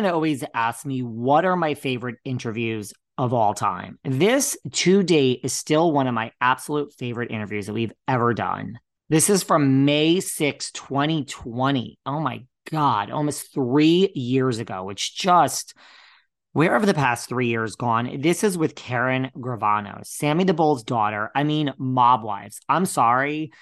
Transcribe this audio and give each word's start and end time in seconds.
Everyone 0.00 0.14
always 0.14 0.42
asks 0.54 0.86
me 0.86 1.02
what 1.02 1.44
are 1.44 1.56
my 1.56 1.74
favorite 1.74 2.16
interviews 2.24 2.94
of 3.18 3.34
all 3.34 3.52
time. 3.52 3.98
This 4.02 4.56
to 4.72 5.02
date 5.02 5.40
is 5.42 5.52
still 5.52 5.92
one 5.92 6.06
of 6.06 6.14
my 6.14 6.32
absolute 6.40 6.94
favorite 6.94 7.30
interviews 7.30 7.66
that 7.66 7.74
we've 7.74 7.92
ever 8.08 8.32
done. 8.32 8.78
This 9.10 9.28
is 9.28 9.42
from 9.42 9.84
May 9.84 10.20
6, 10.20 10.72
2020. 10.72 11.98
Oh 12.06 12.18
my 12.18 12.44
God, 12.70 13.10
almost 13.10 13.52
three 13.52 14.10
years 14.14 14.58
ago, 14.58 14.84
which 14.84 15.18
just 15.18 15.74
where 16.54 16.72
have 16.72 16.86
the 16.86 16.94
past 16.94 17.28
three 17.28 17.48
years 17.48 17.76
gone? 17.76 18.22
This 18.22 18.42
is 18.42 18.56
with 18.56 18.74
Karen 18.74 19.30
Gravano, 19.36 20.02
Sammy 20.06 20.44
the 20.44 20.54
Bull's 20.54 20.82
daughter. 20.82 21.30
I 21.34 21.44
mean, 21.44 21.74
mob 21.76 22.24
wives. 22.24 22.58
I'm 22.70 22.86
sorry 22.86 23.52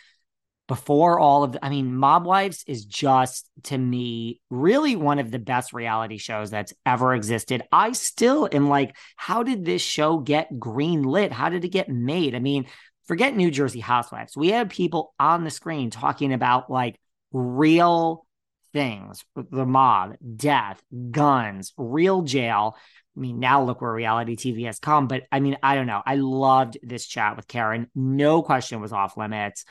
before 0.68 1.18
all 1.18 1.44
of 1.44 1.52
the, 1.52 1.64
I 1.64 1.70
mean, 1.70 1.96
Mob 1.96 2.26
Wives 2.26 2.62
is 2.66 2.84
just 2.84 3.48
to 3.64 3.76
me 3.76 4.40
really 4.50 4.96
one 4.96 5.18
of 5.18 5.30
the 5.30 5.38
best 5.38 5.72
reality 5.72 6.18
shows 6.18 6.50
that's 6.50 6.74
ever 6.84 7.14
existed. 7.14 7.62
I 7.72 7.92
still 7.92 8.48
am 8.52 8.68
like, 8.68 8.94
how 9.16 9.42
did 9.42 9.64
this 9.64 9.80
show 9.80 10.18
get 10.18 10.60
green 10.60 11.02
lit? 11.02 11.32
How 11.32 11.48
did 11.48 11.64
it 11.64 11.70
get 11.70 11.88
made? 11.88 12.34
I 12.34 12.38
mean, 12.38 12.66
forget 13.06 13.34
New 13.34 13.50
Jersey 13.50 13.80
Housewives. 13.80 14.36
We 14.36 14.48
had 14.48 14.68
people 14.68 15.14
on 15.18 15.42
the 15.42 15.50
screen 15.50 15.88
talking 15.88 16.34
about 16.34 16.70
like 16.70 17.00
real 17.32 18.26
things, 18.74 19.24
the 19.34 19.64
mob, 19.64 20.16
death, 20.36 20.82
guns, 21.10 21.72
real 21.78 22.20
jail. 22.20 22.76
I 23.16 23.20
mean, 23.20 23.40
now 23.40 23.64
look 23.64 23.80
where 23.80 23.92
reality 23.92 24.36
TV 24.36 24.66
has 24.66 24.78
come. 24.78 25.08
But 25.08 25.22
I 25.32 25.40
mean, 25.40 25.56
I 25.62 25.74
don't 25.74 25.86
know. 25.86 26.02
I 26.04 26.16
loved 26.16 26.76
this 26.82 27.06
chat 27.06 27.36
with 27.36 27.48
Karen. 27.48 27.90
No 27.94 28.42
question 28.42 28.82
was 28.82 28.92
off 28.92 29.16
limits. 29.16 29.64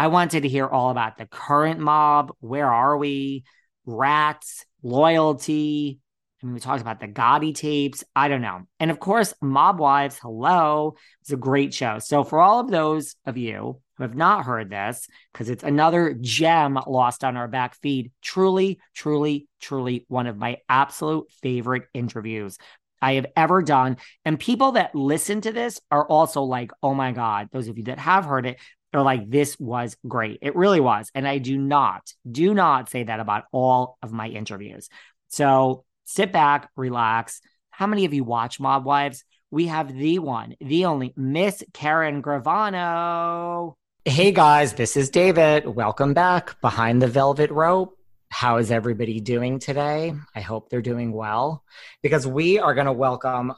I 0.00 0.06
wanted 0.06 0.44
to 0.44 0.48
hear 0.48 0.66
all 0.66 0.88
about 0.88 1.18
the 1.18 1.26
current 1.26 1.78
mob. 1.78 2.32
Where 2.40 2.72
are 2.72 2.96
we? 2.96 3.44
Rats, 3.84 4.64
loyalty. 4.82 6.00
I 6.42 6.46
mean, 6.46 6.54
we 6.54 6.60
talked 6.60 6.80
about 6.80 7.00
the 7.00 7.06
Gotti 7.06 7.54
tapes. 7.54 8.02
I 8.16 8.28
don't 8.28 8.40
know. 8.40 8.62
And 8.78 8.90
of 8.90 8.98
course, 8.98 9.34
Mob 9.42 9.78
Wives, 9.78 10.18
hello. 10.18 10.94
It's 11.20 11.32
a 11.32 11.36
great 11.36 11.74
show. 11.74 11.98
So, 11.98 12.24
for 12.24 12.40
all 12.40 12.60
of 12.60 12.70
those 12.70 13.14
of 13.26 13.36
you 13.36 13.82
who 13.98 14.02
have 14.02 14.14
not 14.14 14.46
heard 14.46 14.70
this, 14.70 15.06
because 15.34 15.50
it's 15.50 15.64
another 15.64 16.16
gem 16.18 16.78
lost 16.86 17.22
on 17.22 17.36
our 17.36 17.46
back 17.46 17.76
feed, 17.82 18.10
truly, 18.22 18.80
truly, 18.94 19.48
truly 19.60 20.06
one 20.08 20.26
of 20.26 20.38
my 20.38 20.56
absolute 20.70 21.30
favorite 21.42 21.82
interviews 21.92 22.56
I 23.02 23.14
have 23.14 23.26
ever 23.36 23.62
done. 23.62 23.98
And 24.24 24.38
people 24.38 24.72
that 24.72 24.94
listen 24.94 25.40
to 25.42 25.52
this 25.52 25.80
are 25.90 26.06
also 26.06 26.42
like, 26.42 26.70
oh 26.82 26.94
my 26.94 27.12
God, 27.12 27.48
those 27.52 27.68
of 27.68 27.78
you 27.78 27.84
that 27.84 27.98
have 27.98 28.24
heard 28.24 28.46
it, 28.46 28.58
they're 28.92 29.02
like, 29.02 29.30
this 29.30 29.58
was 29.58 29.96
great. 30.06 30.38
It 30.42 30.56
really 30.56 30.80
was. 30.80 31.10
And 31.14 31.26
I 31.26 31.38
do 31.38 31.56
not, 31.56 32.12
do 32.30 32.54
not 32.54 32.90
say 32.90 33.04
that 33.04 33.20
about 33.20 33.44
all 33.52 33.98
of 34.02 34.12
my 34.12 34.28
interviews. 34.28 34.88
So 35.28 35.84
sit 36.04 36.32
back, 36.32 36.70
relax. 36.76 37.40
How 37.70 37.86
many 37.86 38.04
of 38.04 38.12
you 38.12 38.24
watch 38.24 38.58
Mob 38.58 38.84
Wives? 38.84 39.24
We 39.50 39.66
have 39.66 39.92
the 39.92 40.18
one, 40.18 40.56
the 40.60 40.86
only 40.86 41.12
Miss 41.16 41.62
Karen 41.72 42.22
Gravano. 42.22 43.74
Hey 44.04 44.32
guys, 44.32 44.72
this 44.72 44.96
is 44.96 45.10
David. 45.10 45.66
Welcome 45.66 46.14
back 46.14 46.60
behind 46.60 47.00
the 47.00 47.08
velvet 47.08 47.50
rope. 47.50 47.96
How 48.28 48.58
is 48.58 48.70
everybody 48.70 49.20
doing 49.20 49.58
today? 49.58 50.14
I 50.34 50.40
hope 50.40 50.68
they're 50.68 50.82
doing 50.82 51.12
well 51.12 51.64
because 52.02 52.26
we 52.26 52.58
are 52.58 52.74
going 52.74 52.86
to 52.86 52.92
welcome 52.92 53.52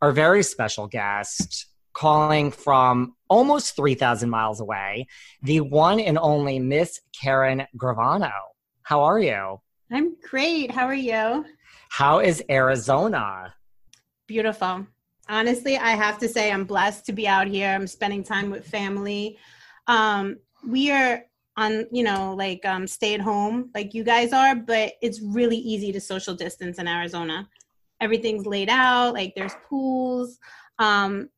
our 0.00 0.12
very 0.12 0.42
special 0.42 0.86
guest, 0.88 1.66
calling 1.98 2.52
from 2.52 3.16
almost 3.28 3.74
3,000 3.74 4.30
miles 4.30 4.60
away, 4.60 5.04
the 5.42 5.60
one 5.60 5.98
and 5.98 6.16
only 6.16 6.60
Miss 6.60 7.00
Karen 7.12 7.66
Gravano. 7.76 8.30
How 8.82 9.02
are 9.02 9.18
you? 9.18 9.60
I'm 9.90 10.14
great. 10.22 10.70
How 10.70 10.86
are 10.86 10.94
you? 10.94 11.44
How 11.90 12.20
is 12.20 12.40
Arizona? 12.48 13.52
Beautiful. 14.28 14.86
Honestly, 15.28 15.76
I 15.76 15.90
have 15.90 16.18
to 16.18 16.28
say 16.28 16.52
I'm 16.52 16.64
blessed 16.64 17.04
to 17.06 17.12
be 17.12 17.26
out 17.26 17.48
here. 17.48 17.70
I'm 17.70 17.88
spending 17.88 18.22
time 18.22 18.48
with 18.48 18.64
family. 18.64 19.36
Um, 19.88 20.36
we 20.64 20.92
are 20.92 21.24
on, 21.56 21.86
you 21.90 22.04
know, 22.04 22.32
like 22.38 22.64
um, 22.64 22.86
stay 22.86 23.14
at 23.14 23.20
home 23.20 23.70
like 23.74 23.92
you 23.92 24.04
guys 24.04 24.32
are, 24.32 24.54
but 24.54 24.92
it's 25.02 25.20
really 25.20 25.56
easy 25.56 25.90
to 25.90 26.00
social 26.00 26.34
distance 26.34 26.78
in 26.78 26.86
Arizona. 26.86 27.48
Everything's 28.00 28.46
laid 28.46 28.68
out, 28.70 29.14
like 29.14 29.34
there's 29.34 29.56
pools. 29.68 30.38
Um, 30.78 31.30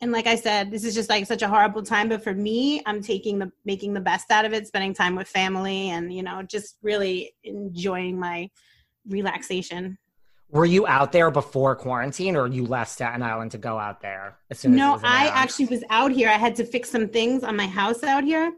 and 0.00 0.12
like 0.12 0.26
I 0.26 0.36
said, 0.36 0.70
this 0.70 0.84
is 0.84 0.94
just 0.94 1.08
like 1.08 1.26
such 1.26 1.42
a 1.42 1.48
horrible 1.48 1.82
time. 1.82 2.08
But 2.08 2.22
for 2.22 2.34
me, 2.34 2.82
I'm 2.84 3.02
taking 3.02 3.38
the 3.38 3.50
making 3.64 3.94
the 3.94 4.00
best 4.00 4.30
out 4.30 4.44
of 4.44 4.52
it, 4.52 4.66
spending 4.66 4.92
time 4.92 5.16
with 5.16 5.26
family, 5.26 5.90
and 5.90 6.12
you 6.12 6.22
know, 6.22 6.42
just 6.42 6.76
really 6.82 7.34
enjoying 7.44 8.18
my 8.18 8.50
relaxation. 9.08 9.96
Were 10.50 10.66
you 10.66 10.86
out 10.86 11.12
there 11.12 11.30
before 11.30 11.74
quarantine, 11.74 12.36
or 12.36 12.46
you 12.46 12.66
left 12.66 12.90
Staten 12.92 13.22
Island 13.22 13.50
to 13.52 13.58
go 13.58 13.78
out 13.78 14.00
there? 14.00 14.36
As 14.50 14.60
soon 14.60 14.76
no, 14.76 14.96
as 14.96 15.00
I 15.02 15.28
actually 15.28 15.66
was 15.66 15.82
out 15.90 16.12
here. 16.12 16.28
I 16.28 16.34
had 16.34 16.54
to 16.56 16.64
fix 16.64 16.90
some 16.90 17.08
things 17.08 17.42
on 17.42 17.56
my 17.56 17.66
house 17.66 18.04
out 18.04 18.22
here, 18.22 18.52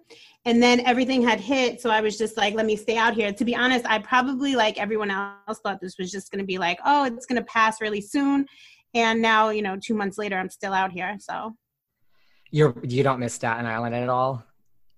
and 0.44 0.62
then 0.62 0.80
everything 0.80 1.22
had 1.22 1.38
hit 1.38 1.80
so 1.80 1.90
i 1.90 2.00
was 2.00 2.16
just 2.16 2.36
like 2.36 2.54
let 2.54 2.64
me 2.64 2.74
stay 2.74 2.96
out 2.96 3.12
here 3.12 3.32
to 3.32 3.44
be 3.44 3.54
honest 3.54 3.84
i 3.86 3.98
probably 3.98 4.56
like 4.56 4.78
everyone 4.78 5.10
else 5.10 5.58
thought 5.62 5.80
this 5.80 5.98
was 5.98 6.10
just 6.10 6.30
going 6.30 6.38
to 6.38 6.46
be 6.46 6.58
like 6.58 6.78
oh 6.86 7.04
it's 7.04 7.26
going 7.26 7.40
to 7.40 7.44
pass 7.44 7.80
really 7.80 8.00
soon 8.00 8.46
and 8.94 9.20
now 9.20 9.50
you 9.50 9.62
know 9.62 9.76
two 9.76 9.94
months 9.94 10.18
later 10.18 10.36
i'm 10.36 10.48
still 10.48 10.72
out 10.72 10.92
here 10.92 11.16
so 11.20 11.54
you're 12.50 12.74
you 12.82 13.02
don't 13.02 13.20
miss 13.20 13.34
staten 13.34 13.66
island 13.66 13.94
at 13.94 14.08
all 14.08 14.42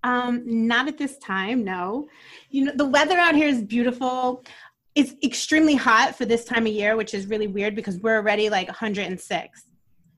um 0.03 0.43
not 0.45 0.87
at 0.87 0.97
this 0.97 1.17
time 1.19 1.63
no 1.63 2.07
you 2.49 2.65
know 2.65 2.71
the 2.75 2.85
weather 2.85 3.17
out 3.17 3.35
here 3.35 3.47
is 3.47 3.61
beautiful 3.61 4.43
it's 4.95 5.13
extremely 5.23 5.75
hot 5.75 6.15
for 6.15 6.25
this 6.25 6.45
time 6.45 6.65
of 6.65 6.73
year 6.73 6.95
which 6.95 7.13
is 7.13 7.27
really 7.27 7.47
weird 7.47 7.75
because 7.75 7.97
we're 7.99 8.17
already 8.17 8.49
like 8.49 8.67
106 8.67 9.63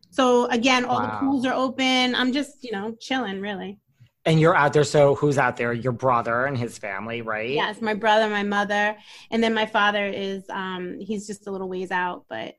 so 0.09 0.45
again 0.47 0.85
all 0.85 0.99
wow. 0.99 1.07
the 1.07 1.25
pools 1.25 1.45
are 1.45 1.53
open 1.53 2.15
i'm 2.15 2.31
just 2.31 2.63
you 2.63 2.71
know 2.71 2.95
chilling 2.99 3.41
really 3.41 3.79
and 4.25 4.39
you're 4.39 4.55
out 4.55 4.73
there. 4.73 4.83
So 4.83 5.15
who's 5.15 5.37
out 5.37 5.57
there? 5.57 5.73
Your 5.73 5.91
brother 5.91 6.45
and 6.45 6.57
his 6.57 6.77
family, 6.77 7.21
right? 7.21 7.49
Yes, 7.49 7.81
my 7.81 7.93
brother, 7.93 8.29
my 8.29 8.43
mother, 8.43 8.95
and 9.31 9.43
then 9.43 9.53
my 9.53 9.65
father 9.65 10.05
is 10.05 10.43
um 10.49 10.97
he's 10.99 11.27
just 11.27 11.47
a 11.47 11.51
little 11.51 11.67
ways 11.67 11.91
out, 11.91 12.25
but 12.29 12.55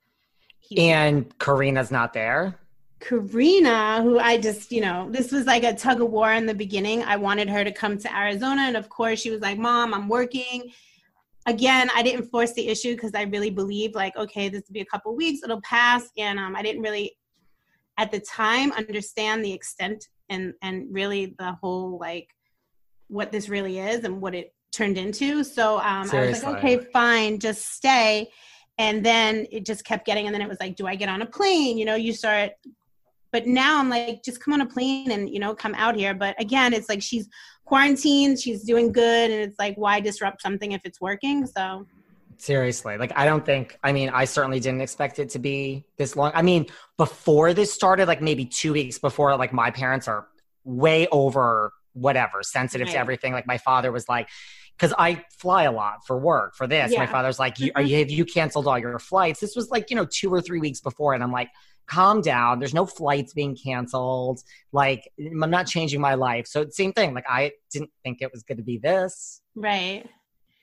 and 0.76 1.38
Karina's 1.38 1.90
not 1.90 2.12
there. 2.12 2.58
Karina, 3.00 4.02
who 4.02 4.18
I 4.18 4.38
just, 4.38 4.72
you 4.72 4.80
know, 4.80 5.08
this 5.10 5.30
was 5.30 5.44
like 5.44 5.62
a 5.62 5.74
tug 5.74 6.00
of 6.00 6.10
war 6.10 6.32
in 6.32 6.46
the 6.46 6.54
beginning. 6.54 7.02
I 7.02 7.16
wanted 7.16 7.50
her 7.50 7.62
to 7.62 7.72
come 7.72 7.98
to 7.98 8.16
Arizona. 8.16 8.62
And 8.62 8.76
of 8.76 8.88
course, 8.88 9.20
she 9.20 9.30
was 9.30 9.40
like, 9.40 9.58
Mom, 9.58 9.92
I'm 9.92 10.08
working. 10.08 10.72
Again, 11.46 11.90
I 11.94 12.02
didn't 12.02 12.30
force 12.30 12.54
the 12.54 12.66
issue 12.68 12.94
because 12.94 13.12
I 13.14 13.22
really 13.22 13.50
believed, 13.50 13.94
like, 13.94 14.16
okay, 14.16 14.48
this 14.48 14.62
will 14.66 14.72
be 14.72 14.80
a 14.80 14.86
couple 14.86 15.14
weeks, 15.14 15.42
it'll 15.44 15.60
pass. 15.60 16.08
And 16.16 16.38
um, 16.38 16.56
I 16.56 16.62
didn't 16.62 16.80
really, 16.80 17.16
at 17.98 18.10
the 18.10 18.20
time, 18.20 18.72
understand 18.72 19.44
the 19.44 19.52
extent 19.52 20.08
and 20.30 20.54
and 20.62 20.86
really 20.90 21.34
the 21.38 21.52
whole 21.60 21.98
like 21.98 22.28
what 23.08 23.30
this 23.30 23.48
really 23.48 23.78
is 23.78 24.04
and 24.04 24.20
what 24.20 24.34
it 24.34 24.54
turned 24.72 24.98
into. 24.98 25.44
So 25.44 25.76
um, 25.80 26.10
I 26.10 26.26
was 26.26 26.42
like, 26.42 26.56
okay, 26.56 26.78
fine, 26.78 27.38
just 27.38 27.74
stay. 27.74 28.30
And 28.78 29.04
then 29.04 29.46
it 29.52 29.64
just 29.64 29.84
kept 29.84 30.04
getting, 30.04 30.26
and 30.26 30.34
then 30.34 30.42
it 30.42 30.48
was 30.48 30.58
like, 30.60 30.76
do 30.76 30.86
I 30.86 30.96
get 30.96 31.08
on 31.08 31.22
a 31.22 31.26
plane? 31.26 31.78
You 31.78 31.84
know, 31.84 31.94
you 31.94 32.12
start. 32.12 32.52
But 33.30 33.46
now 33.46 33.78
I'm 33.78 33.88
like, 33.88 34.22
just 34.24 34.40
come 34.40 34.54
on 34.54 34.60
a 34.60 34.66
plane 34.66 35.10
and 35.10 35.28
you 35.28 35.40
know, 35.40 35.54
come 35.54 35.74
out 35.74 35.96
here. 35.96 36.14
But 36.14 36.40
again, 36.40 36.72
it's 36.72 36.88
like 36.88 37.02
she's 37.02 37.28
quarantined, 37.64 38.40
she's 38.40 38.62
doing 38.62 38.92
good, 38.92 39.30
and 39.30 39.42
it's 39.42 39.58
like, 39.58 39.76
why 39.76 40.00
disrupt 40.00 40.42
something 40.42 40.72
if 40.72 40.82
it's 40.84 41.00
working? 41.00 41.46
So 41.46 41.86
Seriously, 42.36 42.98
like 42.98 43.12
I 43.16 43.26
don't 43.26 43.44
think. 43.44 43.78
I 43.82 43.92
mean, 43.92 44.10
I 44.10 44.24
certainly 44.24 44.60
didn't 44.60 44.80
expect 44.80 45.18
it 45.18 45.30
to 45.30 45.38
be 45.38 45.84
this 45.96 46.16
long. 46.16 46.32
I 46.34 46.42
mean, 46.42 46.66
before 46.96 47.54
this 47.54 47.72
started, 47.72 48.08
like 48.08 48.20
maybe 48.20 48.44
two 48.44 48.72
weeks 48.72 48.98
before, 48.98 49.36
like 49.36 49.52
my 49.52 49.70
parents 49.70 50.08
are 50.08 50.26
way 50.64 51.06
over 51.08 51.72
whatever 51.92 52.42
sensitive 52.42 52.86
right. 52.88 52.94
to 52.94 52.98
everything. 52.98 53.32
Like 53.32 53.46
my 53.46 53.58
father 53.58 53.92
was 53.92 54.08
like, 54.08 54.28
because 54.76 54.94
I 54.98 55.24
fly 55.38 55.64
a 55.64 55.72
lot 55.72 56.04
for 56.06 56.18
work 56.18 56.54
for 56.54 56.66
this. 56.66 56.92
Yeah. 56.92 56.98
My 56.98 57.06
father's 57.06 57.38
like, 57.38 57.58
you, 57.60 57.70
are 57.74 57.82
you, 57.82 57.98
have 57.98 58.10
you 58.10 58.24
canceled 58.24 58.66
all 58.66 58.78
your 58.78 58.98
flights? 58.98 59.40
This 59.40 59.54
was 59.54 59.70
like, 59.70 59.90
you 59.90 59.96
know, 59.96 60.06
two 60.06 60.32
or 60.32 60.40
three 60.40 60.58
weeks 60.58 60.80
before. 60.80 61.14
And 61.14 61.22
I'm 61.22 61.32
like, 61.32 61.48
calm 61.86 62.20
down. 62.20 62.58
There's 62.58 62.74
no 62.74 62.86
flights 62.86 63.34
being 63.34 63.56
canceled. 63.56 64.40
Like, 64.72 65.08
I'm 65.18 65.50
not 65.50 65.66
changing 65.66 66.00
my 66.00 66.14
life. 66.14 66.46
So, 66.46 66.66
same 66.70 66.92
thing. 66.92 67.14
Like, 67.14 67.26
I 67.28 67.52
didn't 67.70 67.90
think 68.02 68.18
it 68.20 68.32
was 68.32 68.42
going 68.42 68.58
to 68.58 68.64
be 68.64 68.78
this. 68.78 69.42
Right. 69.54 70.08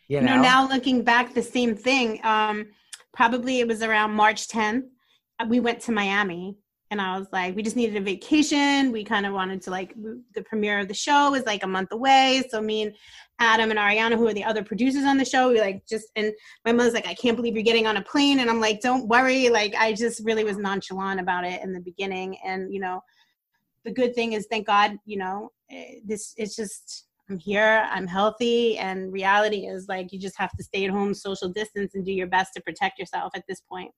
You 0.08 0.20
know? 0.20 0.36
know, 0.36 0.42
now 0.42 0.68
looking 0.68 1.04
back, 1.04 1.34
the 1.34 1.44
same 1.44 1.76
thing. 1.76 2.20
Um, 2.24 2.68
probably 3.14 3.60
it 3.60 3.68
was 3.68 3.82
around 3.82 4.12
March 4.12 4.48
10th. 4.50 4.84
We 5.48 5.60
went 5.60 5.80
to 5.82 5.92
Miami 5.92 6.58
and 6.92 7.00
I 7.02 7.18
was 7.18 7.28
like, 7.32 7.56
we 7.56 7.64
just 7.64 7.78
needed 7.78 7.96
a 7.96 8.02
vacation. 8.02 8.92
We 8.92 9.06
kind 9.06 9.26
of 9.26 9.34
wanted 9.34 9.62
to 9.64 9.72
like 9.72 9.96
the 10.36 10.42
premiere 10.44 10.80
of 10.80 10.90
the 10.90 10.94
show 10.94 11.34
is 11.34 11.46
like 11.46 11.64
a 11.64 11.68
month 11.68 11.94
away. 11.94 12.44
So 12.50 12.62
me 12.62 12.82
and 12.84 12.96
Adam 13.40 13.72
and 13.72 13.80
Ariana, 13.80 14.18
who 14.18 14.28
are 14.28 14.34
the 14.34 14.44
other 14.44 14.62
producers 14.62 15.06
on 15.06 15.18
the 15.18 15.24
show, 15.24 15.50
we 15.50 15.62
like 15.62 15.88
just 15.88 16.08
and 16.18 16.34
my 16.66 16.74
mother's 16.74 16.94
like, 16.94 17.08
I 17.08 17.14
can't 17.14 17.38
believe 17.38 17.56
you're 17.56 17.64
getting 17.64 17.88
on 17.88 17.96
a 17.96 18.02
plane. 18.02 18.42
And 18.42 18.50
I'm 18.50 18.60
like, 18.60 18.82
don't 18.82 19.08
worry. 19.08 19.50
Like 19.50 19.74
I 19.76 19.94
just 19.94 20.22
really 20.26 20.44
was 20.44 20.58
nonchalant 20.58 21.22
about 21.22 21.46
it 21.46 21.64
in 21.64 21.72
the 21.72 21.80
beginning. 21.80 22.38
And 22.46 22.74
you 22.74 22.82
know, 22.82 23.02
the 23.86 23.92
good 23.92 24.14
thing 24.14 24.34
is 24.34 24.48
thank 24.52 24.68
God, 24.68 24.98
you 25.06 25.18
know, 25.18 25.50
eh, 25.72 26.00
this 26.06 26.34
it's 26.36 26.58
just 26.58 27.08
I'm 27.30 27.40
here, 27.40 27.88
I'm 27.90 28.06
healthy, 28.06 28.78
and 28.78 29.14
reality 29.14 29.66
is 29.66 29.88
like 29.88 30.12
you 30.12 30.20
just 30.20 30.38
have 30.38 30.52
to 30.58 30.64
stay 30.64 30.84
at 30.84 30.92
home, 30.92 31.14
social 31.14 31.48
distance, 31.48 31.96
and 31.96 32.04
do 32.04 32.12
your 32.12 32.28
best 32.28 32.54
to 32.56 32.62
protect 32.62 33.00
yourself 33.00 33.32
at 33.34 33.46
this 33.48 33.62
point. 33.62 33.92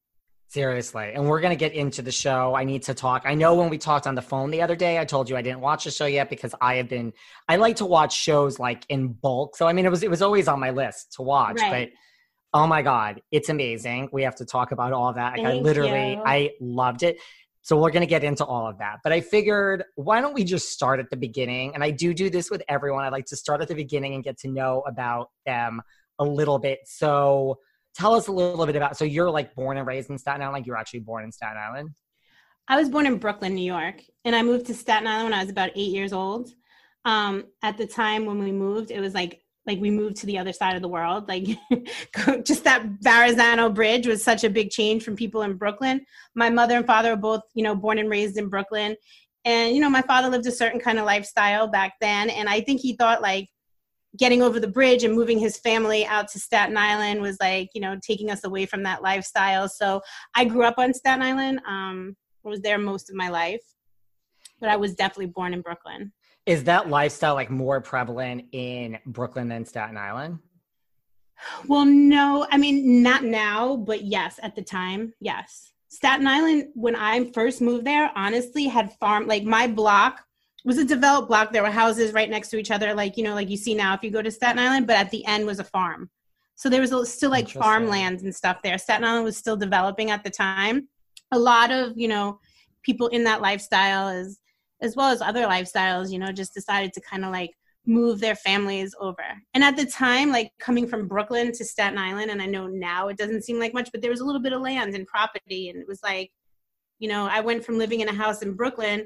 Seriously. 0.53 1.13
And 1.15 1.27
we're 1.27 1.41
going 1.41 1.49
to 1.49 1.57
get 1.57 1.73
into 1.73 2.03
the 2.03 2.11
show. 2.11 2.53
I 2.53 2.63
need 2.63 2.83
to 2.83 2.93
talk. 2.93 3.23
I 3.25 3.33
know 3.33 3.55
when 3.55 3.69
we 3.69 3.79
talked 3.79 4.05
on 4.05 4.13
the 4.13 4.21
phone 4.21 4.51
the 4.51 4.61
other 4.61 4.75
day, 4.75 4.99
I 4.99 5.05
told 5.05 5.27
you 5.27 5.35
I 5.35 5.41
didn't 5.41 5.61
watch 5.61 5.85
the 5.85 5.89
show 5.89 6.05
yet 6.05 6.29
because 6.29 6.53
I 6.61 6.75
have 6.75 6.87
been 6.87 7.11
I 7.49 7.55
like 7.55 7.77
to 7.77 7.85
watch 7.85 8.15
shows 8.15 8.59
like 8.59 8.85
in 8.87 9.13
bulk. 9.13 9.55
So 9.55 9.65
I 9.67 9.73
mean 9.73 9.83
it 9.83 9.89
was 9.89 10.03
it 10.03 10.11
was 10.11 10.21
always 10.21 10.47
on 10.47 10.59
my 10.59 10.69
list 10.69 11.13
to 11.13 11.23
watch, 11.23 11.59
right. 11.59 11.89
but 11.91 12.59
oh 12.59 12.67
my 12.67 12.83
god, 12.83 13.19
it's 13.31 13.49
amazing. 13.49 14.09
We 14.13 14.21
have 14.21 14.35
to 14.35 14.45
talk 14.45 14.71
about 14.71 14.93
all 14.93 15.11
that. 15.13 15.39
Like 15.39 15.47
I 15.47 15.53
literally 15.53 16.11
you. 16.13 16.23
I 16.23 16.51
loved 16.61 17.01
it. 17.01 17.17
So 17.63 17.81
we're 17.81 17.89
going 17.89 18.01
to 18.01 18.07
get 18.07 18.23
into 18.23 18.45
all 18.45 18.67
of 18.67 18.77
that. 18.77 18.97
But 19.03 19.11
I 19.11 19.21
figured, 19.21 19.85
why 19.95 20.21
don't 20.21 20.35
we 20.35 20.43
just 20.43 20.69
start 20.69 20.99
at 20.99 21.09
the 21.09 21.17
beginning? 21.17 21.73
And 21.73 21.83
I 21.83 21.89
do 21.89 22.13
do 22.13 22.29
this 22.29 22.51
with 22.51 22.61
everyone. 22.67 23.05
I 23.05 23.09
like 23.09 23.25
to 23.27 23.37
start 23.37 23.61
at 23.61 23.69
the 23.69 23.73
beginning 23.73 24.13
and 24.13 24.23
get 24.23 24.37
to 24.39 24.49
know 24.49 24.83
about 24.85 25.29
them 25.47 25.81
a 26.19 26.25
little 26.25 26.59
bit. 26.59 26.81
So 26.85 27.57
tell 27.95 28.13
us 28.13 28.27
a 28.27 28.31
little 28.31 28.65
bit 28.65 28.75
about. 28.75 28.97
So 28.97 29.05
you're 29.05 29.29
like 29.29 29.53
born 29.55 29.77
and 29.77 29.87
raised 29.87 30.09
in 30.09 30.17
Staten 30.17 30.41
Island. 30.41 30.53
Like 30.53 30.65
you're 30.65 30.77
actually 30.77 31.01
born 31.01 31.23
in 31.23 31.31
Staten 31.31 31.57
Island. 31.57 31.89
I 32.67 32.77
was 32.77 32.89
born 32.89 33.05
in 33.05 33.17
Brooklyn, 33.17 33.55
New 33.55 33.65
York, 33.65 34.01
and 34.23 34.35
I 34.35 34.41
moved 34.41 34.67
to 34.67 34.73
Staten 34.73 35.07
Island 35.07 35.25
when 35.25 35.33
I 35.33 35.41
was 35.41 35.49
about 35.49 35.71
eight 35.75 35.91
years 35.91 36.13
old. 36.13 36.49
Um, 37.05 37.45
at 37.61 37.77
the 37.77 37.85
time 37.85 38.25
when 38.25 38.39
we 38.39 38.51
moved, 38.51 38.89
it 38.89 39.01
was 39.01 39.13
like 39.13 39.43
like 39.65 39.79
we 39.79 39.91
moved 39.91 40.17
to 40.17 40.25
the 40.25 40.37
other 40.37 40.53
side 40.53 40.75
of 40.75 40.81
the 40.81 40.87
world 40.87 41.27
like 41.27 41.45
just 42.43 42.63
that 42.63 42.85
verrazano 42.99 43.69
bridge 43.69 44.07
was 44.07 44.23
such 44.23 44.43
a 44.43 44.49
big 44.49 44.69
change 44.69 45.03
from 45.03 45.15
people 45.15 45.43
in 45.43 45.53
brooklyn 45.53 46.05
my 46.35 46.49
mother 46.49 46.77
and 46.77 46.85
father 46.85 47.11
were 47.11 47.21
both 47.21 47.41
you 47.53 47.63
know 47.63 47.75
born 47.75 47.97
and 47.97 48.09
raised 48.09 48.37
in 48.37 48.49
brooklyn 48.49 48.95
and 49.45 49.75
you 49.75 49.81
know 49.81 49.89
my 49.89 50.01
father 50.01 50.29
lived 50.29 50.45
a 50.47 50.51
certain 50.51 50.79
kind 50.79 50.99
of 50.99 51.05
lifestyle 51.05 51.67
back 51.67 51.93
then 52.01 52.29
and 52.29 52.49
i 52.49 52.59
think 52.61 52.81
he 52.81 52.95
thought 52.95 53.21
like 53.21 53.47
getting 54.17 54.41
over 54.41 54.59
the 54.59 54.67
bridge 54.67 55.03
and 55.03 55.15
moving 55.15 55.39
his 55.39 55.57
family 55.57 56.05
out 56.05 56.27
to 56.27 56.39
staten 56.39 56.77
island 56.77 57.21
was 57.21 57.37
like 57.39 57.69
you 57.73 57.81
know 57.81 57.97
taking 58.05 58.29
us 58.29 58.43
away 58.43 58.65
from 58.65 58.83
that 58.83 59.01
lifestyle 59.01 59.67
so 59.67 60.01
i 60.35 60.45
grew 60.45 60.63
up 60.63 60.77
on 60.77 60.93
staten 60.93 61.21
island 61.21 61.59
um 61.67 62.15
I 62.45 62.49
was 62.49 62.61
there 62.61 62.77
most 62.77 63.09
of 63.09 63.15
my 63.15 63.29
life 63.29 63.63
but 64.59 64.69
i 64.69 64.75
was 64.75 64.95
definitely 64.95 65.27
born 65.27 65.53
in 65.53 65.61
brooklyn 65.61 66.11
is 66.45 66.65
that 66.65 66.89
lifestyle 66.89 67.35
like 67.35 67.49
more 67.49 67.79
prevalent 67.79 68.45
in 68.51 68.99
Brooklyn 69.05 69.47
than 69.47 69.65
Staten 69.65 69.97
Island? 69.97 70.39
Well, 71.67 71.85
no. 71.85 72.47
I 72.51 72.57
mean, 72.57 73.01
not 73.01 73.23
now, 73.23 73.77
but 73.77 74.03
yes, 74.03 74.39
at 74.43 74.55
the 74.55 74.61
time, 74.61 75.13
yes. 75.19 75.71
Staten 75.87 76.27
Island, 76.27 76.69
when 76.73 76.95
I 76.95 77.31
first 77.31 77.61
moved 77.61 77.85
there, 77.85 78.11
honestly 78.15 78.65
had 78.65 78.93
farm 78.93 79.27
like 79.27 79.43
my 79.43 79.67
block 79.67 80.21
was 80.63 80.77
a 80.77 80.85
developed 80.85 81.27
block. 81.27 81.51
There 81.51 81.63
were 81.63 81.71
houses 81.71 82.13
right 82.13 82.29
next 82.29 82.49
to 82.49 82.57
each 82.57 82.71
other, 82.71 82.93
like 82.93 83.17
you 83.17 83.23
know, 83.23 83.33
like 83.33 83.49
you 83.49 83.57
see 83.57 83.73
now 83.73 83.93
if 83.93 84.03
you 84.03 84.11
go 84.11 84.21
to 84.21 84.31
Staten 84.31 84.59
Island, 84.59 84.87
but 84.87 84.97
at 84.97 85.11
the 85.11 85.25
end 85.25 85.45
was 85.45 85.59
a 85.59 85.63
farm. 85.63 86.09
So 86.55 86.69
there 86.69 86.81
was 86.81 87.11
still 87.11 87.31
like 87.31 87.49
farmlands 87.49 88.23
and 88.23 88.33
stuff 88.33 88.57
there. 88.63 88.77
Staten 88.77 89.03
Island 89.03 89.25
was 89.25 89.37
still 89.37 89.57
developing 89.57 90.11
at 90.11 90.23
the 90.23 90.29
time. 90.29 90.87
A 91.31 91.39
lot 91.39 91.71
of 91.71 91.97
you 91.97 92.07
know 92.07 92.39
people 92.83 93.07
in 93.07 93.23
that 93.23 93.41
lifestyle 93.41 94.07
as 94.07 94.39
as 94.81 94.95
well 94.95 95.09
as 95.09 95.21
other 95.21 95.43
lifestyles, 95.43 96.11
you 96.11 96.19
know, 96.19 96.31
just 96.31 96.53
decided 96.53 96.93
to 96.93 97.01
kind 97.01 97.23
of 97.23 97.31
like 97.31 97.51
move 97.85 98.19
their 98.19 98.35
families 98.35 98.93
over. 98.99 99.23
And 99.53 99.63
at 99.63 99.77
the 99.77 99.85
time, 99.85 100.29
like 100.29 100.51
coming 100.59 100.87
from 100.87 101.07
Brooklyn 101.07 101.51
to 101.53 101.65
Staten 101.65 101.97
Island, 101.97 102.31
and 102.31 102.41
I 102.41 102.45
know 102.45 102.67
now 102.67 103.07
it 103.07 103.17
doesn't 103.17 103.43
seem 103.43 103.59
like 103.59 103.73
much, 103.73 103.89
but 103.91 104.01
there 104.01 104.11
was 104.11 104.19
a 104.19 104.25
little 104.25 104.41
bit 104.41 104.53
of 104.53 104.61
land 104.61 104.93
and 104.93 105.07
property. 105.07 105.69
And 105.69 105.79
it 105.79 105.87
was 105.87 106.01
like, 106.03 106.31
you 106.99 107.09
know, 107.09 107.25
I 107.25 107.39
went 107.39 107.65
from 107.65 107.77
living 107.77 108.01
in 108.01 108.09
a 108.09 108.13
house 108.13 108.41
in 108.41 108.53
Brooklyn, 108.53 109.05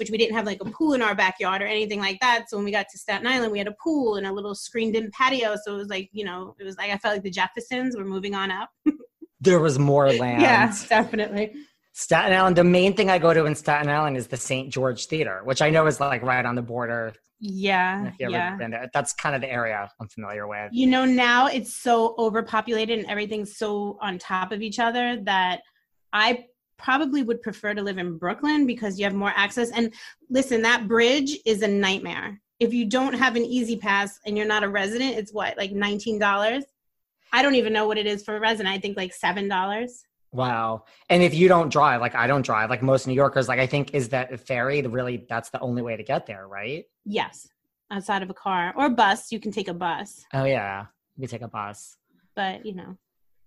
which 0.00 0.10
we 0.10 0.18
didn't 0.18 0.34
have 0.34 0.46
like 0.46 0.60
a 0.60 0.64
pool 0.64 0.94
in 0.94 1.02
our 1.02 1.14
backyard 1.14 1.62
or 1.62 1.66
anything 1.66 2.00
like 2.00 2.18
that. 2.20 2.46
So 2.48 2.56
when 2.56 2.64
we 2.64 2.72
got 2.72 2.88
to 2.90 2.98
Staten 2.98 3.26
Island, 3.26 3.52
we 3.52 3.58
had 3.58 3.68
a 3.68 3.76
pool 3.82 4.16
and 4.16 4.26
a 4.26 4.32
little 4.32 4.54
screened 4.54 4.96
in 4.96 5.10
patio. 5.12 5.54
So 5.64 5.74
it 5.74 5.78
was 5.78 5.88
like, 5.88 6.08
you 6.12 6.24
know, 6.24 6.56
it 6.58 6.64
was 6.64 6.76
like 6.76 6.90
I 6.90 6.98
felt 6.98 7.14
like 7.14 7.22
the 7.22 7.30
Jeffersons 7.30 7.96
were 7.96 8.04
moving 8.04 8.34
on 8.34 8.50
up. 8.50 8.70
there 9.40 9.60
was 9.60 9.78
more 9.78 10.12
land. 10.12 10.42
Yeah, 10.42 10.74
definitely. 10.88 11.52
Staten 11.92 12.32
Island. 12.32 12.56
The 12.56 12.64
main 12.64 12.94
thing 12.94 13.10
I 13.10 13.18
go 13.18 13.34
to 13.34 13.44
in 13.44 13.54
Staten 13.54 13.88
Island 13.88 14.16
is 14.16 14.28
the 14.28 14.36
St. 14.36 14.70
George 14.70 15.06
Theater, 15.06 15.42
which 15.44 15.60
I 15.60 15.70
know 15.70 15.86
is 15.86 16.00
like 16.00 16.22
right 16.22 16.44
on 16.44 16.54
the 16.54 16.62
border. 16.62 17.12
Yeah, 17.40 18.12
yeah. 18.18 18.56
That's 18.92 19.14
kind 19.14 19.34
of 19.34 19.40
the 19.40 19.50
area 19.50 19.90
I'm 19.98 20.08
familiar 20.08 20.46
with. 20.46 20.70
You 20.72 20.86
know, 20.86 21.04
now 21.04 21.46
it's 21.46 21.74
so 21.74 22.14
overpopulated 22.18 22.98
and 22.98 23.08
everything's 23.08 23.56
so 23.56 23.98
on 24.00 24.18
top 24.18 24.52
of 24.52 24.60
each 24.60 24.78
other 24.78 25.20
that 25.24 25.60
I 26.12 26.44
probably 26.82 27.22
would 27.22 27.42
prefer 27.42 27.74
to 27.74 27.82
live 27.82 27.98
in 27.98 28.18
Brooklyn 28.18 28.66
because 28.66 28.98
you 28.98 29.04
have 29.04 29.14
more 29.14 29.32
access. 29.36 29.70
And 29.70 29.92
listen, 30.28 30.62
that 30.62 30.88
bridge 30.88 31.38
is 31.44 31.62
a 31.62 31.68
nightmare. 31.68 32.40
If 32.58 32.74
you 32.74 32.84
don't 32.84 33.14
have 33.14 33.36
an 33.36 33.44
E-ZPass 33.44 34.18
and 34.26 34.36
you're 34.36 34.46
not 34.46 34.64
a 34.64 34.68
resident, 34.68 35.16
it's 35.16 35.32
what, 35.32 35.56
like 35.56 35.72
$19? 35.72 36.62
I 37.32 37.42
don't 37.42 37.54
even 37.54 37.72
know 37.72 37.86
what 37.86 37.98
it 37.98 38.06
is 38.06 38.22
for 38.22 38.36
a 38.36 38.40
resident. 38.40 38.74
I 38.74 38.78
think 38.78 38.96
like 38.96 39.12
$7. 39.16 39.90
Wow. 40.32 40.84
And 41.08 41.22
if 41.22 41.34
you 41.34 41.48
don't 41.48 41.70
drive, 41.72 42.00
like 42.00 42.14
I 42.14 42.26
don't 42.26 42.42
drive, 42.42 42.70
like 42.70 42.82
most 42.82 43.06
New 43.06 43.14
Yorkers, 43.14 43.48
like 43.48 43.58
I 43.58 43.66
think 43.66 43.94
is 43.94 44.10
that 44.10 44.38
ferry 44.40 44.80
the 44.80 44.90
really 44.90 45.26
that's 45.28 45.50
the 45.50 45.60
only 45.60 45.82
way 45.82 45.96
to 45.96 46.02
get 46.02 46.26
there, 46.26 46.46
right? 46.46 46.84
Yes. 47.04 47.48
outside 47.90 48.22
of 48.22 48.30
a 48.30 48.34
car 48.34 48.72
or 48.76 48.88
bus. 48.88 49.32
You 49.32 49.40
can 49.40 49.52
take 49.52 49.68
a 49.68 49.74
bus. 49.74 50.24
Oh 50.32 50.44
yeah, 50.44 50.86
we 51.16 51.26
take 51.26 51.42
a 51.42 51.48
bus. 51.48 51.96
But 52.34 52.64
you 52.64 52.74
know. 52.74 52.96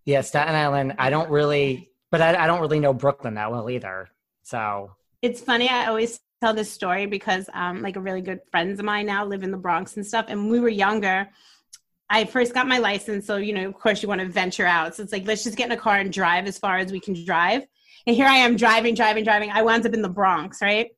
Yeah, 0.06 0.22
Staten 0.22 0.56
Island. 0.56 0.96
I 1.00 1.10
don't 1.10 1.30
really, 1.30 1.90
but 2.14 2.22
I, 2.22 2.44
I 2.44 2.46
don't 2.46 2.62
really 2.62 2.80
know 2.80 2.94
Brooklyn 2.94 3.34
that 3.34 3.52
well 3.52 3.72
either. 3.72 4.08
So 4.44 4.92
it's 5.24 5.42
funny. 5.42 5.68
I 5.68 5.88
always 5.88 6.20
tell 6.42 6.54
this 6.54 6.72
story 6.72 7.08
because 7.08 7.50
um, 7.56 7.82
like 7.82 7.96
a 7.96 8.00
really 8.00 8.22
good 8.22 8.42
friends 8.52 8.78
of 8.78 8.86
mine 8.86 9.08
now 9.08 9.26
live 9.26 9.42
in 9.42 9.50
the 9.50 9.58
Bronx 9.58 9.98
and 9.98 10.06
stuff. 10.06 10.28
And 10.28 10.52
we 10.52 10.60
were 10.60 10.70
younger, 10.70 11.28
I 12.12 12.26
first 12.26 12.54
got 12.54 12.68
my 12.68 12.78
license. 12.78 13.26
So, 13.26 13.38
you 13.38 13.52
know, 13.52 13.68
of 13.68 13.74
course 13.74 14.04
you 14.04 14.10
want 14.10 14.22
to 14.22 14.28
venture 14.28 14.68
out. 14.68 14.94
So 14.94 15.02
it's 15.02 15.12
like, 15.12 15.26
let's 15.26 15.44
just 15.44 15.58
get 15.58 15.66
in 15.66 15.72
a 15.72 15.78
car 15.78 15.96
and 15.96 16.14
drive 16.14 16.46
as 16.46 16.60
far 16.60 16.78
as 16.78 16.92
we 16.92 17.00
can 17.00 17.16
drive. 17.26 17.64
And 18.06 18.16
here 18.16 18.28
I 18.28 18.36
am 18.36 18.58
driving, 18.58 18.94
driving, 18.94 19.24
driving. 19.24 19.50
I 19.50 19.64
wound 19.64 19.84
up 19.88 19.96
in 19.96 20.04
the 20.04 20.08
Bronx, 20.08 20.62
right? 20.62 20.92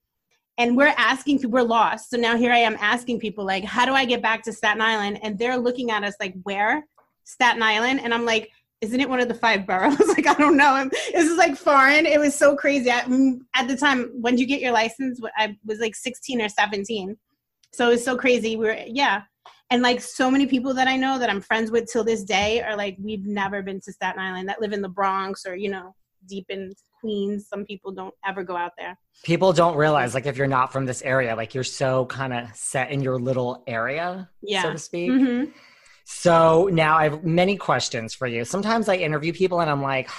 And 0.58 0.76
we're 0.76 0.94
asking 0.98 1.38
people, 1.38 1.52
we're 1.52 1.62
lost. 1.62 2.10
So 2.10 2.18
now 2.18 2.36
here 2.36 2.52
I 2.52 2.58
am 2.58 2.76
asking 2.82 3.22
people, 3.22 3.46
like, 3.46 3.64
how 3.64 3.86
do 3.86 3.94
I 3.94 4.04
get 4.04 4.22
back 4.22 4.44
to 4.44 4.52
Staten 4.52 4.82
Island? 4.82 5.20
And 5.24 5.40
they're 5.40 5.58
looking 5.58 5.92
at 5.92 6.04
us 6.04 6.16
like, 6.20 6.34
where? 6.44 6.86
Staten 7.24 7.64
Island. 7.64 8.02
And 8.04 8.14
I'm 8.14 8.26
like, 8.26 8.52
isn't 8.82 9.00
it 9.00 9.10
one 9.10 9.20
of 9.20 9.28
the 9.28 9.34
five 9.34 9.66
boroughs? 9.66 10.00
like, 10.08 10.28
I 10.28 10.34
don't 10.36 10.58
know. 10.58 10.90
This 11.14 11.30
is 11.30 11.38
like 11.38 11.56
foreign. 11.56 12.06
It 12.06 12.20
was 12.20 12.36
so 12.36 12.56
crazy. 12.56 12.92
I, 12.92 13.02
mm, 13.02 13.40
at 13.54 13.68
the 13.68 13.78
time, 13.78 14.12
when 14.14 14.36
did 14.36 14.42
you 14.42 14.48
get 14.48 14.62
your 14.62 14.72
license? 14.72 15.20
I 15.38 15.58
was 15.66 15.80
like 15.80 15.96
16 15.96 16.42
or 16.42 16.50
17. 16.50 17.18
So 17.74 17.88
it 17.88 17.92
was 17.92 18.04
so 18.04 18.18
crazy. 18.18 18.56
We 18.56 18.66
were, 18.66 18.78
yeah. 18.86 19.24
And 19.72 19.82
like 19.82 20.02
so 20.02 20.30
many 20.30 20.46
people 20.46 20.74
that 20.76 20.88
I 20.88 20.96
know 20.96 21.18
that 21.18 21.30
I'm 21.30 21.42
friends 21.42 21.72
with 21.72 21.92
till 21.92 22.04
this 22.04 22.24
day 22.24 22.62
are 22.62 22.76
like, 22.76 22.98
we've 23.00 23.26
never 23.26 23.64
been 23.64 23.82
to 23.82 23.92
Staten 23.92 24.22
Island 24.22 24.48
that 24.50 24.62
live 24.62 24.74
in 24.74 24.82
the 24.82 24.90
Bronx 24.90 25.46
or, 25.46 25.56
you 25.56 25.70
know, 25.70 25.96
deep 26.28 26.46
in 26.50 26.74
Queens. 27.00 27.48
Some 27.48 27.66
people 27.66 27.92
don't 27.92 28.14
ever 28.26 28.44
go 28.44 28.56
out 28.56 28.74
there. 28.78 28.98
People 29.24 29.54
don't 29.54 29.76
realize, 29.76 30.14
like, 30.14 30.26
if 30.26 30.38
you're 30.38 30.48
not 30.48 30.72
from 30.72 30.86
this 30.86 31.02
area, 31.02 31.36
like 31.36 31.56
you're 31.56 31.64
so 31.64 32.06
kind 32.06 32.34
of 32.34 32.54
set 32.56 32.92
in 32.92 33.02
your 33.02 33.20
little 33.20 33.64
area, 33.66 34.30
yeah. 34.42 34.64
so 34.64 34.72
to 34.72 34.78
speak. 34.78 35.10
Mm-hmm. 35.10 35.52
So 36.06 36.70
now 36.72 36.98
I 36.98 37.04
have 37.06 37.24
many 37.24 37.58
questions 37.58 38.14
for 38.14 38.28
you. 38.28 38.46
Sometimes 38.46 38.88
I 38.88 38.96
interview 38.96 39.34
people 39.34 39.60
and 39.60 39.70
I'm 39.70 39.82
like, 39.82 40.10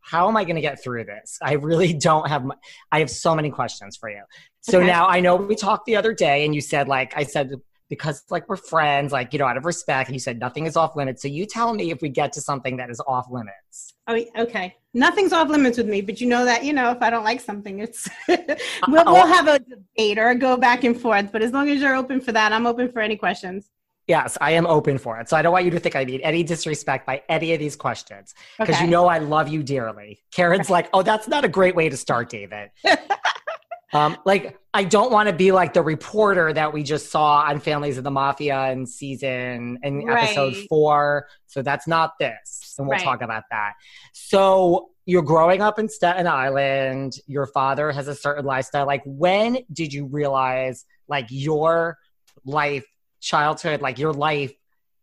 how 0.00 0.28
am 0.28 0.36
I 0.36 0.44
going 0.44 0.56
to 0.56 0.62
get 0.62 0.82
through 0.82 1.04
this? 1.04 1.38
I 1.42 1.52
really 1.52 1.92
don't 2.08 2.26
have, 2.28 2.44
my, 2.44 2.54
I 2.90 3.00
have 3.00 3.10
so 3.10 3.34
many 3.34 3.50
questions 3.50 3.96
for 3.96 4.08
you. 4.08 4.22
So 4.62 4.78
okay. 4.78 4.86
now 4.86 5.06
I 5.06 5.20
know 5.20 5.36
we 5.36 5.54
talked 5.54 5.84
the 5.84 5.96
other 5.96 6.14
day 6.14 6.44
and 6.44 6.54
you 6.54 6.60
said, 6.60 6.88
like, 6.88 7.12
I 7.16 7.24
said, 7.24 7.52
because 7.88 8.24
like 8.30 8.48
we're 8.48 8.56
friends, 8.56 9.12
like, 9.12 9.32
you 9.32 9.38
know, 9.38 9.46
out 9.46 9.56
of 9.56 9.64
respect, 9.64 10.08
and 10.08 10.14
you 10.14 10.20
said 10.20 10.40
nothing 10.40 10.66
is 10.66 10.76
off 10.76 10.96
limits. 10.96 11.22
So 11.22 11.28
you 11.28 11.46
tell 11.46 11.72
me 11.72 11.90
if 11.90 12.00
we 12.00 12.08
get 12.08 12.32
to 12.32 12.40
something 12.40 12.78
that 12.78 12.90
is 12.90 13.00
off 13.06 13.26
limits. 13.30 13.94
Oh, 14.08 14.20
okay. 14.38 14.74
Nothing's 14.94 15.32
off 15.32 15.48
limits 15.48 15.76
with 15.76 15.86
me, 15.86 16.00
but 16.00 16.20
you 16.20 16.26
know 16.26 16.44
that, 16.46 16.64
you 16.64 16.72
know, 16.72 16.90
if 16.90 17.02
I 17.02 17.10
don't 17.10 17.24
like 17.24 17.40
something, 17.40 17.80
it's, 17.80 18.08
we'll, 18.28 18.38
uh, 18.38 18.64
we'll 18.88 19.16
oh, 19.18 19.26
have 19.26 19.48
a 19.48 19.58
debate 19.58 20.18
or 20.18 20.34
go 20.34 20.56
back 20.56 20.82
and 20.84 20.98
forth. 20.98 21.30
But 21.30 21.42
as 21.42 21.52
long 21.52 21.68
as 21.68 21.80
you're 21.80 21.94
open 21.94 22.20
for 22.20 22.32
that, 22.32 22.52
I'm 22.52 22.66
open 22.66 22.90
for 22.90 23.00
any 23.00 23.16
questions. 23.16 23.70
Yes, 24.06 24.38
I 24.40 24.52
am 24.52 24.66
open 24.66 24.98
for 24.98 25.18
it. 25.18 25.28
So 25.28 25.36
I 25.36 25.42
don't 25.42 25.52
want 25.52 25.64
you 25.64 25.70
to 25.72 25.80
think 25.80 25.96
I 25.96 26.04
mean 26.04 26.20
any 26.20 26.44
disrespect 26.44 27.06
by 27.06 27.22
any 27.28 27.52
of 27.54 27.58
these 27.58 27.74
questions 27.74 28.34
because 28.58 28.76
okay. 28.76 28.84
you 28.84 28.90
know 28.90 29.06
I 29.06 29.18
love 29.18 29.48
you 29.48 29.62
dearly. 29.62 30.22
Karen's 30.32 30.70
like, 30.70 30.88
oh, 30.92 31.02
that's 31.02 31.26
not 31.26 31.44
a 31.44 31.48
great 31.48 31.74
way 31.74 31.88
to 31.88 31.96
start, 31.96 32.28
David. 32.28 32.70
um, 33.92 34.16
like, 34.24 34.58
I 34.72 34.84
don't 34.84 35.10
want 35.10 35.28
to 35.28 35.34
be 35.34 35.50
like 35.50 35.74
the 35.74 35.82
reporter 35.82 36.52
that 36.52 36.72
we 36.72 36.84
just 36.84 37.10
saw 37.10 37.40
on 37.40 37.58
Families 37.58 37.98
of 37.98 38.04
the 38.04 38.10
Mafia 38.12 38.70
in 38.70 38.86
season 38.86 39.80
and 39.82 40.06
right. 40.06 40.24
episode 40.24 40.54
four. 40.68 41.26
So 41.48 41.62
that's 41.62 41.88
not 41.88 42.12
this, 42.20 42.74
and 42.78 42.86
we'll 42.86 42.98
right. 42.98 43.04
talk 43.04 43.22
about 43.22 43.44
that. 43.50 43.72
So 44.12 44.90
you're 45.04 45.22
growing 45.22 45.62
up 45.62 45.80
in 45.80 45.88
Staten 45.88 46.28
Island. 46.28 47.14
Your 47.26 47.46
father 47.46 47.90
has 47.90 48.06
a 48.06 48.14
certain 48.14 48.44
lifestyle. 48.44 48.86
Like, 48.86 49.02
when 49.04 49.58
did 49.72 49.92
you 49.92 50.06
realize 50.06 50.84
like 51.08 51.26
your 51.30 51.98
life 52.44 52.84
childhood, 53.26 53.82
like 53.82 53.98
your 53.98 54.12
life 54.12 54.54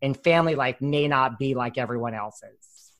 and 0.01 0.17
family 0.17 0.55
life 0.55 0.81
may 0.81 1.07
not 1.07 1.37
be 1.37 1.53
like 1.53 1.77
everyone 1.77 2.13
else's? 2.13 2.91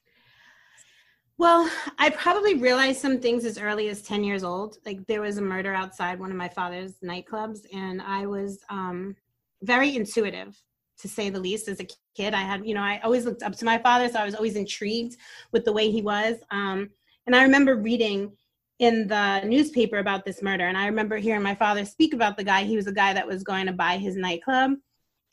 Well, 1.38 1.70
I 1.98 2.10
probably 2.12 2.56
realized 2.56 3.02
some 3.02 3.20
things 3.20 3.44
as 3.44 3.58
early 3.58 3.90
as 3.90 4.04
10 4.04 4.24
years 4.24 4.44
old. 4.44 4.78
Like 4.86 5.06
there 5.08 5.22
was 5.22 5.38
a 5.38 5.42
murder 5.42 5.74
outside 5.74 6.20
one 6.20 6.30
of 6.30 6.38
my 6.38 6.50
father's 6.50 6.94
nightclubs, 7.04 7.62
and 7.74 8.02
I 8.02 8.28
was 8.28 8.60
um, 8.70 9.16
very 9.64 9.96
intuitive 9.96 10.56
to 11.00 11.08
say 11.08 11.30
the 11.30 11.40
least 11.40 11.68
as 11.68 11.80
a 11.80 11.88
kid. 12.16 12.34
I 12.34 12.42
had, 12.42 12.66
you 12.66 12.76
know, 12.76 12.82
I 12.82 13.02
always 13.04 13.26
looked 13.26 13.44
up 13.44 13.56
to 13.58 13.66
my 13.66 13.80
father, 13.80 14.08
so 14.10 14.20
I 14.20 14.26
was 14.26 14.36
always 14.36 14.56
intrigued 14.56 15.18
with 15.52 15.66
the 15.66 15.74
way 15.74 15.90
he 15.90 16.02
was. 16.02 16.38
Um, 16.52 16.92
and 17.26 17.36
I 17.36 17.44
remember 17.44 17.76
reading 17.76 18.32
in 18.80 19.08
the 19.08 19.42
newspaper 19.44 19.98
about 19.98 20.26
this 20.26 20.42
murder, 20.42 20.68
and 20.68 20.78
I 20.78 20.86
remember 20.86 21.18
hearing 21.18 21.42
my 21.42 21.56
father 21.56 21.84
speak 21.84 22.14
about 22.14 22.38
the 22.38 22.44
guy. 22.44 22.64
He 22.64 22.76
was 22.76 22.88
a 22.88 22.94
guy 22.94 23.14
that 23.14 23.28
was 23.28 23.44
going 23.44 23.66
to 23.66 23.74
buy 23.74 23.98
his 23.98 24.16
nightclub 24.16 24.74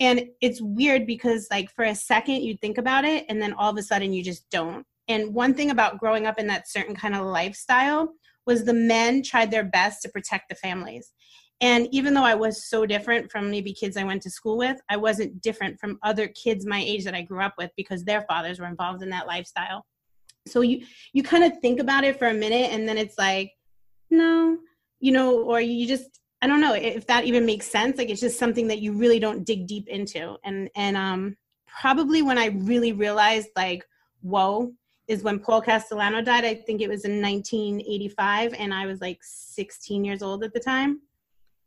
and 0.01 0.25
it's 0.41 0.63
weird 0.63 1.07
because 1.07 1.47
like 1.51 1.71
for 1.71 1.85
a 1.85 1.95
second 1.95 2.43
you 2.43 2.57
think 2.57 2.79
about 2.79 3.05
it 3.05 3.27
and 3.29 3.41
then 3.41 3.53
all 3.53 3.71
of 3.71 3.77
a 3.77 3.83
sudden 3.83 4.13
you 4.13 4.25
just 4.25 4.49
don't. 4.51 4.87
And 5.09 5.35
one 5.35 5.55
thing 5.55 5.71
about 5.71 5.99
growing 5.99 6.27
up 6.27 6.39
in 6.39 6.47
that 6.47 6.71
certain 6.71 6.95
kind 6.95 7.15
of 7.15 7.27
lifestyle 7.27 8.15
was 8.47 8.65
the 8.65 8.73
men 8.75 9.23
tried 9.23 9.51
their 9.51 9.65
best 9.65 10.03
to 10.03 10.09
protect 10.09 10.49
the 10.49 10.55
families. 10.55 11.13
And 11.61 11.89
even 11.93 12.15
though 12.15 12.25
i 12.25 12.35
was 12.35 12.69
so 12.71 12.87
different 12.87 13.31
from 13.31 13.51
maybe 13.51 13.75
kids 13.75 13.99
i 13.99 14.05
went 14.05 14.23
to 14.23 14.31
school 14.31 14.57
with 14.57 14.81
i 14.89 14.97
wasn't 14.97 15.43
different 15.43 15.79
from 15.79 15.99
other 16.03 16.29
kids 16.29 16.65
my 16.65 16.81
age 16.81 17.05
that 17.05 17.15
i 17.15 17.21
grew 17.21 17.43
up 17.43 17.55
with 17.59 17.71
because 17.77 18.03
their 18.03 18.23
fathers 18.23 18.59
were 18.59 18.67
involved 18.67 19.03
in 19.03 19.11
that 19.11 19.27
lifestyle. 19.27 19.85
So 20.49 20.63
you 20.63 20.87
you 21.13 21.23
kind 21.23 21.45
of 21.45 21.59
think 21.61 21.79
about 21.79 22.05
it 22.05 22.19
for 22.19 22.29
a 22.29 22.35
minute 22.35 22.73
and 22.73 22.89
then 22.89 22.97
it's 22.97 23.19
like 23.19 23.53
no 24.11 24.57
you 25.01 25.13
know 25.13 25.43
or 25.43 25.61
you 25.61 25.87
just 25.87 26.20
I 26.43 26.47
don't 26.47 26.61
know 26.61 26.75
if 26.75 27.07
that 27.07 27.25
even 27.25 27.45
makes 27.45 27.67
sense. 27.67 27.99
Like 27.99 28.09
it's 28.09 28.21
just 28.21 28.39
something 28.39 28.69
that 28.69 28.81
you 28.81 28.93
really 28.93 29.19
don't 29.19 29.45
dig 29.45 29.67
deep 29.67 29.89
into. 29.89 30.37
And 30.45 30.71
and 30.75 30.97
um 30.97 31.37
probably 31.81 32.23
when 32.23 32.39
I 32.39 32.47
really 32.47 32.93
realized 32.93 33.49
like, 33.57 33.85
whoa, 34.23 34.73
is 35.11 35.23
when 35.23 35.41
Paul 35.41 35.61
Castellano 35.61 36.23
died. 36.23 36.45
I 36.45 36.55
think 36.55 36.81
it 36.81 36.89
was 36.89 37.05
in 37.05 37.21
1985, 37.21 38.55
and 38.55 38.73
I 38.73 38.87
was 38.87 39.01
like 39.01 39.19
16 39.23 40.05
years 40.05 40.23
old 40.23 40.45
at 40.45 40.53
the 40.53 40.61
time. 40.61 41.01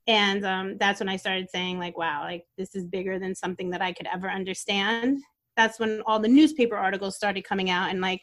And 0.08 0.46
um, 0.46 0.77
that's 0.77 1.00
when 1.00 1.10
I 1.10 1.18
started 1.18 1.50
saying 1.50 1.77
like, 1.77 1.98
wow, 1.98 2.24
like 2.24 2.46
this 2.58 2.74
is 2.74 2.86
bigger 2.86 3.20
than 3.20 3.36
something 3.36 3.70
that 3.72 3.82
I 3.82 3.94
could 3.94 4.08
ever 4.08 4.30
understand. 4.30 5.20
That's 5.58 5.77
when 5.77 6.01
all 6.06 6.20
the 6.20 6.27
newspaper 6.27 6.77
articles 6.77 7.15
started 7.15 7.44
coming 7.44 7.70
out, 7.70 7.89
and 7.89 8.01
like 8.01 8.22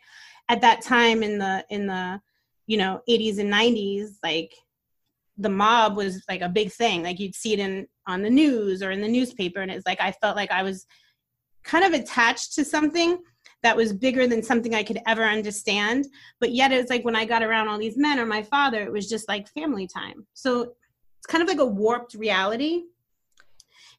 at 0.48 0.62
that 0.62 0.82
time 0.82 1.22
in 1.22 1.38
the 1.38 1.64
in 1.70 1.86
the 1.86 2.20
you 2.66 2.76
know 2.76 3.02
80s 3.08 3.38
and 3.38 3.52
90s, 3.52 4.16
like 4.22 4.52
the 5.40 5.48
mob 5.48 5.96
was 5.96 6.22
like 6.28 6.40
a 6.40 6.48
big 6.48 6.70
thing 6.72 7.02
like 7.02 7.18
you'd 7.18 7.34
see 7.34 7.52
it 7.52 7.58
in 7.58 7.86
on 8.06 8.22
the 8.22 8.30
news 8.30 8.82
or 8.82 8.90
in 8.90 9.00
the 9.00 9.08
newspaper 9.08 9.60
and 9.60 9.70
it's 9.70 9.86
like 9.86 10.00
i 10.00 10.12
felt 10.12 10.36
like 10.36 10.50
i 10.50 10.62
was 10.62 10.86
kind 11.64 11.84
of 11.84 11.98
attached 11.98 12.54
to 12.54 12.64
something 12.64 13.18
that 13.62 13.76
was 13.76 13.92
bigger 13.92 14.26
than 14.26 14.42
something 14.42 14.74
i 14.74 14.82
could 14.82 14.98
ever 15.06 15.24
understand 15.24 16.06
but 16.40 16.52
yet 16.52 16.72
it's 16.72 16.90
like 16.90 17.04
when 17.04 17.16
i 17.16 17.24
got 17.24 17.42
around 17.42 17.68
all 17.68 17.78
these 17.78 17.96
men 17.96 18.18
or 18.18 18.26
my 18.26 18.42
father 18.42 18.82
it 18.82 18.92
was 18.92 19.08
just 19.08 19.28
like 19.28 19.48
family 19.48 19.86
time 19.86 20.26
so 20.34 20.72
it's 21.18 21.26
kind 21.26 21.42
of 21.42 21.48
like 21.48 21.58
a 21.58 21.64
warped 21.64 22.14
reality 22.14 22.82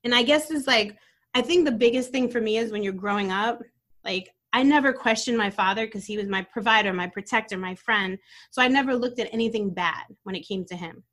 and 0.03 0.13
i 0.13 0.21
guess 0.21 0.51
it's 0.51 0.67
like 0.67 0.95
i 1.33 1.41
think 1.41 1.65
the 1.65 1.71
biggest 1.71 2.11
thing 2.11 2.29
for 2.29 2.41
me 2.41 2.57
is 2.57 2.71
when 2.71 2.83
you're 2.83 2.93
growing 2.93 3.31
up 3.31 3.61
like 4.05 4.29
I 4.53 4.63
never 4.63 4.91
questioned 4.91 5.37
my 5.37 5.49
father 5.49 5.85
because 5.85 6.05
he 6.05 6.17
was 6.17 6.27
my 6.27 6.41
provider, 6.41 6.91
my 6.91 7.07
protector, 7.07 7.57
my 7.57 7.75
friend. 7.75 8.17
So 8.51 8.61
I 8.61 8.67
never 8.67 8.95
looked 8.95 9.19
at 9.19 9.33
anything 9.33 9.69
bad 9.69 10.03
when 10.23 10.35
it 10.35 10.45
came 10.45 10.65
to 10.65 10.75
him. 10.75 11.03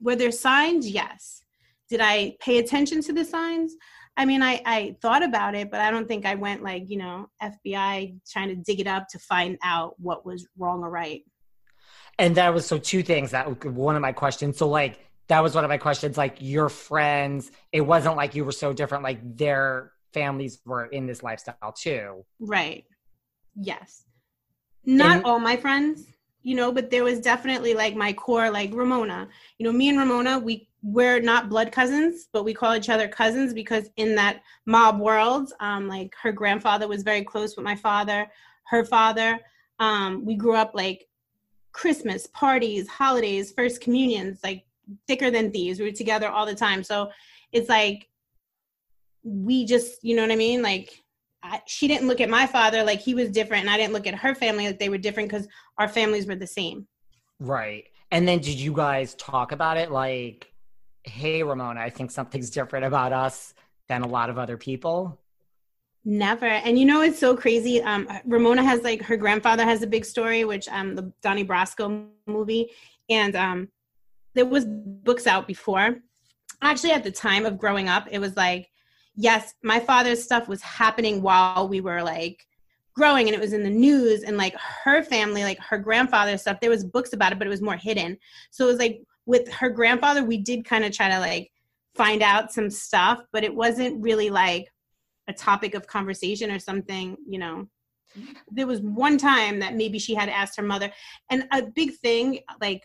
Were 0.00 0.16
there 0.16 0.30
signs? 0.30 0.88
Yes. 0.88 1.40
Did 1.88 2.00
I 2.02 2.36
pay 2.40 2.58
attention 2.58 3.02
to 3.02 3.12
the 3.12 3.24
signs? 3.24 3.74
I 4.16 4.24
mean, 4.24 4.42
I, 4.42 4.62
I 4.64 4.96
thought 5.02 5.22
about 5.22 5.54
it, 5.54 5.70
but 5.70 5.80
I 5.80 5.90
don't 5.90 6.06
think 6.06 6.24
I 6.24 6.36
went 6.36 6.62
like, 6.62 6.88
you 6.88 6.98
know, 6.98 7.28
FBI 7.42 8.20
trying 8.30 8.48
to 8.48 8.54
dig 8.54 8.80
it 8.80 8.86
up 8.86 9.08
to 9.08 9.18
find 9.18 9.58
out 9.62 9.94
what 9.98 10.24
was 10.24 10.46
wrong 10.56 10.82
or 10.82 10.90
right. 10.90 11.22
And 12.18 12.36
that 12.36 12.54
was 12.54 12.64
so 12.64 12.78
two 12.78 13.02
things 13.02 13.32
that 13.32 13.64
one 13.64 13.96
of 13.96 14.02
my 14.02 14.12
questions. 14.12 14.56
So, 14.56 14.68
like, 14.68 15.00
that 15.26 15.42
was 15.42 15.54
one 15.54 15.64
of 15.64 15.68
my 15.68 15.78
questions. 15.78 16.16
Like, 16.16 16.36
your 16.38 16.68
friends, 16.68 17.50
it 17.72 17.80
wasn't 17.80 18.16
like 18.16 18.36
you 18.36 18.44
were 18.44 18.52
so 18.52 18.72
different, 18.72 19.02
like, 19.02 19.18
their 19.36 19.92
families 20.12 20.60
were 20.64 20.86
in 20.86 21.06
this 21.06 21.24
lifestyle 21.24 21.72
too. 21.76 22.24
Right. 22.38 22.84
Yes. 23.56 24.04
Not 24.84 25.16
and, 25.16 25.24
all 25.24 25.40
my 25.40 25.56
friends 25.56 26.04
you 26.44 26.54
know, 26.54 26.70
but 26.70 26.90
there 26.90 27.02
was 27.02 27.20
definitely 27.20 27.72
like 27.72 27.96
my 27.96 28.12
core, 28.12 28.50
like 28.50 28.72
Ramona. 28.72 29.28
You 29.58 29.64
know, 29.64 29.72
me 29.72 29.88
and 29.88 29.98
Ramona, 29.98 30.38
we 30.38 30.68
we're 30.82 31.18
not 31.18 31.48
blood 31.48 31.72
cousins, 31.72 32.28
but 32.30 32.44
we 32.44 32.52
call 32.52 32.76
each 32.76 32.90
other 32.90 33.08
cousins 33.08 33.54
because 33.54 33.88
in 33.96 34.14
that 34.16 34.42
mob 34.66 35.00
world, 35.00 35.50
um, 35.60 35.88
like 35.88 36.14
her 36.22 36.30
grandfather 36.30 36.86
was 36.86 37.02
very 37.02 37.24
close 37.24 37.56
with 37.56 37.64
my 37.64 37.74
father, 37.74 38.30
her 38.64 38.84
father. 38.84 39.40
Um, 39.78 40.26
we 40.26 40.34
grew 40.34 40.54
up 40.54 40.72
like 40.74 41.08
Christmas 41.72 42.26
parties, 42.26 42.86
holidays, 42.86 43.50
first 43.50 43.80
communions, 43.80 44.40
like 44.44 44.66
thicker 45.08 45.30
than 45.30 45.50
thieves. 45.50 45.78
We 45.78 45.86
were 45.86 45.92
together 45.92 46.28
all 46.28 46.44
the 46.44 46.54
time. 46.54 46.84
So 46.84 47.10
it's 47.52 47.70
like 47.70 48.10
we 49.22 49.64
just, 49.64 50.04
you 50.04 50.14
know 50.14 50.22
what 50.22 50.30
I 50.30 50.36
mean? 50.36 50.60
Like 50.60 51.02
I, 51.44 51.60
she 51.66 51.86
didn't 51.86 52.08
look 52.08 52.20
at 52.20 52.30
my 52.30 52.46
father 52.46 52.82
like 52.82 53.00
he 53.00 53.14
was 53.14 53.30
different 53.30 53.64
and 53.64 53.70
i 53.70 53.76
didn't 53.76 53.92
look 53.92 54.06
at 54.06 54.14
her 54.14 54.34
family 54.34 54.66
like 54.66 54.78
they 54.78 54.88
were 54.88 54.98
different 54.98 55.28
because 55.28 55.46
our 55.78 55.88
families 55.88 56.26
were 56.26 56.36
the 56.36 56.46
same 56.46 56.86
right 57.38 57.84
and 58.10 58.26
then 58.26 58.38
did 58.38 58.58
you 58.58 58.72
guys 58.72 59.14
talk 59.16 59.52
about 59.52 59.76
it 59.76 59.90
like 59.90 60.54
hey, 61.04 61.42
Ramona, 61.42 61.80
I 61.80 61.90
think 61.90 62.10
something's 62.10 62.50
different 62.50 62.86
about 62.86 63.12
us 63.12 63.54
than 63.88 64.02
a 64.02 64.08
lot 64.08 64.30
of 64.30 64.38
other 64.38 64.56
people? 64.56 65.20
Never. 66.04 66.46
And 66.46 66.78
you 66.78 66.84
know, 66.84 67.02
it's 67.02 67.18
so 67.18 67.36
crazy. 67.36 67.82
Um, 67.82 68.08
Ramona 68.26 68.62
has 68.62 68.82
like 68.82 69.02
her 69.02 69.16
grandfather 69.16 69.64
has 69.64 69.82
a 69.82 69.86
big 69.86 70.04
story, 70.04 70.44
which 70.44 70.68
um, 70.68 70.94
the 70.94 71.12
Donnie 71.22 71.44
Brasco 71.44 72.08
movie, 72.26 72.70
and 73.08 73.36
um, 73.36 73.68
there 74.34 74.44
was 74.44 74.66
books 74.66 75.26
out 75.26 75.46
before. 75.46 75.96
Actually, 76.60 76.92
at 76.92 77.04
the 77.04 77.10
time 77.10 77.46
of 77.46 77.58
growing 77.58 77.88
up, 77.88 78.06
it 78.10 78.18
was 78.18 78.36
like, 78.36 78.68
yes, 79.16 79.54
my 79.62 79.80
father's 79.80 80.22
stuff 80.22 80.48
was 80.48 80.62
happening 80.62 81.22
while 81.22 81.68
we 81.68 81.80
were 81.80 82.02
like 82.02 82.46
growing 82.94 83.26
and 83.26 83.34
it 83.34 83.40
was 83.40 83.52
in 83.52 83.62
the 83.62 83.70
news 83.70 84.22
and 84.22 84.36
like 84.36 84.54
her 84.54 85.02
family 85.02 85.42
like 85.42 85.58
her 85.58 85.78
grandfather's 85.78 86.40
stuff 86.40 86.60
there 86.60 86.70
was 86.70 86.84
books 86.84 87.12
about 87.12 87.32
it 87.32 87.38
but 87.38 87.46
it 87.46 87.50
was 87.50 87.62
more 87.62 87.76
hidden. 87.76 88.16
So 88.50 88.64
it 88.64 88.70
was 88.70 88.78
like 88.78 89.02
with 89.26 89.50
her 89.52 89.68
grandfather 89.68 90.24
we 90.24 90.38
did 90.38 90.64
kind 90.64 90.84
of 90.84 90.92
try 90.92 91.08
to 91.08 91.18
like 91.18 91.50
find 91.94 92.22
out 92.22 92.52
some 92.52 92.70
stuff 92.70 93.22
but 93.32 93.44
it 93.44 93.54
wasn't 93.54 94.02
really 94.02 94.30
like 94.30 94.68
a 95.28 95.32
topic 95.32 95.74
of 95.74 95.86
conversation 95.86 96.50
or 96.50 96.58
something 96.58 97.16
you 97.28 97.38
know. 97.38 97.68
There 98.48 98.68
was 98.68 98.80
one 98.80 99.18
time 99.18 99.58
that 99.58 99.74
maybe 99.74 99.98
she 99.98 100.14
had 100.14 100.28
asked 100.28 100.56
her 100.56 100.62
mother 100.62 100.92
and 101.30 101.48
a 101.52 101.62
big 101.62 101.94
thing 101.94 102.40
like 102.60 102.82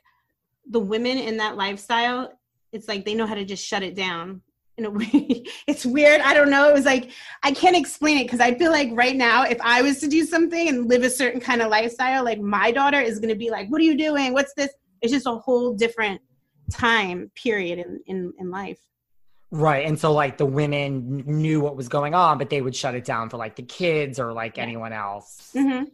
the 0.67 0.79
women 0.79 1.17
in 1.19 1.38
that 1.38 1.55
lifestyle 1.55 2.33
it's 2.71 2.88
like 2.88 3.05
they 3.05 3.13
know 3.13 3.27
how 3.27 3.36
to 3.36 3.45
just 3.45 3.65
shut 3.65 3.83
it 3.83 3.95
down 3.95 4.41
in 4.79 4.86
a 4.86 4.89
way 5.00 5.43
it's 5.67 5.86
weird 5.86 6.21
i 6.21 6.33
don't 6.33 6.50
know 6.50 6.67
it 6.67 6.74
was 6.74 6.86
like 6.86 7.12
i 7.43 7.51
can't 7.51 7.75
explain 7.75 8.17
it 8.17 8.24
because 8.24 8.39
i 8.39 8.53
feel 8.55 8.71
like 8.71 8.89
right 8.93 9.15
now 9.15 9.43
if 9.43 9.59
i 9.62 9.81
was 9.81 10.00
to 10.00 10.07
do 10.07 10.25
something 10.25 10.67
and 10.67 10.89
live 10.89 11.03
a 11.03 11.09
certain 11.09 11.39
kind 11.39 11.62
of 11.62 11.69
lifestyle 11.69 12.24
like 12.24 12.39
my 12.39 12.71
daughter 12.71 13.00
is 13.00 13.19
going 13.19 13.29
to 13.29 13.36
be 13.36 13.50
like 13.50 13.69
what 13.69 13.79
are 13.79 13.86
you 13.86 13.98
doing 13.98 14.33
what's 14.33 14.53
this 14.55 14.71
it's 15.01 15.12
just 15.13 15.27
a 15.27 15.36
whole 15.36 15.74
different 15.74 16.19
time 16.71 17.29
period 17.36 17.79
in 17.79 18.00
in, 18.07 18.33
in 18.39 18.50
life 18.50 18.79
Right. 19.51 19.88
And 19.88 20.00
so 20.00 20.13
like 20.13 20.38
the 20.38 20.45
women 20.45 21.24
knew 21.25 21.59
what 21.59 21.75
was 21.75 21.88
going 21.88 22.13
on, 22.13 22.38
but 22.38 22.50
they 22.50 22.62
would 22.62 22.75
shut 22.75 22.93
it 22.93 23.03
down 23.03 23.29
for 23.29 23.38
like 23.38 23.55
the 23.55 23.63
kids 23.63 24.19
or 24.19 24.31
like 24.31 24.57
yeah. 24.57 24.63
anyone 24.63 24.93
else. 24.93 25.51
Mm-hmm. 25.55 25.86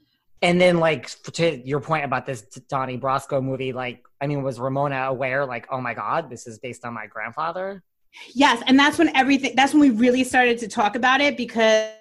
And 0.42 0.62
then 0.62 0.78
like 0.78 1.08
to 1.34 1.58
your 1.66 1.80
point 1.80 2.04
about 2.04 2.26
this 2.26 2.42
Donnie 2.42 2.98
Brasco 2.98 3.42
movie, 3.42 3.72
like, 3.72 4.04
I 4.20 4.28
mean, 4.28 4.44
was 4.44 4.60
Ramona 4.60 5.06
aware 5.08 5.46
like, 5.46 5.68
oh 5.72 5.80
my 5.80 5.94
God, 5.94 6.30
this 6.30 6.48
is 6.48 6.60
based 6.60 6.86
on 6.86 6.94
my 6.94 7.08
grandfather? 7.08 7.82
Yes. 8.34 8.64
And 8.68 8.78
that's 8.80 8.98
when 8.98 9.16
everything, 9.16 9.54
that's 9.56 9.74
when 9.74 9.82
we 9.82 9.90
really 9.90 10.24
started 10.24 10.58
to 10.60 10.68
talk 10.68 10.96
about 10.96 11.22
it 11.22 11.38
because, 11.38 11.92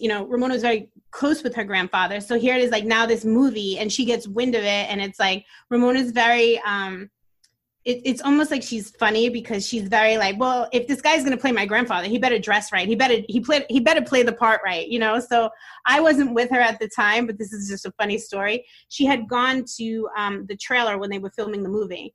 you 0.00 0.08
know, 0.08 0.24
Ramona 0.26 0.54
was 0.54 0.62
very 0.62 0.90
close 1.10 1.42
with 1.42 1.54
her 1.54 1.64
grandfather. 1.64 2.20
So 2.20 2.38
here 2.38 2.54
it 2.54 2.62
is 2.62 2.70
like 2.70 2.84
now 2.84 3.06
this 3.06 3.24
movie 3.24 3.78
and 3.78 3.92
she 3.92 4.04
gets 4.04 4.28
wind 4.28 4.54
of 4.54 4.62
it. 4.62 4.90
And 4.90 5.00
it's 5.00 5.18
like 5.18 5.44
Ramona's 5.70 6.10
very, 6.10 6.60
um, 6.60 7.10
it, 7.84 8.02
it's 8.04 8.20
almost 8.20 8.50
like 8.50 8.62
she's 8.62 8.90
funny 8.90 9.30
because 9.30 9.66
she's 9.66 9.88
very 9.88 10.18
like, 10.18 10.38
well, 10.38 10.68
if 10.72 10.86
this 10.86 11.00
guy's 11.00 11.24
gonna 11.24 11.36
play 11.36 11.52
my 11.52 11.64
grandfather, 11.64 12.08
he 12.08 12.18
better 12.18 12.38
dress 12.38 12.72
right. 12.72 12.86
He 12.86 12.94
better 12.94 13.18
he 13.28 13.40
played 13.40 13.64
he 13.70 13.80
better 13.80 14.02
play 14.02 14.22
the 14.22 14.34
part 14.34 14.60
right, 14.64 14.86
you 14.86 14.98
know. 14.98 15.18
So 15.18 15.48
I 15.86 16.00
wasn't 16.00 16.34
with 16.34 16.50
her 16.50 16.60
at 16.60 16.78
the 16.78 16.88
time, 16.88 17.26
but 17.26 17.38
this 17.38 17.52
is 17.52 17.68
just 17.68 17.86
a 17.86 17.92
funny 17.92 18.18
story. 18.18 18.66
She 18.88 19.06
had 19.06 19.28
gone 19.28 19.64
to 19.78 20.08
um, 20.16 20.46
the 20.46 20.56
trailer 20.56 20.98
when 20.98 21.08
they 21.08 21.18
were 21.18 21.30
filming 21.30 21.62
the 21.62 21.70
movie. 21.70 22.14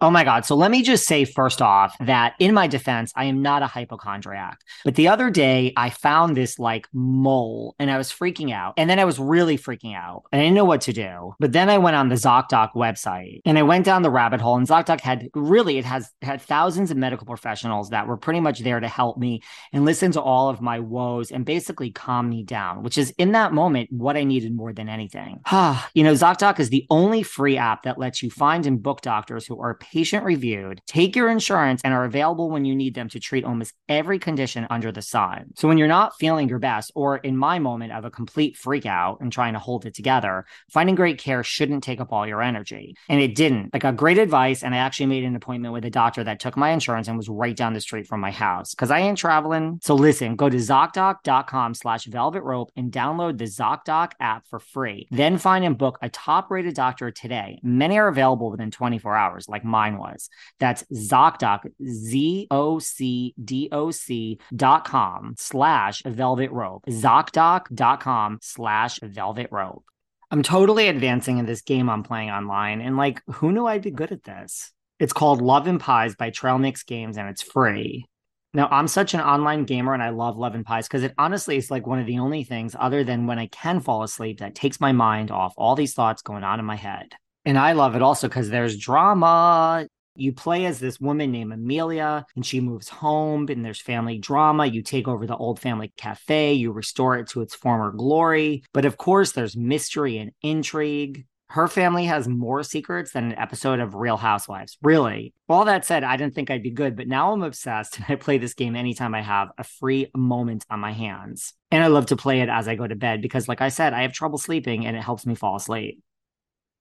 Oh 0.00 0.10
my 0.10 0.24
God. 0.24 0.44
So 0.44 0.54
let 0.54 0.70
me 0.70 0.82
just 0.82 1.06
say 1.06 1.24
first 1.24 1.62
off 1.62 1.96
that 2.00 2.34
in 2.38 2.52
my 2.52 2.66
defense, 2.66 3.12
I 3.16 3.24
am 3.24 3.40
not 3.40 3.62
a 3.62 3.66
hypochondriac. 3.66 4.60
But 4.84 4.94
the 4.94 5.08
other 5.08 5.30
day, 5.30 5.72
I 5.74 5.88
found 5.88 6.36
this 6.36 6.58
like 6.58 6.86
mole 6.92 7.74
and 7.78 7.90
I 7.90 7.96
was 7.96 8.12
freaking 8.12 8.52
out. 8.52 8.74
And 8.76 8.90
then 8.90 8.98
I 8.98 9.06
was 9.06 9.18
really 9.18 9.56
freaking 9.56 9.96
out 9.96 10.24
and 10.30 10.40
I 10.40 10.44
didn't 10.44 10.56
know 10.56 10.66
what 10.66 10.82
to 10.82 10.92
do. 10.92 11.34
But 11.40 11.52
then 11.52 11.70
I 11.70 11.78
went 11.78 11.96
on 11.96 12.10
the 12.10 12.16
ZocDoc 12.16 12.74
website 12.74 13.40
and 13.46 13.58
I 13.58 13.62
went 13.62 13.86
down 13.86 14.02
the 14.02 14.10
rabbit 14.10 14.42
hole. 14.42 14.56
And 14.56 14.68
ZocDoc 14.68 15.00
had 15.00 15.30
really, 15.34 15.78
it 15.78 15.86
has 15.86 16.10
had 16.20 16.42
thousands 16.42 16.90
of 16.90 16.98
medical 16.98 17.26
professionals 17.26 17.88
that 17.90 18.06
were 18.06 18.18
pretty 18.18 18.40
much 18.40 18.60
there 18.60 18.80
to 18.80 18.88
help 18.88 19.16
me 19.16 19.40
and 19.72 19.86
listen 19.86 20.12
to 20.12 20.20
all 20.20 20.50
of 20.50 20.60
my 20.60 20.78
woes 20.78 21.30
and 21.30 21.46
basically 21.46 21.90
calm 21.90 22.28
me 22.28 22.42
down, 22.42 22.82
which 22.82 22.98
is 22.98 23.14
in 23.16 23.32
that 23.32 23.54
moment 23.54 23.90
what 23.90 24.16
I 24.16 24.24
needed 24.24 24.54
more 24.54 24.74
than 24.74 24.90
anything. 24.90 25.40
you 25.94 26.04
know, 26.04 26.12
ZocDoc 26.12 26.60
is 26.60 26.68
the 26.68 26.86
only 26.90 27.22
free 27.22 27.56
app 27.56 27.84
that 27.84 27.98
lets 27.98 28.22
you 28.22 28.30
find 28.30 28.66
and 28.66 28.82
book 28.82 29.00
doctors 29.00 29.46
who 29.46 29.58
are 29.62 29.78
patient 29.92 30.24
reviewed, 30.24 30.80
take 30.86 31.14
your 31.14 31.28
insurance, 31.28 31.80
and 31.84 31.92
are 31.92 32.04
available 32.04 32.50
when 32.50 32.64
you 32.64 32.74
need 32.74 32.94
them 32.94 33.08
to 33.10 33.20
treat 33.20 33.44
almost 33.44 33.74
every 33.88 34.18
condition 34.18 34.66
under 34.70 34.90
the 34.90 35.02
sun. 35.02 35.52
So 35.56 35.68
when 35.68 35.78
you're 35.78 35.88
not 35.88 36.16
feeling 36.18 36.48
your 36.48 36.58
best, 36.58 36.92
or 36.94 37.18
in 37.18 37.36
my 37.36 37.58
moment 37.58 37.92
of 37.92 38.04
a 38.04 38.10
complete 38.10 38.56
freak 38.56 38.86
out 38.86 39.18
and 39.20 39.32
trying 39.32 39.52
to 39.52 39.58
hold 39.58 39.84
it 39.86 39.94
together, 39.94 40.46
finding 40.70 40.94
great 40.94 41.18
care 41.18 41.42
shouldn't 41.42 41.84
take 41.84 42.00
up 42.00 42.12
all 42.12 42.26
your 42.26 42.42
energy. 42.42 42.96
And 43.08 43.20
it 43.20 43.34
didn't. 43.34 43.70
I 43.74 43.78
got 43.78 43.96
great 43.96 44.18
advice, 44.18 44.62
and 44.62 44.74
I 44.74 44.78
actually 44.78 45.06
made 45.06 45.24
an 45.24 45.36
appointment 45.36 45.74
with 45.74 45.84
a 45.84 45.90
doctor 45.90 46.24
that 46.24 46.40
took 46.40 46.56
my 46.56 46.70
insurance 46.70 47.08
and 47.08 47.16
was 47.16 47.28
right 47.28 47.56
down 47.56 47.74
the 47.74 47.80
street 47.80 48.06
from 48.06 48.20
my 48.20 48.30
house 48.30 48.74
because 48.74 48.90
I 48.90 49.00
ain't 49.00 49.18
traveling. 49.18 49.80
So 49.82 49.94
listen, 49.94 50.36
go 50.36 50.48
to 50.48 50.56
ZocDoc.com 50.56 51.74
slash 51.74 52.06
velvet 52.06 52.42
rope 52.42 52.70
and 52.76 52.90
download 52.90 53.38
the 53.38 53.44
ZocDoc 53.44 54.12
app 54.20 54.46
for 54.46 54.58
free. 54.58 55.06
Then 55.10 55.38
find 55.38 55.66
and 55.66 55.76
book 55.76 55.98
a 56.00 56.08
top 56.08 56.50
rated 56.50 56.74
doctor 56.74 57.10
today. 57.10 57.58
Many 57.62 57.98
are 57.98 58.08
available 58.08 58.50
within 58.50 58.70
24 58.70 59.16
hours, 59.16 59.48
like 59.48 59.64
mine 59.76 59.96
was. 59.98 60.30
That's 60.58 60.82
ZocDoc, 61.12 61.60
Z 61.84 62.46
O 62.50 62.78
C 62.78 63.34
D 63.42 63.68
O 63.72 63.90
C 63.90 64.38
dot 64.54 64.82
com 64.84 65.34
slash 65.36 66.02
velvet 66.06 66.50
rope. 66.50 66.84
ZocDoc.com 66.88 68.38
slash 68.40 69.00
velvet 69.02 69.48
rope. 69.50 69.84
I'm 70.30 70.42
totally 70.42 70.88
advancing 70.88 71.38
in 71.38 71.46
this 71.46 71.62
game 71.62 71.88
I'm 71.88 72.02
playing 72.02 72.30
online. 72.30 72.80
And 72.80 72.96
like, 72.96 73.22
who 73.36 73.52
knew 73.52 73.66
I'd 73.66 73.82
be 73.82 73.90
good 73.90 74.12
at 74.12 74.24
this? 74.24 74.72
It's 74.98 75.12
called 75.12 75.42
Love 75.42 75.66
and 75.66 75.78
Pies 75.78 76.16
by 76.16 76.30
Trail 76.30 76.58
Mix 76.58 76.82
Games 76.82 77.16
and 77.18 77.28
it's 77.28 77.42
free. 77.42 78.06
Now, 78.54 78.68
I'm 78.70 78.88
such 78.88 79.12
an 79.12 79.20
online 79.20 79.64
gamer 79.64 79.92
and 79.92 80.02
I 80.02 80.08
love 80.08 80.38
Love 80.38 80.54
and 80.54 80.64
Pies 80.64 80.88
because 80.88 81.02
it 81.02 81.14
honestly 81.18 81.58
is 81.58 81.70
like 81.70 81.86
one 81.86 81.98
of 81.98 82.06
the 82.06 82.20
only 82.20 82.42
things, 82.42 82.74
other 82.78 83.04
than 83.04 83.26
when 83.26 83.38
I 83.38 83.48
can 83.48 83.80
fall 83.80 84.02
asleep, 84.02 84.38
that 84.38 84.54
takes 84.54 84.80
my 84.80 84.92
mind 84.92 85.30
off 85.30 85.52
all 85.58 85.76
these 85.76 85.94
thoughts 85.94 86.22
going 86.22 86.42
on 86.42 86.58
in 86.58 86.64
my 86.64 86.76
head. 86.76 87.08
And 87.46 87.56
I 87.56 87.72
love 87.72 87.94
it 87.94 88.02
also 88.02 88.26
because 88.26 88.50
there's 88.50 88.76
drama. 88.76 89.86
You 90.16 90.32
play 90.32 90.66
as 90.66 90.80
this 90.80 90.98
woman 90.98 91.30
named 91.30 91.52
Amelia, 91.52 92.26
and 92.34 92.44
she 92.44 92.60
moves 92.60 92.88
home, 92.88 93.46
and 93.48 93.64
there's 93.64 93.80
family 93.80 94.18
drama. 94.18 94.66
You 94.66 94.82
take 94.82 95.06
over 95.06 95.26
the 95.26 95.36
old 95.36 95.60
family 95.60 95.92
cafe, 95.96 96.54
you 96.54 96.72
restore 96.72 97.16
it 97.16 97.28
to 97.28 97.42
its 97.42 97.54
former 97.54 97.92
glory. 97.92 98.64
But 98.72 98.84
of 98.84 98.96
course, 98.96 99.30
there's 99.30 99.56
mystery 99.56 100.18
and 100.18 100.32
intrigue. 100.42 101.24
Her 101.48 101.68
family 101.68 102.06
has 102.06 102.26
more 102.26 102.64
secrets 102.64 103.12
than 103.12 103.26
an 103.26 103.38
episode 103.38 103.78
of 103.78 103.94
Real 103.94 104.16
Housewives. 104.16 104.76
Really. 104.82 105.32
All 105.48 105.66
that 105.66 105.84
said, 105.84 106.02
I 106.02 106.16
didn't 106.16 106.34
think 106.34 106.50
I'd 106.50 106.64
be 106.64 106.72
good, 106.72 106.96
but 106.96 107.06
now 107.06 107.32
I'm 107.32 107.44
obsessed 107.44 107.98
and 107.98 108.06
I 108.08 108.16
play 108.16 108.38
this 108.38 108.54
game 108.54 108.74
anytime 108.74 109.14
I 109.14 109.22
have 109.22 109.50
a 109.56 109.62
free 109.62 110.10
moment 110.16 110.66
on 110.68 110.80
my 110.80 110.90
hands. 110.90 111.52
And 111.70 111.84
I 111.84 111.86
love 111.86 112.06
to 112.06 112.16
play 112.16 112.40
it 112.40 112.48
as 112.48 112.66
I 112.66 112.74
go 112.74 112.88
to 112.88 112.96
bed 112.96 113.22
because, 113.22 113.46
like 113.46 113.60
I 113.60 113.68
said, 113.68 113.92
I 113.92 114.02
have 114.02 114.12
trouble 114.12 114.38
sleeping 114.38 114.86
and 114.86 114.96
it 114.96 115.02
helps 115.04 115.24
me 115.24 115.36
fall 115.36 115.54
asleep. 115.54 116.02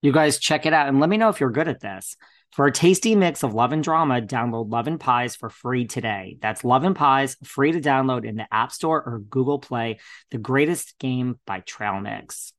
You 0.01 0.11
guys 0.11 0.37
check 0.39 0.65
it 0.65 0.73
out 0.73 0.87
and 0.87 0.99
let 0.99 1.09
me 1.09 1.17
know 1.17 1.29
if 1.29 1.39
you're 1.39 1.51
good 1.51 1.67
at 1.67 1.79
this. 1.79 2.15
For 2.51 2.67
a 2.67 2.71
tasty 2.71 3.15
mix 3.15 3.43
of 3.43 3.53
love 3.53 3.73
and 3.73 3.83
drama, 3.83 4.21
download 4.21 4.71
Love 4.71 4.87
and 4.87 4.99
Pies 4.99 5.35
for 5.35 5.49
free 5.49 5.85
today. 5.87 6.37
That's 6.41 6.63
Love 6.63 6.83
and 6.85 6.95
Pies, 6.95 7.35
free 7.43 7.73
to 7.73 7.81
download 7.81 8.23
in 8.25 8.35
the 8.35 8.47
App 8.53 8.71
Store 8.71 9.03
or 9.03 9.19
Google 9.19 9.59
Play. 9.59 9.99
The 10.31 10.37
greatest 10.37 10.97
game 10.99 11.39
by 11.45 11.59
Trail 11.61 11.99
Mix. 11.99 12.53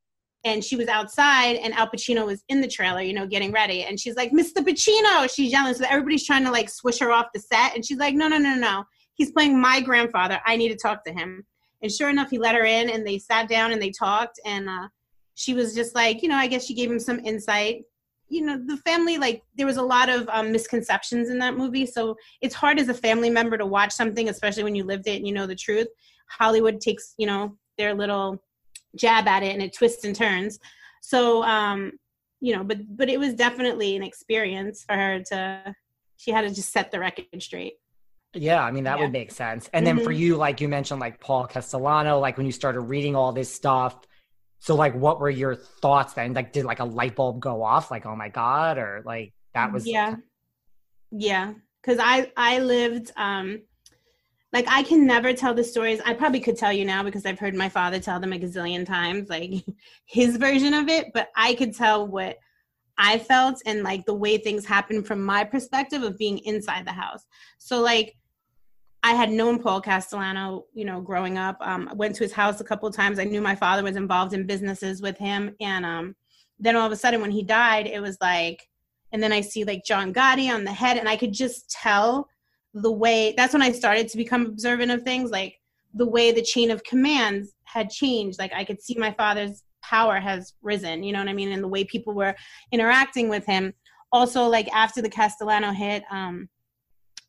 and 0.44 0.62
she 0.62 0.76
was 0.76 0.86
outside 0.86 1.56
and 1.56 1.72
Al 1.74 1.88
Pacino 1.88 2.24
was 2.26 2.42
in 2.48 2.60
the 2.60 2.68
trailer, 2.68 3.00
you 3.00 3.12
know, 3.12 3.26
getting 3.26 3.52
ready. 3.52 3.82
And 3.84 3.98
she's 3.98 4.16
like, 4.16 4.32
Mr. 4.32 4.58
Pacino. 4.58 5.32
She's 5.34 5.50
yelling. 5.50 5.74
So 5.74 5.84
everybody's 5.88 6.26
trying 6.26 6.44
to 6.44 6.50
like 6.52 6.68
swish 6.68 6.98
her 7.00 7.10
off 7.10 7.26
the 7.32 7.40
set. 7.40 7.74
And 7.74 7.84
she's 7.84 7.98
like, 7.98 8.14
no, 8.14 8.28
no, 8.28 8.38
no, 8.38 8.54
no. 8.54 8.84
He's 9.14 9.32
playing 9.32 9.60
my 9.60 9.80
grandfather. 9.80 10.40
I 10.44 10.56
need 10.56 10.68
to 10.68 10.76
talk 10.76 11.04
to 11.04 11.12
him. 11.12 11.44
And 11.82 11.90
sure 11.90 12.10
enough, 12.10 12.30
he 12.30 12.38
let 12.38 12.54
her 12.54 12.64
in 12.64 12.90
and 12.90 13.06
they 13.06 13.18
sat 13.18 13.48
down 13.48 13.72
and 13.72 13.80
they 13.80 13.90
talked. 13.90 14.38
And 14.44 14.68
uh, 14.68 14.88
she 15.36 15.54
was 15.54 15.74
just 15.74 15.94
like, 15.94 16.22
you 16.22 16.28
know, 16.28 16.36
I 16.36 16.48
guess 16.48 16.66
she 16.66 16.74
gave 16.74 16.90
him 16.90 16.98
some 16.98 17.20
insight. 17.20 17.84
You 18.28 18.44
know, 18.44 18.60
the 18.66 18.78
family, 18.78 19.18
like, 19.18 19.44
there 19.56 19.66
was 19.66 19.76
a 19.76 19.82
lot 19.82 20.08
of 20.08 20.28
um, 20.30 20.50
misconceptions 20.50 21.30
in 21.30 21.38
that 21.38 21.56
movie. 21.56 21.86
So 21.86 22.16
it's 22.40 22.56
hard 22.56 22.80
as 22.80 22.88
a 22.88 22.94
family 22.94 23.30
member 23.30 23.56
to 23.56 23.66
watch 23.66 23.92
something, 23.92 24.28
especially 24.28 24.64
when 24.64 24.74
you 24.74 24.82
lived 24.82 25.06
it 25.06 25.16
and 25.16 25.26
you 25.26 25.32
know 25.32 25.46
the 25.46 25.54
truth. 25.54 25.86
Hollywood 26.28 26.80
takes, 26.80 27.14
you 27.18 27.28
know, 27.28 27.56
their 27.78 27.94
little 27.94 28.42
jab 28.96 29.28
at 29.28 29.42
it 29.42 29.52
and 29.52 29.62
it 29.62 29.72
twists 29.74 30.04
and 30.04 30.16
turns 30.16 30.58
so 31.00 31.42
um 31.44 31.92
you 32.40 32.54
know 32.54 32.64
but 32.64 32.78
but 32.96 33.08
it 33.08 33.18
was 33.18 33.34
definitely 33.34 33.96
an 33.96 34.02
experience 34.02 34.84
for 34.84 34.94
her 34.94 35.20
to 35.20 35.74
she 36.16 36.30
had 36.30 36.42
to 36.42 36.54
just 36.54 36.72
set 36.72 36.90
the 36.90 36.98
record 36.98 37.26
straight 37.40 37.74
yeah 38.34 38.62
i 38.62 38.70
mean 38.70 38.84
that 38.84 38.98
yeah. 38.98 39.04
would 39.04 39.12
make 39.12 39.30
sense 39.30 39.70
and 39.72 39.86
mm-hmm. 39.86 39.96
then 39.96 40.04
for 40.04 40.12
mm-hmm. 40.12 40.22
you 40.22 40.36
like 40.36 40.60
you 40.60 40.68
mentioned 40.68 41.00
like 41.00 41.20
paul 41.20 41.46
castellano 41.46 42.18
like 42.18 42.36
when 42.36 42.46
you 42.46 42.52
started 42.52 42.80
reading 42.80 43.14
all 43.14 43.32
this 43.32 43.52
stuff 43.52 44.00
so 44.58 44.74
like 44.74 44.94
what 44.94 45.20
were 45.20 45.30
your 45.30 45.54
thoughts 45.54 46.14
then 46.14 46.32
like 46.32 46.52
did 46.52 46.64
like 46.64 46.80
a 46.80 46.84
light 46.84 47.14
bulb 47.14 47.40
go 47.40 47.62
off 47.62 47.90
like 47.90 48.06
oh 48.06 48.16
my 48.16 48.28
god 48.28 48.78
or 48.78 49.02
like 49.04 49.32
that 49.54 49.72
was 49.72 49.86
yeah 49.86 50.16
yeah 51.10 51.52
because 51.80 51.98
i 52.00 52.30
i 52.36 52.58
lived 52.58 53.12
um 53.16 53.60
like 54.56 54.66
I 54.68 54.84
can 54.84 55.06
never 55.06 55.34
tell 55.34 55.52
the 55.52 55.62
stories. 55.62 56.00
I 56.06 56.14
probably 56.14 56.40
could 56.40 56.56
tell 56.56 56.72
you 56.72 56.86
now 56.86 57.02
because 57.02 57.26
I've 57.26 57.38
heard 57.38 57.54
my 57.54 57.68
father 57.68 57.98
tell 58.00 58.18
them 58.18 58.32
a 58.32 58.38
gazillion 58.38 58.86
times, 58.86 59.28
like 59.28 59.52
his 60.06 60.38
version 60.38 60.72
of 60.72 60.88
it, 60.88 61.08
but 61.12 61.28
I 61.36 61.54
could 61.54 61.74
tell 61.74 62.06
what 62.06 62.38
I 62.96 63.18
felt 63.18 63.60
and 63.66 63.82
like 63.82 64.06
the 64.06 64.14
way 64.14 64.38
things 64.38 64.64
happened 64.64 65.06
from 65.06 65.22
my 65.22 65.44
perspective 65.44 66.02
of 66.02 66.16
being 66.16 66.38
inside 66.38 66.86
the 66.86 66.92
house. 66.92 67.26
So 67.58 67.80
like 67.80 68.16
I 69.02 69.14
had 69.14 69.30
known 69.30 69.62
Paul 69.62 69.80
Castellano, 69.80 70.64
you 70.74 70.84
know, 70.84 71.00
growing 71.00 71.38
up. 71.38 71.56
Um, 71.60 71.88
I 71.88 71.94
went 71.94 72.14
to 72.16 72.24
his 72.24 72.32
house 72.32 72.60
a 72.60 72.64
couple 72.64 72.88
of 72.88 72.94
times. 72.94 73.18
I 73.18 73.24
knew 73.24 73.40
my 73.40 73.54
father 73.54 73.82
was 73.82 73.96
involved 73.96 74.32
in 74.34 74.46
businesses 74.46 75.00
with 75.00 75.16
him. 75.16 75.54
And 75.60 75.86
um, 75.86 76.16
then 76.58 76.76
all 76.76 76.86
of 76.86 76.92
a 76.92 76.96
sudden 76.96 77.20
when 77.20 77.30
he 77.30 77.42
died, 77.42 77.86
it 77.86 78.00
was 78.00 78.18
like, 78.20 78.68
and 79.12 79.22
then 79.22 79.32
I 79.32 79.40
see 79.40 79.64
like 79.64 79.84
John 79.84 80.12
Gotti 80.12 80.52
on 80.52 80.64
the 80.64 80.72
head, 80.72 80.96
and 80.96 81.08
I 81.08 81.16
could 81.16 81.32
just 81.32 81.70
tell 81.70 82.28
the 82.74 82.90
way 82.90 83.32
that's 83.36 83.52
when 83.52 83.62
I 83.62 83.72
started 83.72 84.08
to 84.08 84.16
become 84.16 84.46
observant 84.46 84.90
of 84.90 85.02
things, 85.02 85.30
like 85.30 85.54
the 85.94 86.06
way 86.06 86.32
the 86.32 86.42
chain 86.42 86.70
of 86.70 86.84
commands 86.84 87.54
had 87.64 87.90
changed. 87.90 88.38
Like 88.38 88.52
I 88.52 88.64
could 88.64 88.82
see 88.82 88.96
my 88.96 89.12
father's 89.12 89.62
power 89.82 90.18
has 90.18 90.54
risen, 90.62 91.02
you 91.02 91.12
know 91.12 91.20
what 91.20 91.28
I 91.28 91.32
mean? 91.32 91.52
And 91.52 91.62
the 91.62 91.68
way 91.68 91.84
people 91.84 92.12
were 92.14 92.34
interacting 92.72 93.28
with 93.28 93.46
him. 93.46 93.72
Also, 94.12 94.44
like 94.44 94.68
after 94.74 95.00
the 95.00 95.08
Castellano 95.08 95.72
hit, 95.72 96.02
um, 96.10 96.48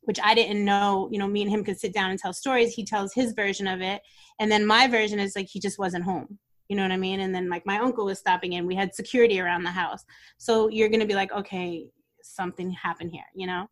which 0.08 0.18
I 0.22 0.34
didn't 0.34 0.64
know, 0.64 1.08
you 1.12 1.18
know, 1.18 1.28
me 1.28 1.42
and 1.42 1.50
him 1.50 1.62
could 1.62 1.78
sit 1.78 1.94
down 1.94 2.10
and 2.10 2.18
tell 2.18 2.32
stories. 2.32 2.74
He 2.74 2.84
tells 2.84 3.14
his 3.14 3.32
version 3.32 3.68
of 3.68 3.80
it. 3.80 4.02
And 4.40 4.50
then 4.50 4.66
my 4.66 4.88
version 4.88 5.20
is 5.20 5.36
like 5.36 5.46
he 5.48 5.60
just 5.60 5.78
wasn't 5.78 6.04
home. 6.04 6.38
You 6.68 6.76
know 6.76 6.82
what 6.82 6.92
I 6.92 6.96
mean? 6.96 7.20
And 7.20 7.34
then 7.34 7.48
like 7.48 7.64
my 7.64 7.78
uncle 7.78 8.06
was 8.06 8.18
stopping 8.18 8.54
in. 8.54 8.66
We 8.66 8.74
had 8.74 8.94
security 8.94 9.40
around 9.40 9.62
the 9.62 9.70
house. 9.70 10.04
So 10.38 10.68
you're 10.68 10.88
gonna 10.88 11.06
be 11.06 11.14
like, 11.14 11.32
okay, 11.32 11.86
something 12.22 12.70
happened 12.72 13.12
here, 13.12 13.24
you 13.34 13.46
know? 13.46 13.68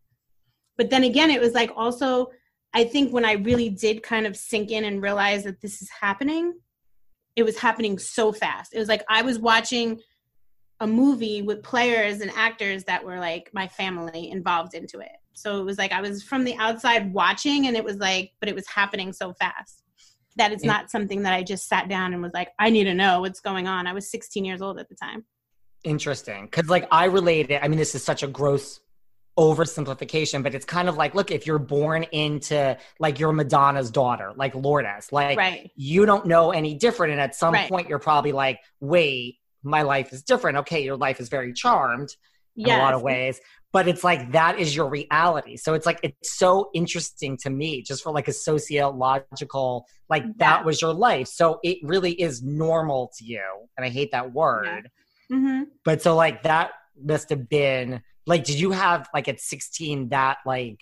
but 0.77 0.91
then 0.91 1.05
again 1.05 1.31
it 1.31 1.41
was 1.41 1.53
like 1.53 1.71
also 1.77 2.29
i 2.75 2.85
think 2.85 3.13
when 3.13 3.25
i 3.25 3.33
really 3.33 3.69
did 3.69 4.03
kind 4.03 4.27
of 4.27 4.37
sink 4.37 4.71
in 4.71 4.85
and 4.85 5.03
realize 5.03 5.45
that 5.45 5.61
this 5.61 5.83
is 5.83 5.89
happening 6.01 6.55
it 7.35 7.43
was 7.43 7.59
happening 7.59 7.99
so 7.99 8.33
fast 8.33 8.75
it 8.75 8.79
was 8.79 8.89
like 8.89 9.05
i 9.09 9.23
was 9.23 9.39
watching 9.39 10.01
a 10.81 10.87
movie 10.87 11.41
with 11.41 11.63
players 11.63 12.21
and 12.21 12.31
actors 12.37 12.85
that 12.85 13.05
were 13.05 13.19
like 13.19 13.51
my 13.53 13.67
family 13.67 14.31
involved 14.31 14.75
into 14.75 14.99
it 14.99 15.17
so 15.37 15.61
it 15.61 15.65
was 15.65 15.79
like 15.79 15.93
i 15.93 16.01
was 16.01 16.23
from 16.23 16.45
the 16.45 16.57
outside 16.57 17.13
watching 17.13 17.67
and 17.67 17.77
it 17.77 17.85
was 17.85 17.97
like 17.97 18.33
but 18.41 18.49
it 18.49 18.55
was 18.55 18.67
happening 18.67 19.13
so 19.13 19.33
fast 19.35 19.83
that 20.37 20.53
it's 20.53 20.65
not 20.65 20.91
something 20.91 21.23
that 21.23 21.33
i 21.33 21.43
just 21.43 21.69
sat 21.69 21.89
down 21.89 22.13
and 22.13 22.23
was 22.23 22.33
like 22.35 22.51
i 22.59 22.71
need 22.71 22.85
to 22.85 22.95
know 22.95 23.21
what's 23.21 23.41
going 23.41 23.67
on 23.67 23.87
i 23.87 23.93
was 23.93 24.11
16 24.11 24.45
years 24.45 24.63
old 24.63 24.79
at 24.79 24.89
the 24.89 24.95
time 24.95 25.25
interesting 25.85 26.47
because 26.47 26.69
like 26.69 26.87
i 26.91 27.05
related 27.05 27.61
i 27.63 27.69
mean 27.69 27.79
this 27.79 27.95
is 27.95 28.03
such 28.03 28.23
a 28.23 28.27
gross 28.27 28.81
oversimplification, 29.39 30.43
but 30.43 30.55
it's 30.55 30.65
kind 30.65 30.89
of 30.89 30.97
like, 30.97 31.15
look, 31.15 31.31
if 31.31 31.47
you're 31.47 31.59
born 31.59 32.05
into 32.05 32.77
like 32.99 33.19
your 33.19 33.33
Madonna's 33.33 33.91
daughter, 33.91 34.33
like 34.35 34.55
Lourdes, 34.55 35.13
like 35.13 35.37
right. 35.37 35.71
you 35.77 36.07
don't 36.07 36.27
know 36.27 36.53
any 36.53 36.75
different. 36.75 37.13
And 37.13 37.21
at 37.21 37.35
some 37.35 37.53
right. 37.53 37.69
point, 37.69 37.89
you're 37.89 37.99
probably 37.99 38.33
like, 38.33 38.61
wait, 38.81 39.37
my 39.63 39.83
life 39.83 40.13
is 40.13 40.23
different. 40.23 40.59
Okay, 40.59 40.83
your 40.83 40.97
life 40.97 41.21
is 41.21 41.29
very 41.29 41.53
charmed 41.53 42.15
in 42.57 42.71
a 42.71 42.79
lot 42.79 42.95
of 42.95 43.03
ways, 43.03 43.41
but 43.73 43.89
it's 43.89 44.03
like 44.03 44.33
that 44.33 44.59
is 44.59 44.75
your 44.75 44.89
reality. 44.89 45.57
So 45.57 45.75
it's 45.75 45.87
like, 45.87 46.01
it's 46.03 46.39
so 46.39 46.71
interesting 46.75 47.37
to 47.39 47.51
me 47.51 47.83
just 47.83 48.03
for 48.03 48.13
like 48.13 48.29
a 48.29 48.33
sociological, 48.33 49.87
like 50.09 50.23
yeah. 50.25 50.33
that 50.39 50.65
was 50.65 50.81
your 50.81 50.95
life. 50.95 51.29
So 51.29 51.61
it 51.63 51.79
really 51.83 52.13
is 52.13 52.43
normal 52.43 53.13
to 53.19 53.25
you. 53.25 53.43
And 53.77 53.85
I 53.85 53.91
hate 53.91 54.13
that 54.13 54.33
word. 54.33 54.91
Yeah. 55.29 55.37
Mm-hmm. 55.37 55.63
But 55.85 56.03
so 56.03 56.15
like 56.15 56.45
that 56.45 56.71
must 57.03 57.31
have 57.31 57.49
been 57.49 58.03
like 58.27 58.45
did 58.45 58.59
you 58.59 58.73
have 58.73 59.09
like 59.15 59.29
at 59.29 59.41
16 59.41 60.09
that 60.11 60.39
like 60.45 60.81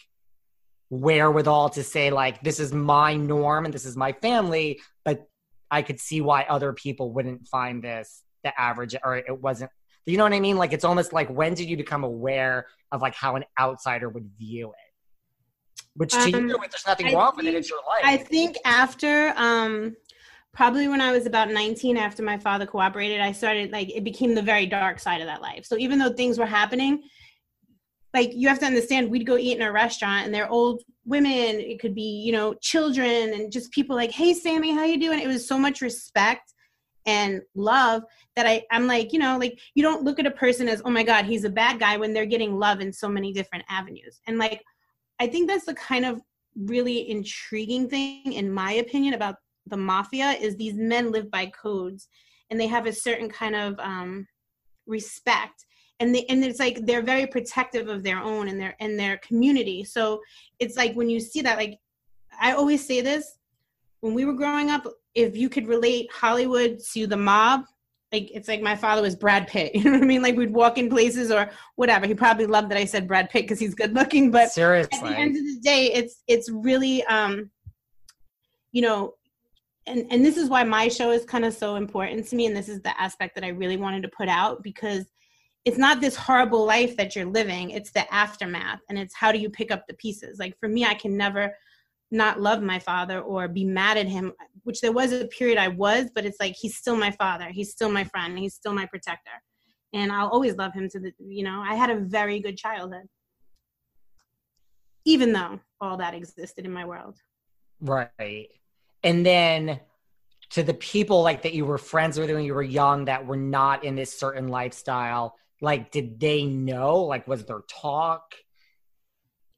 wherewithal 0.91 1.71
to 1.71 1.83
say 1.83 2.11
like 2.11 2.43
this 2.43 2.61
is 2.61 2.73
my 2.73 3.15
norm 3.15 3.65
and 3.65 3.75
this 3.75 3.85
is 3.85 3.97
my 3.97 4.13
family 4.13 4.81
but 5.05 5.27
i 5.71 5.83
could 5.83 5.99
see 5.99 6.21
why 6.21 6.43
other 6.49 6.73
people 6.73 7.13
wouldn't 7.13 7.47
find 7.49 7.83
this 7.83 8.23
the 8.45 8.61
average 8.61 8.95
or 9.03 9.17
it 9.17 9.41
wasn't 9.41 9.71
you 10.13 10.19
know 10.19 10.25
what 10.25 10.33
i 10.33 10.41
mean? 10.41 10.57
Like 10.57 10.73
it's 10.73 10.85
almost 10.85 11.13
like 11.13 11.29
when 11.31 11.55
did 11.55 11.69
you 11.69 11.77
become 11.77 12.05
aware 12.05 12.67
of 12.93 13.01
like 13.01 13.15
how 13.15 13.37
an 13.37 13.45
outsider 13.59 14.09
would 14.09 14.31
view 14.39 14.71
it? 14.71 15.83
Which 15.97 16.13
to 16.13 16.19
um, 16.19 16.49
you 16.49 16.59
there's 16.59 16.87
nothing 16.87 17.07
I 17.07 17.15
wrong 17.15 17.33
think, 17.33 17.45
with 17.45 17.55
it 17.55 17.59
it's 17.59 17.71
your 17.71 17.79
life. 17.79 18.03
I 18.05 18.17
think 18.17 18.57
after 18.65 19.33
um 19.37 19.97
probably 20.53 20.89
when 20.89 21.01
I 21.01 21.13
was 21.13 21.27
about 21.27 21.51
19 21.51 21.97
after 21.97 22.23
my 22.23 22.39
father 22.39 22.67
cooperated, 22.67 23.21
I 23.21 23.33
started 23.33 23.73
like 23.73 23.91
it 23.95 24.05
became 24.05 24.35
the 24.35 24.43
very 24.43 24.67
dark 24.67 24.99
side 24.99 25.21
of 25.21 25.27
that 25.27 25.43
life. 25.43 25.65
So 25.65 25.77
even 25.79 25.99
though 25.99 26.13
things 26.13 26.39
were 26.39 26.47
happening, 26.47 27.03
like 28.13 28.31
you 28.35 28.49
have 28.49 28.61
to 28.61 28.67
understand 28.67 29.11
we'd 29.11 29.27
go 29.27 29.37
eat 29.37 29.57
in 29.57 29.63
a 29.63 29.73
restaurant 29.73 30.27
and 30.27 30.35
they're 30.35 30.49
old 30.49 30.83
women 31.05 31.61
it 31.61 31.81
could 31.81 31.95
be 31.95 32.23
you 32.25 32.33
know 32.33 32.55
children 32.55 33.35
and 33.35 33.53
just 33.53 33.71
people 33.73 33.95
like 33.95 34.11
hey 34.11 34.33
sammy 34.33 34.73
how 34.73 34.85
you 34.85 34.99
doing? 34.99 35.19
It 35.19 35.29
was 35.29 35.47
so 35.47 35.59
much 35.59 35.81
respect 35.81 36.54
and 37.07 37.43
love 37.55 38.03
that 38.37 38.47
I, 38.47 38.63
I'm 38.71 38.87
like, 38.87 39.13
you 39.13 39.19
know, 39.19 39.39
like 39.39 39.59
you 39.75 39.83
don't 39.83 40.05
look 40.05 40.19
at 40.19 40.27
a 40.27 40.31
person 40.31 40.69
as, 40.69 40.83
oh 40.85 40.91
my 40.91 41.03
God, 41.03 41.25
he's 41.25 41.45
a 41.45 41.51
bad 41.51 41.79
guy 41.79 41.97
when 41.97 42.13
they're 42.13 42.27
getting 42.27 42.59
love 42.59 42.81
in 42.81 42.93
so 42.93 43.09
many 43.09 43.33
different 43.33 43.65
avenues. 43.69 44.21
And 44.27 44.39
like, 44.39 44.63
I 45.21 45.27
think 45.27 45.49
that's 45.49 45.67
the 45.67 45.75
kind 45.75 46.05
of 46.05 46.21
really 46.57 47.11
intriguing 47.11 47.89
thing, 47.89 48.33
in 48.33 48.51
my 48.51 48.73
opinion, 48.73 49.15
about 49.15 49.37
the 49.67 49.77
mafia 49.77 50.33
is 50.33 50.57
these 50.57 50.75
men 50.75 51.11
live 51.11 51.31
by 51.31 51.47
codes 51.47 52.09
and 52.51 52.61
they 52.61 52.67
have 52.67 52.87
a 52.87 52.93
certain 52.93 53.29
kind 53.29 53.55
of 53.55 53.79
um, 53.79 54.27
respect 54.87 55.65
and 56.01 56.15
they 56.15 56.25
and 56.29 56.45
it's 56.45 56.59
like 56.59 56.85
they're 56.85 57.03
very 57.03 57.27
protective 57.27 57.89
of 57.89 58.03
their 58.03 58.19
own 58.19 58.49
and 58.49 58.61
their 58.61 58.75
and 58.81 58.99
their 58.99 59.17
community 59.19 59.85
so 59.85 60.21
it's 60.59 60.77
like 60.77 60.95
when 60.95 61.09
you 61.09 61.21
see 61.21 61.41
that 61.41 61.57
like 61.57 61.79
i 62.41 62.53
always 62.53 62.85
say 62.85 63.01
this 63.01 63.39
when 64.01 64.13
we 64.15 64.25
were 64.25 64.33
growing 64.33 64.71
up 64.71 64.87
if 65.15 65.37
you 65.37 65.49
could 65.49 65.67
relate 65.67 66.11
hollywood 66.13 66.79
to 66.93 67.07
the 67.07 67.17
mob 67.17 67.63
like 68.13 68.31
it's 68.33 68.49
like 68.49 68.61
my 68.61 68.77
father 68.77 69.03
was 69.03 69.17
brad 69.17 69.47
pitt 69.47 69.75
you 69.75 69.85
know 69.85 69.93
what 69.93 70.03
i 70.03 70.07
mean? 70.07 70.23
Like 70.23 70.37
we'd 70.37 70.53
walk 70.53 70.79
in 70.79 70.89
places 70.89 71.31
or 71.31 71.51
whatever. 71.75 72.07
He 72.07 72.15
probably 72.15 72.47
loved 72.47 72.71
that 72.71 72.79
i 72.79 72.85
said 72.85 73.09
brad 73.09 73.29
pitt 73.31 73.43
because 73.43 73.59
he's 73.59 73.75
good 73.75 73.95
looking 73.95 74.31
but 74.31 74.51
seriously 74.51 74.99
at 74.99 75.05
the 75.05 75.19
end 75.19 75.37
of 75.37 75.45
the 75.45 75.61
day 75.61 75.93
it's 75.93 76.23
it's 76.27 76.51
really 76.51 77.05
um 77.05 77.51
you 78.73 78.83
know 78.83 79.15
and 79.87 80.07
and 80.11 80.25
this 80.25 80.37
is 80.37 80.49
why 80.49 80.63
my 80.65 80.89
show 80.89 81.11
is 81.11 81.25
kind 81.25 81.45
of 81.45 81.53
so 81.53 81.77
important 81.77 82.27
to 82.29 82.37
me 82.37 82.47
and 82.47 82.57
this 82.57 82.69
is 82.69 82.81
the 82.83 83.01
aspect 83.01 83.35
that 83.35 83.45
i 83.45 83.49
really 83.49 83.77
wanted 83.77 84.03
to 84.03 84.09
put 84.09 84.29
out 84.29 84.63
because 84.63 85.05
it's 85.65 85.79
not 85.79 86.01
this 86.01 86.15
horrible 86.15 86.65
life 86.65 86.97
that 86.97 87.17
you're 87.17 87.25
living 87.25 87.71
it's 87.71 87.91
the 87.91 88.13
aftermath 88.15 88.81
and 88.89 88.99
it's 88.99 89.15
how 89.15 89.33
do 89.33 89.39
you 89.39 89.49
pick 89.49 89.71
up 89.71 89.87
the 89.89 89.95
pieces? 89.95 90.39
Like 90.39 90.59
for 90.59 90.69
me 90.69 90.85
i 90.85 90.95
can 90.95 91.17
never 91.17 91.55
not 92.15 92.41
love 92.41 92.63
my 92.63 92.79
father 92.79 93.21
or 93.21 93.49
be 93.49 93.65
mad 93.65 93.97
at 93.97 94.07
him 94.07 94.33
which 94.63 94.81
there 94.81 94.93
was 94.93 95.13
a 95.13 95.27
period 95.27 95.59
i 95.59 95.69
was 95.69 96.11
but 96.15 96.25
it's 96.25 96.39
like 96.41 96.55
he's 96.59 96.77
still 96.77 96.97
my 96.97 97.11
father. 97.11 97.49
He's 97.51 97.71
still 97.71 97.91
my 97.91 98.05
friend. 98.05 98.39
He's 98.39 98.55
still 98.55 98.73
my 98.73 98.87
protector. 98.87 99.43
And 99.93 100.11
i'll 100.11 100.29
always 100.29 100.57
love 100.57 100.73
him 100.73 100.89
to 100.91 101.01
the 101.01 101.13
you 101.19 101.45
know 101.45 101.63
i 101.67 101.75
had 101.75 101.91
a 101.91 101.97
very 101.97 102.41
good 102.41 102.57
childhood. 102.57 103.07
Even 105.05 105.33
though 105.33 105.61
all 105.81 105.99
that 105.99 106.15
existed 106.15 106.65
in 106.65 106.73
my 106.73 106.87
world. 106.87 107.19
Right. 107.81 108.49
And 109.03 109.27
then 109.27 109.81
to 110.51 110.63
the 110.63 110.73
people 110.73 111.23
like 111.23 111.43
that 111.43 111.53
you 111.53 111.67
were 111.67 111.77
friends 111.77 112.19
with 112.19 112.31
when 112.31 112.45
you 112.45 112.55
were 112.55 112.63
young 112.63 113.05
that 113.05 113.27
were 113.27 113.37
not 113.37 113.85
in 113.85 113.97
this 113.97 114.19
certain 114.19 114.49
lifestyle 114.49 115.37
like 115.61 115.91
did 115.91 116.21
they 116.21 116.45
know? 116.45 117.01
Like 117.01 117.27
was 117.27 117.45
there 117.45 117.63
talk 117.69 118.35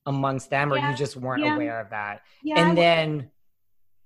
amongst 0.06 0.50
them 0.50 0.72
or 0.72 0.78
yeah, 0.78 0.90
you 0.90 0.96
just 0.96 1.16
weren't 1.16 1.44
yeah. 1.44 1.54
aware 1.54 1.80
of 1.80 1.90
that 1.90 2.22
yeah, 2.42 2.60
and 2.60 2.76
then 2.76 3.30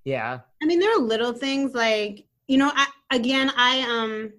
yeah 0.04 0.40
i 0.62 0.66
mean 0.66 0.78
there 0.78 0.92
are 0.94 1.00
little 1.00 1.32
things 1.32 1.74
like 1.74 2.24
you 2.48 2.58
know 2.58 2.70
I, 2.74 2.86
again 3.10 3.50
i 3.56 3.80
um 3.82 4.32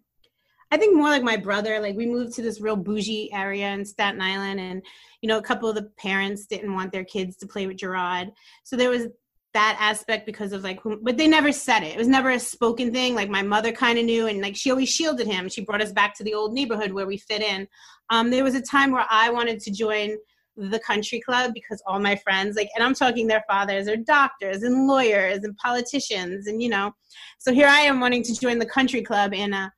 I 0.71 0.77
think 0.77 0.95
more 0.95 1.09
like 1.09 1.23
my 1.23 1.35
brother. 1.35 1.79
Like 1.79 1.97
we 1.97 2.05
moved 2.05 2.33
to 2.35 2.41
this 2.41 2.61
real 2.61 2.77
bougie 2.77 3.31
area 3.33 3.69
in 3.71 3.83
Staten 3.83 4.21
Island, 4.21 4.59
and 4.59 4.81
you 5.21 5.27
know, 5.27 5.37
a 5.37 5.43
couple 5.43 5.69
of 5.69 5.75
the 5.75 5.91
parents 5.97 6.45
didn't 6.45 6.73
want 6.73 6.91
their 6.93 7.03
kids 7.03 7.35
to 7.37 7.47
play 7.47 7.67
with 7.67 7.77
Gerard, 7.77 8.31
so 8.63 8.77
there 8.77 8.89
was 8.89 9.07
that 9.53 9.75
aspect 9.81 10.25
because 10.25 10.53
of 10.53 10.63
like, 10.63 10.79
but 11.01 11.17
they 11.17 11.27
never 11.27 11.51
said 11.51 11.83
it. 11.83 11.93
It 11.93 11.97
was 11.97 12.07
never 12.07 12.29
a 12.29 12.39
spoken 12.39 12.93
thing. 12.93 13.15
Like 13.15 13.29
my 13.29 13.41
mother 13.41 13.73
kind 13.73 13.99
of 13.99 14.05
knew, 14.05 14.27
and 14.27 14.41
like 14.41 14.55
she 14.55 14.71
always 14.71 14.89
shielded 14.89 15.27
him. 15.27 15.49
She 15.49 15.61
brought 15.61 15.81
us 15.81 15.91
back 15.91 16.15
to 16.15 16.23
the 16.23 16.33
old 16.33 16.53
neighborhood 16.53 16.93
where 16.93 17.05
we 17.05 17.17
fit 17.17 17.41
in. 17.41 17.67
Um, 18.09 18.29
there 18.29 18.45
was 18.45 18.55
a 18.55 18.61
time 18.61 18.91
where 18.91 19.05
I 19.09 19.29
wanted 19.29 19.59
to 19.61 19.71
join 19.71 20.15
the 20.57 20.79
country 20.79 21.19
club 21.19 21.51
because 21.53 21.81
all 21.87 21.99
my 21.99 22.15
friends 22.17 22.55
like 22.57 22.69
and 22.75 22.83
i'm 22.83 22.93
talking 22.93 23.25
their 23.25 23.43
fathers 23.47 23.87
are 23.87 23.95
doctors 23.95 24.63
and 24.63 24.85
lawyers 24.87 25.43
and 25.43 25.55
politicians 25.57 26.47
and 26.47 26.61
you 26.61 26.69
know 26.69 26.91
so 27.39 27.53
here 27.53 27.67
i 27.67 27.79
am 27.79 27.99
wanting 27.99 28.21
to 28.21 28.37
join 28.37 28.59
the 28.59 28.65
country 28.65 29.01
club 29.01 29.33
and 29.33 29.55
uh, 29.55 29.69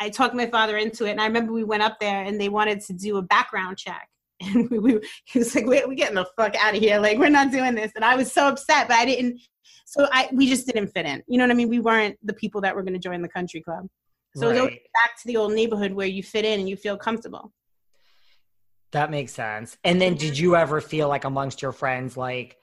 I 0.00 0.10
talked 0.10 0.34
my 0.34 0.46
father 0.46 0.76
into 0.76 1.06
it, 1.06 1.10
and 1.10 1.20
I 1.20 1.26
remember 1.26 1.52
we 1.52 1.64
went 1.64 1.82
up 1.82 1.98
there 1.98 2.22
and 2.22 2.40
they 2.40 2.48
wanted 2.48 2.80
to 2.82 2.92
do 2.92 3.16
a 3.16 3.22
background 3.22 3.78
check, 3.78 4.08
and 4.40 4.70
we, 4.70 4.78
we 4.78 5.00
he 5.24 5.38
was 5.38 5.54
like, 5.54 5.66
"We 5.66 5.84
we 5.86 5.94
getting 5.96 6.14
the 6.14 6.26
fuck 6.36 6.54
out 6.56 6.74
of 6.74 6.80
here! 6.80 7.00
Like 7.00 7.18
we're 7.18 7.30
not 7.30 7.50
doing 7.50 7.74
this." 7.74 7.92
And 7.96 8.04
I 8.04 8.14
was 8.14 8.32
so 8.32 8.48
upset, 8.48 8.88
but 8.88 8.96
I 8.96 9.04
didn't. 9.04 9.40
So 9.84 10.06
I 10.12 10.28
we 10.32 10.48
just 10.48 10.66
didn't 10.66 10.88
fit 10.88 11.06
in. 11.06 11.22
You 11.26 11.38
know 11.38 11.44
what 11.44 11.50
I 11.50 11.54
mean? 11.54 11.68
We 11.68 11.80
weren't 11.80 12.16
the 12.22 12.34
people 12.34 12.60
that 12.60 12.74
were 12.74 12.82
going 12.82 12.94
to 12.94 13.00
join 13.00 13.22
the 13.22 13.28
country 13.28 13.60
club. 13.60 13.86
So 14.36 14.50
right. 14.50 14.78
back 14.94 15.18
to 15.20 15.26
the 15.26 15.36
old 15.36 15.52
neighborhood 15.52 15.92
where 15.92 16.06
you 16.06 16.22
fit 16.22 16.44
in 16.44 16.60
and 16.60 16.68
you 16.68 16.76
feel 16.76 16.96
comfortable. 16.96 17.52
That 18.92 19.10
makes 19.10 19.32
sense. 19.32 19.76
And 19.84 20.00
then, 20.00 20.14
did 20.14 20.38
you 20.38 20.56
ever 20.56 20.80
feel 20.80 21.08
like 21.08 21.24
amongst 21.24 21.60
your 21.62 21.72
friends, 21.72 22.16
like? 22.16 22.56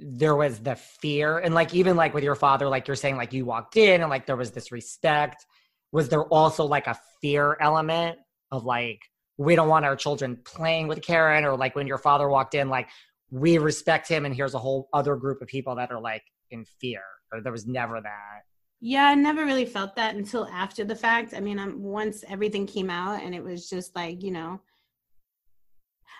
there 0.00 0.34
was 0.34 0.60
the 0.60 0.76
fear? 0.76 1.38
And 1.38 1.54
like 1.54 1.74
even 1.74 1.96
like 1.96 2.14
with 2.14 2.24
your 2.24 2.34
father 2.34 2.68
like 2.68 2.88
you're 2.88 2.96
saying 2.96 3.16
like 3.16 3.32
you 3.32 3.44
walked 3.44 3.76
in 3.76 4.00
and 4.00 4.10
like 4.10 4.26
there 4.26 4.36
was 4.36 4.52
this 4.52 4.72
respect. 4.72 5.46
Was 5.92 6.08
there 6.08 6.24
also 6.24 6.64
like 6.64 6.86
a 6.86 6.98
fear 7.20 7.56
element 7.60 8.18
of 8.50 8.64
like 8.64 9.00
we 9.38 9.54
don't 9.54 9.68
want 9.68 9.84
our 9.84 9.96
children 9.96 10.38
playing 10.44 10.88
with 10.88 11.02
Karen? 11.02 11.44
Or 11.44 11.56
like 11.56 11.74
when 11.74 11.86
your 11.86 11.98
father 11.98 12.28
walked 12.28 12.54
in 12.54 12.68
like 12.68 12.88
we 13.30 13.58
respect 13.58 14.08
him 14.08 14.24
and 14.24 14.34
here's 14.34 14.54
a 14.54 14.58
whole 14.58 14.88
other 14.92 15.16
group 15.16 15.42
of 15.42 15.48
people 15.48 15.74
that 15.76 15.90
are 15.90 16.00
like 16.00 16.22
in 16.50 16.64
fear? 16.64 17.02
Or 17.32 17.40
there 17.40 17.52
was 17.52 17.66
never 17.66 18.00
that? 18.00 18.42
Yeah 18.80 19.06
i 19.06 19.14
never 19.14 19.44
really 19.44 19.64
felt 19.64 19.96
that 19.96 20.14
until 20.14 20.46
after 20.46 20.84
the 20.84 20.96
fact. 20.96 21.34
I 21.34 21.40
mean 21.40 21.58
I'm, 21.58 21.82
once 21.82 22.24
everything 22.28 22.66
came 22.66 22.88
out 22.88 23.22
and 23.22 23.34
it 23.34 23.44
was 23.44 23.68
just 23.68 23.94
like 23.94 24.22
you 24.22 24.30
know 24.30 24.60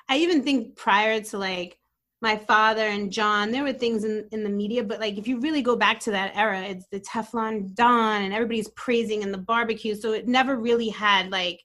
i 0.09 0.19
even 0.19 0.43
think 0.43 0.77
prior 0.77 1.21
to 1.21 1.39
like 1.39 1.79
my 2.23 2.37
father 2.37 2.83
and 2.83 3.13
John, 3.13 3.51
there 3.51 3.63
were 3.63 3.73
things 3.73 4.05
in, 4.05 4.27
in 4.33 4.43
the 4.43 4.51
media, 4.51 4.83
but 4.83 5.01
like 5.01 5.19
if 5.19 5.29
you 5.29 5.39
really 5.39 5.63
go 5.63 5.77
back 5.77 6.01
to 6.01 6.11
that 6.13 6.35
era, 6.35 6.63
it's 6.63 6.87
the 6.91 7.01
Teflon 7.01 7.75
Don 7.75 8.23
and 8.23 8.33
everybody's 8.33 8.71
praising 8.71 9.23
and 9.23 9.33
the 9.33 9.39
barbecue. 9.39 9.95
So 9.95 10.13
it 10.13 10.27
never 10.27 10.57
really 10.57 10.89
had 10.89 11.31
like, 11.31 11.63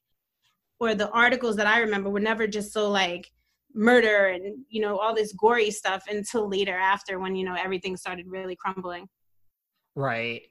or 0.79 0.93
the 0.93 1.09
articles 1.11 1.55
that 1.55 1.67
I 1.67 1.79
remember 1.79 2.09
were 2.09 2.19
never 2.19 2.47
just 2.47 2.73
so 2.73 2.89
like 2.89 3.31
murder 3.73 4.27
and, 4.27 4.65
you 4.67 4.81
know, 4.81 4.97
all 4.97 5.15
this 5.15 5.31
gory 5.33 5.71
stuff 5.71 6.03
until 6.09 6.49
later 6.49 6.75
after 6.75 7.17
when, 7.17 7.35
you 7.35 7.45
know, 7.45 7.55
everything 7.55 7.95
started 7.95 8.27
really 8.27 8.57
crumbling. 8.57 9.07
Right. 9.95 10.41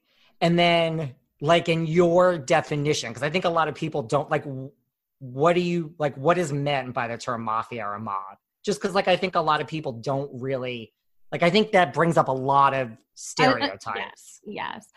And 0.40 0.58
then 0.58 1.14
like 1.42 1.68
in 1.68 1.86
your 1.86 2.38
definition, 2.38 3.10
because 3.10 3.22
I 3.22 3.28
think 3.28 3.44
a 3.44 3.50
lot 3.50 3.68
of 3.68 3.74
people 3.74 4.02
don't 4.02 4.30
like, 4.30 4.44
what 5.20 5.54
do 5.54 5.60
you 5.60 5.94
like, 5.98 6.16
what 6.16 6.36
is 6.36 6.52
meant 6.52 6.92
by 6.92 7.06
the 7.08 7.16
term 7.16 7.44
mafia 7.44 7.86
or 7.86 7.98
mob? 7.98 8.36
just 8.64 8.80
because 8.80 8.94
like 8.94 9.08
I 9.08 9.16
think 9.16 9.34
a 9.34 9.40
lot 9.40 9.60
of 9.60 9.66
people 9.66 9.92
don't 9.92 10.30
really 10.32 10.92
like 11.32 11.42
I 11.42 11.50
think 11.50 11.72
that 11.72 11.92
brings 11.92 12.16
up 12.16 12.28
a 12.28 12.32
lot 12.32 12.74
of 12.74 12.90
stereotypes. 13.14 13.86
Uh, 13.86 13.92
yes, 13.96 14.40
yes. 14.46 14.88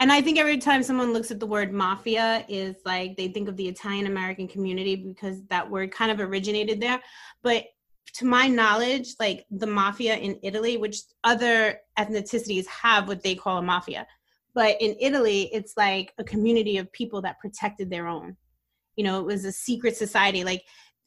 And 0.00 0.10
I 0.10 0.20
think 0.20 0.38
every 0.38 0.58
time 0.58 0.82
someone 0.82 1.12
looks 1.12 1.30
at 1.30 1.38
the 1.38 1.46
word 1.46 1.72
mafia 1.72 2.44
is 2.48 2.76
like 2.84 3.16
they 3.16 3.28
think 3.28 3.48
of 3.48 3.56
the 3.56 3.68
Italian 3.68 4.06
American 4.06 4.48
community 4.48 4.96
because 4.96 5.42
that 5.44 5.70
word 5.70 5.92
kind 5.92 6.10
of 6.10 6.18
originated 6.18 6.80
there. 6.80 7.00
But 7.42 7.64
to 8.14 8.24
my 8.24 8.48
knowledge, 8.48 9.14
like 9.20 9.46
the 9.50 9.66
mafia 9.66 10.16
in 10.16 10.38
Italy, 10.42 10.76
which 10.76 11.02
other 11.22 11.78
ethnicities 11.98 12.66
have 12.66 13.06
what 13.06 13.22
they 13.22 13.34
call 13.34 13.58
a 13.58 13.62
mafia. 13.62 14.06
But 14.54 14.76
in 14.80 14.96
Italy, 15.00 15.50
it's 15.52 15.76
like 15.76 16.12
a 16.18 16.24
community 16.24 16.78
of 16.78 16.92
people 16.92 17.22
that 17.22 17.38
protected 17.38 17.88
their 17.88 18.08
own. 18.08 18.36
You 18.96 19.04
know, 19.04 19.20
it 19.20 19.26
was 19.26 19.44
a 19.44 19.52
secret 19.52 19.96
society. 19.96 20.44
Like 20.44 20.62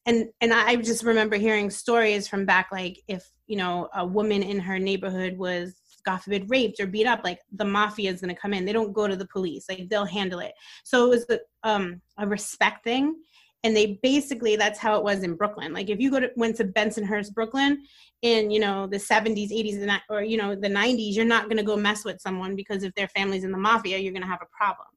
and 0.07 0.27
and 0.39 0.53
i 0.53 0.75
just 0.75 1.03
remember 1.03 1.35
hearing 1.35 1.71
stories 1.71 2.27
from 2.27 2.45
back 2.45 2.67
like 2.71 3.01
if 3.07 3.27
you 3.47 3.57
know 3.57 3.89
a 3.95 4.05
woman 4.05 4.43
in 4.43 4.59
her 4.59 4.77
neighborhood 4.77 5.35
was 5.35 5.73
god 6.05 6.17
forbid 6.17 6.49
raped 6.49 6.79
or 6.79 6.87
beat 6.87 7.07
up 7.07 7.21
like 7.23 7.39
the 7.51 7.65
mafia 7.65 8.11
is 8.11 8.21
going 8.21 8.33
to 8.33 8.39
come 8.39 8.53
in. 8.53 8.63
They 8.63 8.73
don't 8.73 8.93
go 8.93 9.07
to 9.07 9.15
the 9.15 9.27
police. 9.27 9.65
Like 9.67 9.89
they'll 9.89 10.05
handle 10.05 10.39
it. 10.39 10.53
So 10.83 11.05
it 11.05 11.09
was 11.09 11.25
a, 11.29 11.39
um, 11.67 12.01
a 12.17 12.27
respect 12.27 12.83
thing. 12.83 13.15
And 13.63 13.75
they 13.75 13.99
basically 14.03 14.55
that's 14.55 14.77
how 14.77 14.95
it 14.95 15.03
was 15.03 15.23
in 15.23 15.35
brooklyn. 15.35 15.73
Like 15.73 15.89
if 15.89 15.99
you 15.99 16.11
go 16.11 16.19
to 16.19 16.29
went 16.35 16.55
to 16.57 16.65
bensonhurst 16.65 17.33
brooklyn 17.33 17.83
in 18.21 18.51
you 18.51 18.59
know 18.59 18.85
the 18.85 18.97
70s 18.97 19.51
80s 19.51 19.99
or 20.09 20.21
you 20.21 20.37
know 20.37 20.55
the 20.55 20.69
90s 20.69 21.15
you're 21.15 21.25
not 21.25 21.45
going 21.45 21.57
to 21.57 21.63
go 21.63 21.75
mess 21.75 22.05
with 22.05 22.21
someone 22.21 22.55
because 22.55 22.83
if 22.83 22.93
their 22.93 23.07
family's 23.09 23.43
in 23.43 23.51
the 23.51 23.57
mafia 23.57 23.97
you're 23.97 24.13
going 24.13 24.21
to 24.21 24.29
have 24.29 24.43
a 24.43 24.55
problem. 24.55 24.87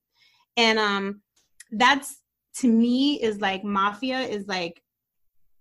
And 0.59 0.79
um 0.79 1.22
that's 1.70 2.20
to 2.61 2.68
me 2.68 3.21
is 3.21 3.40
like 3.40 3.64
mafia 3.64 4.21
is 4.21 4.47
like 4.47 4.83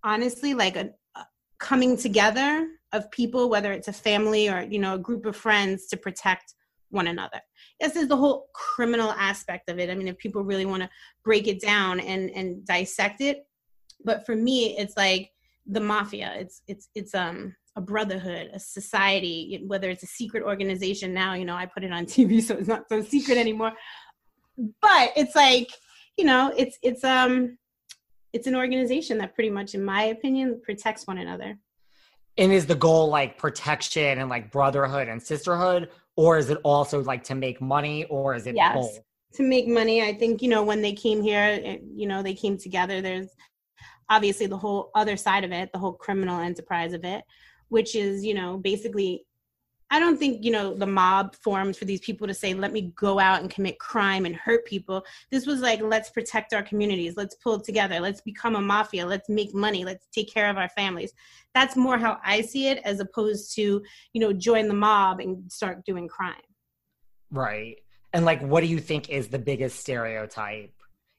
honestly 0.04 0.54
like 0.54 0.76
a, 0.76 0.90
a 1.16 1.26
coming 1.60 1.98
together 1.98 2.68
of 2.94 3.10
people 3.12 3.50
whether 3.50 3.72
it's 3.72 3.88
a 3.88 3.94
family 3.94 4.50
or 4.50 4.62
you 4.62 4.80
know 4.80 4.96
a 4.96 5.00
group 5.00 5.26
of 5.26 5.36
friends 5.36 5.88
to 5.88 5.98
protect 5.98 6.54
one 6.90 7.08
another. 7.08 7.42
This 7.82 7.98
is 7.98 8.08
the 8.08 8.16
whole 8.16 8.48
criminal 8.54 9.12
aspect 9.12 9.70
of 9.70 9.78
it. 9.78 9.90
I 9.90 9.96
mean 9.96 10.08
if 10.08 10.18
people 10.18 10.44
really 10.44 10.66
want 10.66 10.84
to 10.84 10.90
break 11.24 11.48
it 11.48 11.62
down 11.62 12.00
and 12.00 12.30
and 12.32 12.66
dissect 12.66 13.22
it. 13.22 13.46
But 14.04 14.26
for 14.26 14.36
me 14.36 14.78
it's 14.78 14.96
like 14.96 15.32
the 15.66 15.82
mafia. 15.82 16.34
It's 16.38 16.62
it's 16.68 16.90
it's 16.96 17.14
um 17.14 17.56
a 17.76 17.82
brotherhood 17.82 18.50
a 18.54 18.60
society 18.60 19.64
whether 19.68 19.92
it's 19.92 20.02
a 20.02 20.08
secret 20.08 20.42
organization 20.42 21.14
now 21.14 21.36
you 21.36 21.46
know 21.46 21.56
i 21.56 21.64
put 21.64 21.84
it 21.84 21.92
on 21.92 22.08
tv 22.08 22.42
so 22.42 22.56
it's 22.56 22.68
not 22.68 22.90
so 22.90 23.02
secret 23.02 23.38
anymore. 23.38 23.74
But 24.82 25.12
it's 25.16 25.36
like 25.36 25.70
you 26.18 26.26
know 26.26 26.52
it's 26.58 26.78
it's 26.82 27.04
um 27.04 27.58
it's 28.34 28.48
an 28.48 28.56
organization 28.56 29.18
that 29.20 29.34
pretty 29.34 29.50
much 29.50 29.76
in 29.76 29.84
my 29.84 30.04
opinion 30.04 30.60
protects 30.64 31.08
one 31.08 31.18
another 31.18 31.58
and 32.38 32.52
is 32.52 32.66
the 32.66 32.76
goal 32.76 33.08
like 33.08 33.38
protection 33.38 34.20
and 34.20 34.30
like 34.30 34.52
brotherhood 34.52 35.08
and 35.08 35.22
sisterhood 35.22 35.90
or 36.16 36.38
is 36.38 36.50
it 36.50 36.58
also 36.64 37.02
like 37.04 37.24
to 37.24 37.36
make 37.36 37.62
money 37.62 38.06
or 38.06 38.36
is 38.36 38.48
it 38.48 38.56
yes 38.56 38.76
both? 38.76 39.00
to 39.34 39.44
make 39.44 39.68
money 39.68 40.02
i 40.02 40.14
think 40.14 40.42
you 40.42 40.50
know 40.50 40.64
when 40.64 40.82
they 40.82 40.94
came 40.94 41.22
here 41.22 41.80
you 41.96 42.08
know 42.08 42.22
they 42.22 42.34
came 42.34 42.58
together 42.58 43.02
there's 43.02 43.30
obviously 44.10 44.48
the 44.48 44.58
whole 44.58 44.90
other 44.96 45.18
side 45.18 45.44
of 45.44 45.52
it 45.52 45.72
the 45.72 45.80
whole 45.80 45.94
criminal 45.94 46.40
enterprise 46.40 46.94
of 46.94 47.04
it 47.04 47.24
which 47.70 47.96
is 47.96 48.24
you 48.24 48.34
know 48.34 48.58
basically 48.58 49.24
I 49.90 50.00
don't 50.00 50.18
think, 50.18 50.44
you 50.44 50.52
know, 50.52 50.74
the 50.74 50.86
mob 50.86 51.36
formed 51.36 51.78
for 51.78 51.86
these 51.86 52.02
people 52.02 52.28
to 52.28 52.34
say, 52.34 52.54
let 52.54 52.74
me 52.74 52.94
go 52.96 53.20
out 53.20 53.42
and 53.42 53.50
commit 53.50 53.80
crime 53.80 54.26
and 54.26 54.36
hurt 54.36 54.66
people. 54.66 55.06
This 55.32 55.46
was 55.46 55.62
like, 55.62 55.82
let's 55.82 56.10
protect 56.10 56.54
our 56.54 56.62
communities. 56.62 57.16
Let's 57.16 57.36
pull 57.36 57.62
together. 57.62 58.02
Let's 58.02 58.20
become 58.20 58.56
a 58.56 58.62
mafia. 58.62 59.06
Let's 59.06 59.30
make 59.30 59.54
money. 59.54 59.86
Let's 59.86 60.06
take 60.14 60.32
care 60.32 60.50
of 60.50 60.58
our 60.58 60.68
families. 60.70 61.14
That's 61.54 61.78
more 61.78 61.98
how 61.98 62.18
I 62.24 62.42
see 62.42 62.68
it 62.68 62.80
as 62.84 63.00
opposed 63.00 63.56
to, 63.56 63.82
you 64.12 64.22
know, 64.22 64.34
join 64.34 64.68
the 64.68 64.74
mob 64.74 65.22
and 65.22 65.50
start 65.50 65.86
doing 65.86 66.10
crime. 66.10 66.36
Right. 67.32 67.78
And 68.12 68.26
like, 68.26 68.42
what 68.42 68.62
do 68.62 68.68
you 68.68 68.80
think 68.80 69.10
is 69.10 69.30
the 69.30 69.40
biggest 69.40 69.80
stereotype 69.80 70.74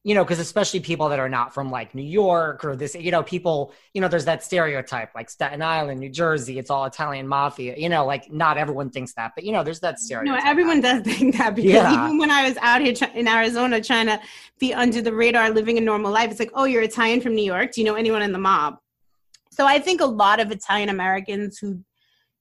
you 0.04 0.14
know, 0.14 0.24
because 0.24 0.38
especially 0.38 0.80
people 0.80 1.08
that 1.08 1.18
are 1.18 1.28
not 1.28 1.52
from 1.52 1.70
like 1.70 1.94
New 1.94 2.02
York 2.02 2.64
or 2.64 2.76
this, 2.76 2.94
you 2.94 3.10
know, 3.10 3.22
people, 3.22 3.74
you 3.94 4.00
know, 4.00 4.06
there's 4.08 4.24
that 4.26 4.44
stereotype 4.44 5.14
like 5.14 5.28
Staten 5.28 5.60
Island, 5.60 5.98
New 5.98 6.08
Jersey, 6.08 6.58
it's 6.58 6.70
all 6.70 6.84
Italian 6.84 7.26
mafia, 7.26 7.74
you 7.76 7.88
know, 7.88 8.06
like 8.06 8.30
not 8.32 8.56
everyone 8.56 8.90
thinks 8.90 9.12
that, 9.14 9.32
but 9.34 9.44
you 9.44 9.50
know, 9.50 9.64
there's 9.64 9.80
that 9.80 9.98
stereotype. 9.98 10.44
No, 10.44 10.50
everyone 10.50 10.80
does 10.80 11.02
think 11.04 11.36
that 11.36 11.56
because 11.56 11.72
yeah. 11.72 12.04
even 12.04 12.16
when 12.16 12.30
I 12.30 12.48
was 12.48 12.56
out 12.58 12.80
here 12.80 12.94
in 13.14 13.26
Arizona 13.26 13.82
trying 13.82 14.06
to 14.06 14.20
be 14.60 14.72
under 14.72 15.02
the 15.02 15.12
radar, 15.12 15.50
living 15.50 15.78
a 15.78 15.80
normal 15.80 16.12
life, 16.12 16.30
it's 16.30 16.40
like, 16.40 16.52
oh, 16.54 16.64
you're 16.64 16.82
Italian 16.82 17.20
from 17.20 17.34
New 17.34 17.44
York. 17.44 17.72
Do 17.72 17.80
you 17.80 17.86
know 17.86 17.96
anyone 17.96 18.22
in 18.22 18.32
the 18.32 18.38
mob? 18.38 18.78
So 19.50 19.66
I 19.66 19.80
think 19.80 20.00
a 20.00 20.06
lot 20.06 20.38
of 20.38 20.52
Italian 20.52 20.90
Americans 20.90 21.58
who 21.58 21.82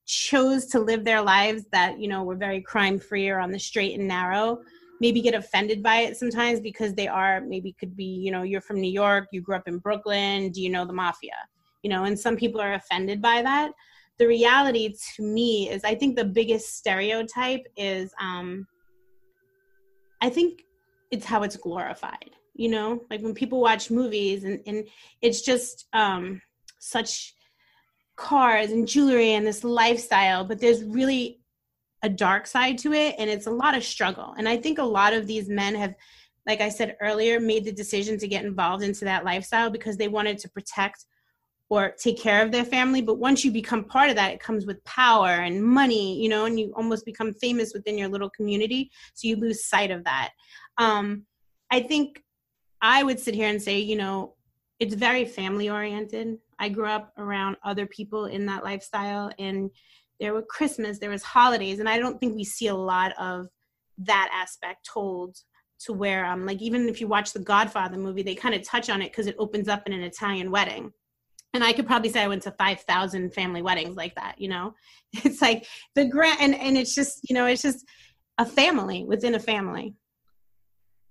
chose 0.06 0.66
to 0.66 0.78
live 0.78 1.04
their 1.04 1.20
lives 1.20 1.64
that, 1.72 2.00
you 2.00 2.06
know, 2.06 2.22
were 2.22 2.36
very 2.36 2.62
crime 2.62 3.00
free 3.00 3.28
or 3.28 3.40
on 3.40 3.50
the 3.50 3.58
straight 3.58 3.98
and 3.98 4.06
narrow 4.06 4.60
maybe 5.00 5.20
get 5.20 5.34
offended 5.34 5.82
by 5.82 5.98
it 5.98 6.16
sometimes 6.16 6.60
because 6.60 6.94
they 6.94 7.08
are 7.08 7.40
maybe 7.40 7.72
could 7.72 7.96
be 7.96 8.04
you 8.04 8.30
know 8.30 8.42
you're 8.42 8.60
from 8.60 8.80
new 8.80 8.90
york 8.90 9.28
you 9.32 9.40
grew 9.40 9.56
up 9.56 9.68
in 9.68 9.78
brooklyn 9.78 10.50
do 10.50 10.62
you 10.62 10.70
know 10.70 10.84
the 10.84 10.92
mafia? 10.92 11.36
You 11.82 11.90
know 11.90 12.04
and 12.04 12.18
some 12.18 12.36
people 12.36 12.60
are 12.60 12.74
offended 12.74 13.22
by 13.22 13.42
that. 13.42 13.72
The 14.18 14.26
reality 14.26 14.94
to 15.14 15.22
me 15.22 15.70
is 15.70 15.84
i 15.84 15.94
think 15.94 16.16
the 16.16 16.24
biggest 16.24 16.76
stereotype 16.76 17.66
is 17.76 18.12
um 18.20 18.66
i 20.20 20.28
think 20.28 20.64
it's 21.10 21.24
how 21.24 21.42
it's 21.42 21.56
glorified 21.56 22.30
you 22.58 22.68
know? 22.68 23.00
Like 23.08 23.22
when 23.22 23.34
people 23.34 23.60
watch 23.60 23.90
movies 23.90 24.44
and, 24.44 24.60
and 24.66 24.86
it's 25.22 25.40
just 25.40 25.86
um 25.94 26.42
such 26.80 27.34
cars 28.16 28.72
and 28.72 28.86
jewelry 28.86 29.34
and 29.34 29.46
this 29.46 29.62
lifestyle 29.62 30.44
but 30.44 30.60
there's 30.60 30.82
really 30.82 31.37
a 32.02 32.08
dark 32.08 32.46
side 32.46 32.78
to 32.78 32.92
it 32.92 33.14
and 33.18 33.28
it's 33.28 33.46
a 33.46 33.50
lot 33.50 33.76
of 33.76 33.82
struggle 33.82 34.34
and 34.38 34.48
i 34.48 34.56
think 34.56 34.78
a 34.78 34.82
lot 34.82 35.12
of 35.12 35.26
these 35.26 35.48
men 35.48 35.74
have 35.74 35.94
like 36.48 36.62
I 36.62 36.70
said 36.70 36.96
earlier, 37.02 37.38
made 37.38 37.66
the 37.66 37.72
decision 37.72 38.18
to 38.18 38.26
get 38.26 38.44
involved 38.44 38.82
into 38.82 39.04
that 39.04 39.24
lifestyle 39.24 39.68
because 39.68 39.98
they 39.98 40.08
wanted 40.08 40.38
to 40.38 40.48
protect 40.48 41.04
or 41.68 41.90
take 41.90 42.18
care 42.18 42.42
of 42.42 42.50
their 42.50 42.64
family. 42.64 43.02
But 43.02 43.18
once 43.18 43.44
you 43.44 43.52
become 43.52 43.84
part 43.84 44.08
of 44.08 44.16
that, 44.16 44.32
it 44.32 44.40
comes 44.40 44.64
with 44.64 44.82
power 44.84 45.28
and 45.28 45.62
money, 45.62 46.18
you 46.18 46.30
know, 46.30 46.46
and 46.46 46.58
you 46.58 46.72
almost 46.74 47.04
become 47.04 47.34
famous 47.34 47.72
within 47.74 47.98
your 47.98 48.08
little 48.08 48.30
community. 48.30 48.90
So 49.12 49.28
you 49.28 49.36
lose 49.36 49.66
sight 49.66 49.90
of 49.90 50.04
that. 50.04 50.30
Um, 50.78 51.26
I 51.70 51.80
think 51.80 52.22
I 52.80 53.02
would 53.02 53.20
sit 53.20 53.34
here 53.34 53.50
and 53.50 53.62
say, 53.62 53.80
you 53.80 53.96
know, 53.96 54.34
it's 54.80 54.94
very 54.94 55.26
family 55.26 55.68
oriented. 55.68 56.38
I 56.58 56.70
grew 56.70 56.86
up 56.86 57.12
around 57.18 57.56
other 57.62 57.84
people 57.84 58.24
in 58.24 58.46
that 58.46 58.64
lifestyle, 58.64 59.30
and 59.38 59.70
there 60.20 60.34
were 60.34 60.42
Christmas, 60.42 60.98
there 60.98 61.10
was 61.10 61.22
holidays, 61.22 61.78
and 61.78 61.88
I 61.88 61.98
don't 61.98 62.18
think 62.18 62.34
we 62.34 62.44
see 62.44 62.68
a 62.68 62.74
lot 62.74 63.12
of 63.18 63.46
that 63.98 64.30
aspect 64.32 64.86
told 64.86 65.36
to 65.80 65.92
where 65.92 66.24
um 66.24 66.44
like 66.44 66.60
even 66.60 66.88
if 66.88 67.00
you 67.00 67.06
watch 67.06 67.32
the 67.32 67.38
Godfather 67.38 67.96
movie, 67.96 68.22
they 68.22 68.34
kind 68.34 68.54
of 68.54 68.62
touch 68.62 68.90
on 68.90 69.02
it 69.02 69.12
because 69.12 69.26
it 69.26 69.36
opens 69.38 69.68
up 69.68 69.86
in 69.86 69.92
an 69.92 70.02
Italian 70.02 70.50
wedding. 70.50 70.92
And 71.54 71.64
I 71.64 71.72
could 71.72 71.86
probably 71.86 72.10
say 72.10 72.22
I 72.22 72.28
went 72.28 72.42
to 72.42 72.52
five 72.52 72.80
thousand 72.80 73.32
family 73.32 73.62
weddings 73.62 73.96
like 73.96 74.14
that. 74.16 74.40
You 74.40 74.48
know, 74.48 74.74
it's 75.12 75.40
like 75.40 75.66
the 75.94 76.06
grand 76.06 76.40
and 76.40 76.54
and 76.54 76.76
it's 76.76 76.94
just 76.94 77.28
you 77.28 77.34
know 77.34 77.46
it's 77.46 77.62
just 77.62 77.84
a 78.38 78.46
family 78.46 79.04
within 79.04 79.34
a 79.34 79.40
family. 79.40 79.94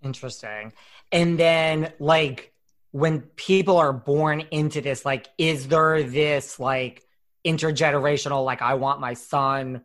Interesting. 0.04 0.74
And 1.12 1.40
then 1.40 1.94
like 2.00 2.54
when 2.92 3.22
people 3.36 3.78
are 3.78 3.94
born 3.94 4.42
into 4.52 4.82
this, 4.82 5.06
like, 5.06 5.28
is 5.38 5.68
there 5.68 6.04
this 6.04 6.60
like 6.60 7.04
intergenerational, 7.52 8.44
like, 8.52 8.62
I 8.62 8.74
want 8.76 9.00
my 9.00 9.14
son 9.14 9.82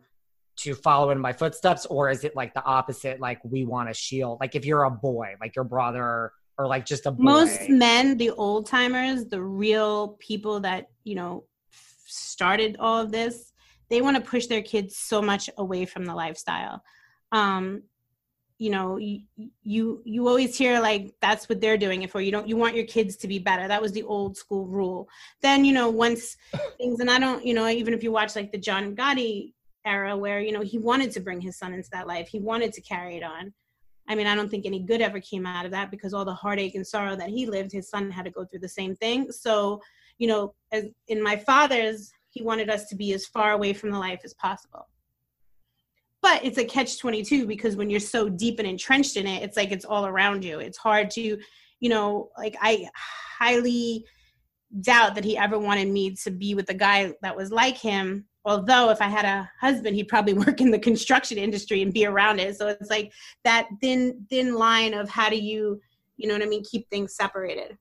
to 0.57 0.75
follow 0.75 1.09
in 1.09 1.19
my 1.19 1.33
footsteps, 1.33 1.85
or 1.87 2.09
is 2.09 2.23
it 2.23 2.35
like 2.35 2.53
the 2.53 2.63
opposite? 2.63 3.19
Like, 3.19 3.39
we 3.43 3.65
want 3.65 3.89
to 3.89 3.93
shield, 3.93 4.37
like, 4.39 4.53
if 4.55 4.65
you're 4.65 4.83
a 4.83 4.91
boy, 4.91 5.29
like 5.41 5.55
your 5.55 5.65
brother, 5.65 6.31
or 6.57 6.67
like 6.67 6.85
just 6.85 7.07
a 7.07 7.11
boy. 7.11 7.23
Most 7.23 7.69
men, 7.69 8.17
the 8.17 8.29
old 8.29 8.67
timers, 8.67 9.25
the 9.25 9.41
real 9.41 10.09
people 10.19 10.59
that, 10.59 10.89
you 11.03 11.15
know, 11.15 11.45
started 12.05 12.77
all 12.79 12.99
of 12.99 13.11
this, 13.11 13.53
they 13.89 14.01
want 14.01 14.15
to 14.17 14.21
push 14.21 14.45
their 14.45 14.61
kids 14.61 14.95
so 14.95 15.21
much 15.21 15.49
away 15.57 15.85
from 15.85 16.05
the 16.05 16.13
lifestyle. 16.13 16.83
Um, 17.31 17.83
you 18.63 18.69
know 18.69 18.95
you, 18.95 19.19
you 19.61 20.01
you 20.05 20.25
always 20.25 20.57
hear 20.57 20.79
like 20.79 21.13
that's 21.21 21.49
what 21.49 21.59
they're 21.59 21.77
doing 21.77 22.01
it 22.03 22.09
for. 22.09 22.21
You 22.21 22.31
don't 22.31 22.47
you 22.47 22.55
want 22.55 22.75
your 22.77 22.85
kids 22.85 23.17
to 23.17 23.27
be 23.27 23.37
better. 23.37 23.67
That 23.67 23.81
was 23.81 23.91
the 23.91 24.03
old 24.03 24.37
school 24.37 24.65
rule. 24.67 25.09
Then 25.41 25.65
you 25.65 25.73
know 25.73 25.89
once 25.89 26.37
things 26.77 27.01
and 27.01 27.11
i 27.11 27.19
don't 27.19 27.45
you 27.45 27.53
know 27.53 27.67
even 27.67 27.93
if 27.93 28.03
you 28.03 28.11
watch 28.13 28.37
like 28.37 28.53
the 28.53 28.57
john 28.57 28.95
gotti 28.95 29.51
era 29.85 30.15
where 30.15 30.39
you 30.39 30.53
know 30.53 30.61
he 30.61 30.77
wanted 30.77 31.11
to 31.11 31.19
bring 31.19 31.41
his 31.41 31.57
son 31.57 31.73
into 31.73 31.89
that 31.91 32.07
life 32.07 32.29
he 32.29 32.39
wanted 32.39 32.71
to 32.73 32.81
carry 32.81 33.17
it 33.17 33.23
on. 33.23 33.53
I 34.07 34.15
mean 34.15 34.27
i 34.27 34.35
don't 34.35 34.49
think 34.49 34.65
any 34.65 34.79
good 34.79 35.01
ever 35.01 35.19
came 35.19 35.45
out 35.45 35.65
of 35.65 35.71
that 35.71 35.91
because 35.91 36.13
all 36.13 36.23
the 36.23 36.41
heartache 36.43 36.75
and 36.75 36.87
sorrow 36.87 37.17
that 37.17 37.29
he 37.29 37.45
lived 37.45 37.73
his 37.73 37.89
son 37.89 38.09
had 38.09 38.23
to 38.25 38.31
go 38.31 38.45
through 38.45 38.61
the 38.61 38.77
same 38.79 38.95
thing. 38.95 39.29
So 39.31 39.81
you 40.19 40.27
know 40.27 40.53
as 40.71 40.85
in 41.09 41.21
my 41.21 41.35
father's 41.35 42.13
he 42.29 42.41
wanted 42.41 42.69
us 42.69 42.87
to 42.87 42.95
be 42.95 43.13
as 43.13 43.25
far 43.25 43.51
away 43.51 43.73
from 43.73 43.91
the 43.91 43.99
life 43.99 44.21
as 44.23 44.33
possible 44.35 44.87
but 46.23 46.43
it's 46.43 46.57
a 46.57 46.65
catch 46.65 46.97
22 46.97 47.45
because 47.45 47.75
when 47.75 47.89
you're 47.89 47.99
so 47.99 48.29
deep 48.29 48.57
and 48.57 48.67
entrenched 48.67 49.17
in 49.17 49.27
it 49.27 49.43
it's 49.43 49.57
like 49.57 49.71
it's 49.71 49.85
all 49.85 50.07
around 50.07 50.43
you. 50.43 50.59
It's 50.59 50.77
hard 50.77 51.11
to 51.11 51.37
you 51.79 51.89
know 51.89 52.29
like 52.37 52.55
i 52.61 52.87
highly 53.39 54.05
doubt 54.81 55.13
that 55.13 55.25
he 55.25 55.37
ever 55.37 55.59
wanted 55.59 55.89
me 55.89 56.15
to 56.15 56.31
be 56.31 56.55
with 56.55 56.69
a 56.69 56.73
guy 56.73 57.13
that 57.21 57.35
was 57.35 57.51
like 57.51 57.77
him. 57.77 58.25
Although 58.45 58.89
if 58.89 59.01
i 59.01 59.07
had 59.07 59.25
a 59.25 59.49
husband 59.59 59.95
he'd 59.95 60.07
probably 60.07 60.33
work 60.45 60.61
in 60.61 60.71
the 60.71 60.79
construction 60.79 61.37
industry 61.37 61.83
and 61.83 61.93
be 61.93 62.07
around 62.07 62.39
it. 62.39 62.55
So 62.57 62.67
it's 62.67 62.89
like 62.89 63.11
that 63.43 63.67
thin 63.81 64.25
thin 64.29 64.55
line 64.55 64.93
of 64.95 65.09
how 65.09 65.29
do 65.29 65.37
you 65.37 65.79
you 66.17 66.27
know 66.27 66.35
what 66.35 66.43
i 66.43 66.47
mean 66.47 66.63
keep 66.63 66.89
things 66.89 67.15
separated 67.15 67.77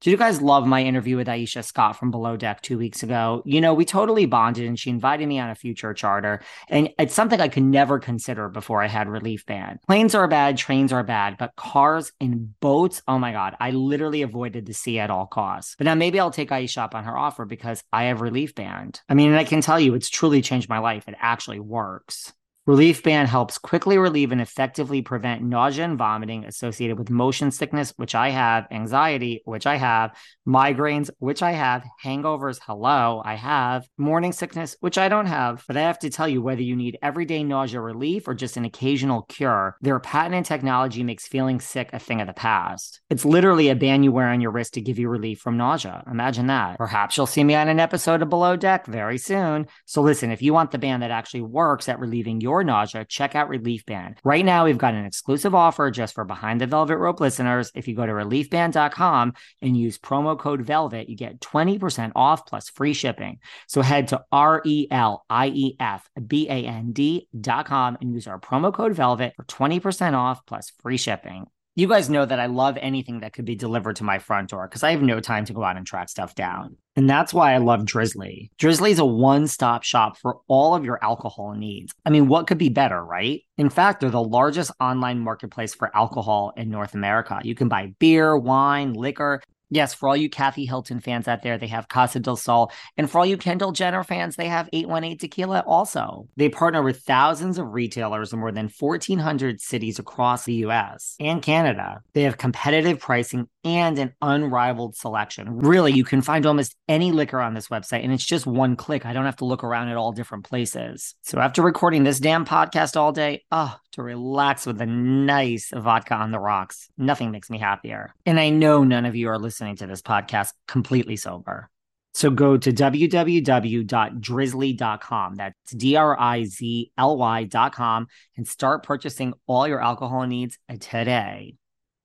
did 0.00 0.12
you 0.12 0.16
guys 0.16 0.40
love 0.40 0.64
my 0.64 0.82
interview 0.84 1.16
with 1.16 1.26
Aesha 1.26 1.64
Scott 1.64 1.96
from 1.96 2.12
Below 2.12 2.36
Deck 2.36 2.62
two 2.62 2.78
weeks 2.78 3.02
ago? 3.02 3.42
You 3.44 3.60
know, 3.60 3.74
we 3.74 3.84
totally 3.84 4.26
bonded 4.26 4.66
and 4.66 4.78
she 4.78 4.90
invited 4.90 5.26
me 5.26 5.40
on 5.40 5.50
a 5.50 5.56
future 5.56 5.92
charter. 5.92 6.40
And 6.68 6.90
it's 7.00 7.14
something 7.14 7.40
I 7.40 7.48
could 7.48 7.64
never 7.64 7.98
consider 7.98 8.48
before 8.48 8.80
I 8.80 8.86
had 8.86 9.08
Relief 9.08 9.44
Band. 9.44 9.80
Planes 9.88 10.14
are 10.14 10.28
bad, 10.28 10.56
trains 10.56 10.92
are 10.92 11.02
bad, 11.02 11.36
but 11.36 11.56
cars 11.56 12.12
and 12.20 12.58
boats, 12.60 13.02
oh 13.08 13.18
my 13.18 13.32
God, 13.32 13.56
I 13.58 13.72
literally 13.72 14.22
avoided 14.22 14.66
the 14.66 14.74
sea 14.74 15.00
at 15.00 15.10
all 15.10 15.26
costs. 15.26 15.74
But 15.76 15.86
now 15.86 15.96
maybe 15.96 16.20
I'll 16.20 16.30
take 16.30 16.50
Aesha 16.50 16.78
up 16.78 16.94
on 16.94 17.02
her 17.02 17.18
offer 17.18 17.44
because 17.44 17.82
I 17.92 18.04
have 18.04 18.20
Relief 18.20 18.54
Band. 18.54 19.00
I 19.08 19.14
mean, 19.14 19.34
I 19.34 19.42
can 19.42 19.62
tell 19.62 19.80
you 19.80 19.94
it's 19.94 20.10
truly 20.10 20.42
changed 20.42 20.68
my 20.68 20.78
life. 20.78 21.08
It 21.08 21.16
actually 21.18 21.58
works. 21.58 22.32
Relief 22.68 23.02
Band 23.02 23.28
helps 23.28 23.56
quickly 23.56 23.96
relieve 23.96 24.30
and 24.30 24.42
effectively 24.42 25.00
prevent 25.00 25.40
nausea 25.40 25.86
and 25.86 25.96
vomiting 25.96 26.44
associated 26.44 26.98
with 26.98 27.08
motion 27.08 27.50
sickness, 27.50 27.94
which 27.96 28.14
I 28.14 28.28
have, 28.28 28.66
anxiety, 28.70 29.40
which 29.46 29.66
I 29.66 29.76
have, 29.76 30.14
migraines, 30.46 31.08
which 31.18 31.42
I 31.42 31.52
have, 31.52 31.82
hangovers, 32.04 32.60
hello, 32.62 33.22
I 33.24 33.36
have, 33.36 33.88
morning 33.96 34.32
sickness, 34.32 34.76
which 34.80 34.98
I 34.98 35.08
don't 35.08 35.24
have. 35.24 35.64
But 35.66 35.78
I 35.78 35.80
have 35.80 35.98
to 36.00 36.10
tell 36.10 36.28
you, 36.28 36.42
whether 36.42 36.60
you 36.60 36.76
need 36.76 36.98
everyday 37.00 37.42
nausea 37.42 37.80
relief 37.80 38.28
or 38.28 38.34
just 38.34 38.58
an 38.58 38.66
occasional 38.66 39.22
cure, 39.22 39.78
their 39.80 39.98
patented 39.98 40.44
technology 40.44 41.02
makes 41.02 41.26
feeling 41.26 41.60
sick 41.60 41.88
a 41.94 41.98
thing 41.98 42.20
of 42.20 42.26
the 42.26 42.34
past. 42.34 43.00
It's 43.08 43.24
literally 43.24 43.70
a 43.70 43.76
band 43.76 44.04
you 44.04 44.12
wear 44.12 44.28
on 44.28 44.42
your 44.42 44.50
wrist 44.50 44.74
to 44.74 44.82
give 44.82 44.98
you 44.98 45.08
relief 45.08 45.40
from 45.40 45.56
nausea. 45.56 46.04
Imagine 46.06 46.48
that. 46.48 46.76
Perhaps 46.76 47.16
you'll 47.16 47.26
see 47.26 47.44
me 47.44 47.54
on 47.54 47.68
an 47.68 47.80
episode 47.80 48.20
of 48.20 48.28
Below 48.28 48.56
Deck 48.56 48.84
very 48.84 49.16
soon. 49.16 49.68
So 49.86 50.02
listen, 50.02 50.30
if 50.30 50.42
you 50.42 50.52
want 50.52 50.70
the 50.70 50.76
band 50.76 51.02
that 51.02 51.10
actually 51.10 51.40
works 51.40 51.88
at 51.88 51.98
relieving 51.98 52.42
your 52.42 52.57
nausea, 52.64 53.04
check 53.04 53.34
out 53.34 53.48
Relief 53.48 53.84
Band. 53.86 54.16
Right 54.24 54.44
now, 54.44 54.64
we've 54.64 54.78
got 54.78 54.94
an 54.94 55.04
exclusive 55.04 55.54
offer 55.54 55.90
just 55.90 56.14
for 56.14 56.24
Behind 56.24 56.60
the 56.60 56.66
Velvet 56.66 56.98
Rope 56.98 57.20
listeners. 57.20 57.70
If 57.74 57.88
you 57.88 57.94
go 57.94 58.06
to 58.06 58.12
reliefband.com 58.12 59.34
and 59.62 59.76
use 59.76 59.98
promo 59.98 60.38
code 60.38 60.62
VELVET, 60.62 61.08
you 61.08 61.16
get 61.16 61.40
20% 61.40 62.12
off 62.14 62.46
plus 62.46 62.68
free 62.70 62.92
shipping. 62.92 63.38
So 63.66 63.82
head 63.82 64.08
to 64.08 64.22
R 64.32 64.62
E 64.64 64.86
L 64.90 65.24
I 65.28 65.48
E 65.48 65.76
F 65.78 66.08
B 66.26 66.48
A 66.48 66.64
N 66.66 66.92
D.com 66.92 67.98
and 68.00 68.14
use 68.14 68.26
our 68.26 68.40
promo 68.40 68.72
code 68.72 68.94
VELVET 68.94 69.34
for 69.36 69.44
20% 69.44 70.14
off 70.14 70.44
plus 70.46 70.72
free 70.82 70.96
shipping 70.96 71.46
you 71.78 71.86
guys 71.86 72.10
know 72.10 72.26
that 72.26 72.40
I 72.40 72.46
love 72.46 72.76
anything 72.80 73.20
that 73.20 73.32
could 73.32 73.44
be 73.44 73.54
delivered 73.54 73.94
to 73.96 74.04
my 74.04 74.18
front 74.18 74.50
door 74.50 74.66
because 74.66 74.82
I 74.82 74.90
have 74.90 75.00
no 75.00 75.20
time 75.20 75.44
to 75.44 75.52
go 75.52 75.62
out 75.62 75.76
and 75.76 75.86
track 75.86 76.08
stuff 76.08 76.34
down. 76.34 76.76
And 76.96 77.08
that's 77.08 77.32
why 77.32 77.54
I 77.54 77.58
love 77.58 77.82
Drizly. 77.82 78.50
Drizly 78.58 78.90
is 78.90 78.98
a 78.98 79.04
one 79.04 79.46
stop 79.46 79.84
shop 79.84 80.18
for 80.18 80.40
all 80.48 80.74
of 80.74 80.84
your 80.84 80.98
alcohol 81.04 81.54
needs. 81.54 81.92
I 82.04 82.10
mean, 82.10 82.26
what 82.26 82.48
could 82.48 82.58
be 82.58 82.68
better, 82.68 83.04
right? 83.04 83.42
In 83.58 83.70
fact, 83.70 84.00
they're 84.00 84.10
the 84.10 84.20
largest 84.20 84.72
online 84.80 85.20
marketplace 85.20 85.72
for 85.72 85.96
alcohol 85.96 86.52
in 86.56 86.68
North 86.68 86.94
America. 86.94 87.38
You 87.44 87.54
can 87.54 87.68
buy 87.68 87.94
beer, 88.00 88.36
wine, 88.36 88.94
liquor, 88.94 89.40
Yes, 89.70 89.94
for 89.94 90.08
all 90.08 90.16
you 90.16 90.30
Kathy 90.30 90.64
Hilton 90.66 91.00
fans 91.00 91.28
out 91.28 91.42
there, 91.42 91.58
they 91.58 91.66
have 91.66 91.88
Casa 91.88 92.20
del 92.20 92.36
Sol. 92.36 92.72
And 92.96 93.10
for 93.10 93.18
all 93.18 93.26
you 93.26 93.36
Kendall 93.36 93.72
Jenner 93.72 94.02
fans, 94.02 94.36
they 94.36 94.48
have 94.48 94.68
818 94.72 95.18
Tequila 95.18 95.62
also. 95.66 96.28
They 96.36 96.48
partner 96.48 96.82
with 96.82 97.00
thousands 97.00 97.58
of 97.58 97.74
retailers 97.74 98.32
in 98.32 98.38
more 98.38 98.52
than 98.52 98.70
1,400 98.76 99.60
cities 99.60 99.98
across 99.98 100.44
the 100.44 100.54
US 100.54 101.16
and 101.20 101.42
Canada. 101.42 102.00
They 102.14 102.22
have 102.22 102.38
competitive 102.38 102.98
pricing 102.98 103.48
and 103.64 103.98
an 103.98 104.14
unrivaled 104.22 104.96
selection. 104.96 105.58
Really, 105.58 105.92
you 105.92 106.04
can 106.04 106.22
find 106.22 106.46
almost 106.46 106.74
any 106.88 107.12
liquor 107.12 107.40
on 107.40 107.54
this 107.54 107.68
website, 107.68 108.04
and 108.04 108.12
it's 108.12 108.24
just 108.24 108.46
one 108.46 108.76
click. 108.76 109.04
I 109.04 109.12
don't 109.12 109.26
have 109.26 109.36
to 109.36 109.44
look 109.44 109.64
around 109.64 109.88
at 109.88 109.96
all 109.96 110.12
different 110.12 110.44
places. 110.44 111.14
So 111.22 111.38
after 111.38 111.60
recording 111.60 112.04
this 112.04 112.20
damn 112.20 112.46
podcast 112.46 112.96
all 112.96 113.12
day, 113.12 113.44
oh, 113.50 113.76
to 113.98 114.02
relax 114.04 114.64
with 114.64 114.80
a 114.80 114.86
nice 114.86 115.72
vodka 115.74 116.14
on 116.14 116.30
the 116.30 116.38
rocks, 116.38 116.88
nothing 116.96 117.32
makes 117.32 117.50
me 117.50 117.58
happier. 117.58 118.14
And 118.24 118.38
I 118.38 118.50
know 118.50 118.84
none 118.84 119.04
of 119.04 119.16
you 119.16 119.28
are 119.28 119.38
listening 119.38 119.74
to 119.76 119.88
this 119.88 120.02
podcast 120.02 120.52
completely 120.68 121.16
sober. 121.16 121.68
So 122.14 122.30
go 122.30 122.56
to 122.56 122.72
www.drizly.com. 122.72 125.34
That's 125.34 125.72
D 125.72 125.96
R 125.96 126.16
I 126.18 126.44
Z 126.44 126.92
L 126.96 127.16
Y.com 127.16 128.06
and 128.36 128.46
start 128.46 128.84
purchasing 128.84 129.34
all 129.46 129.66
your 129.66 129.82
alcohol 129.82 130.24
needs 130.26 130.56
today. 130.78 131.56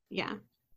Yeah. 0.10 0.34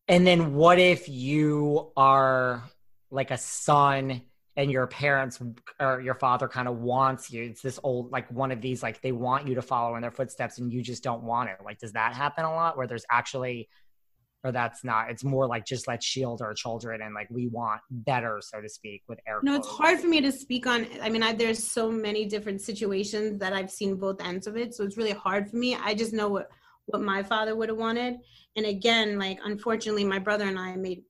And 0.08 0.26
then 0.26 0.54
what 0.54 0.78
if 0.78 1.08
you 1.08 1.92
are 1.96 2.62
like 3.10 3.30
a 3.30 3.38
son 3.38 4.20
and 4.56 4.70
your 4.70 4.86
parents 4.86 5.40
or 5.78 6.00
your 6.00 6.14
father 6.14 6.48
kind 6.48 6.66
of 6.68 6.78
wants 6.78 7.30
you? 7.30 7.44
It's 7.44 7.62
this 7.62 7.78
old, 7.82 8.10
like 8.10 8.30
one 8.30 8.50
of 8.50 8.60
these, 8.60 8.82
like 8.82 9.00
they 9.02 9.12
want 9.12 9.46
you 9.46 9.54
to 9.56 9.62
follow 9.62 9.96
in 9.96 10.02
their 10.02 10.10
footsteps 10.10 10.58
and 10.58 10.72
you 10.72 10.82
just 10.82 11.02
don't 11.02 11.22
want 11.22 11.50
it. 11.50 11.56
Like, 11.64 11.78
does 11.78 11.92
that 11.92 12.14
happen 12.14 12.44
a 12.44 12.54
lot 12.54 12.76
where 12.76 12.86
there's 12.86 13.04
actually, 13.10 13.68
or 14.44 14.52
that's 14.52 14.84
not, 14.84 15.10
it's 15.10 15.24
more 15.24 15.46
like 15.46 15.66
just 15.66 15.88
let's 15.88 16.06
shield 16.06 16.40
our 16.40 16.54
children 16.54 17.02
and 17.02 17.14
like 17.14 17.28
we 17.30 17.48
want 17.48 17.80
better, 17.90 18.40
so 18.40 18.60
to 18.60 18.68
speak, 18.68 19.02
with 19.08 19.18
air. 19.26 19.40
No, 19.42 19.56
it's 19.56 19.68
hard 19.68 19.98
for 19.98 20.06
me 20.06 20.20
to 20.20 20.32
speak 20.32 20.66
on. 20.66 20.86
I 21.02 21.10
mean, 21.10 21.22
I, 21.22 21.32
there's 21.32 21.64
so 21.64 21.90
many 21.90 22.26
different 22.26 22.60
situations 22.60 23.38
that 23.40 23.52
I've 23.52 23.70
seen 23.70 23.96
both 23.96 24.22
ends 24.22 24.46
of 24.46 24.56
it. 24.56 24.74
So 24.74 24.84
it's 24.84 24.96
really 24.96 25.12
hard 25.12 25.50
for 25.50 25.56
me. 25.56 25.74
I 25.74 25.94
just 25.94 26.12
know 26.12 26.28
what 26.28 26.50
what 26.86 27.02
my 27.02 27.22
father 27.22 27.56
would 27.56 27.68
have 27.68 27.78
wanted. 27.78 28.14
And 28.54 28.64
again, 28.64 29.18
like 29.18 29.38
unfortunately, 29.44 30.04
my 30.04 30.20
brother 30.20 30.44
and 30.44 30.58
I 30.58 30.76
made 30.76 31.02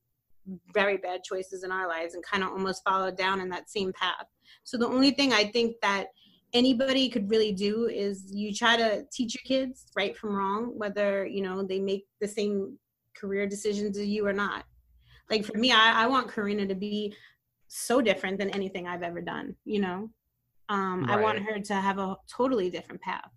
very 0.73 0.97
bad 0.97 1.23
choices 1.23 1.63
in 1.63 1.71
our 1.71 1.87
lives 1.87 2.13
and 2.13 2.23
kind 2.23 2.43
of 2.43 2.49
almost 2.49 2.83
followed 2.83 3.17
down 3.17 3.41
in 3.41 3.49
that 3.49 3.69
same 3.69 3.91
path. 3.93 4.25
So 4.63 4.77
the 4.77 4.87
only 4.87 5.11
thing 5.11 5.33
I 5.33 5.45
think 5.45 5.75
that 5.81 6.07
anybody 6.53 7.09
could 7.09 7.29
really 7.29 7.51
do 7.51 7.87
is 7.87 8.31
you 8.31 8.53
try 8.53 8.77
to 8.77 9.05
teach 9.11 9.35
your 9.35 9.43
kids 9.45 9.85
right 9.95 10.15
from 10.17 10.35
wrong, 10.35 10.77
whether 10.77 11.25
you 11.25 11.41
know 11.41 11.63
they 11.63 11.79
make 11.79 12.05
the 12.21 12.27
same 12.27 12.77
career 13.15 13.47
decisions 13.47 13.97
as 13.97 14.07
you 14.07 14.25
or 14.25 14.33
not. 14.33 14.65
Like 15.29 15.43
for 15.43 15.57
me, 15.57 15.71
I, 15.71 16.03
I 16.03 16.07
want 16.07 16.31
Karina 16.31 16.65
to 16.67 16.75
be 16.75 17.13
so 17.67 18.01
different 18.01 18.37
than 18.39 18.49
anything 18.51 18.87
I've 18.87 19.03
ever 19.03 19.21
done. 19.21 19.55
You 19.65 19.81
know, 19.81 20.09
um, 20.69 21.05
right. 21.05 21.17
I 21.17 21.21
want 21.21 21.39
her 21.39 21.59
to 21.59 21.73
have 21.75 21.99
a 21.99 22.17
totally 22.29 22.69
different 22.69 23.01
path. 23.01 23.29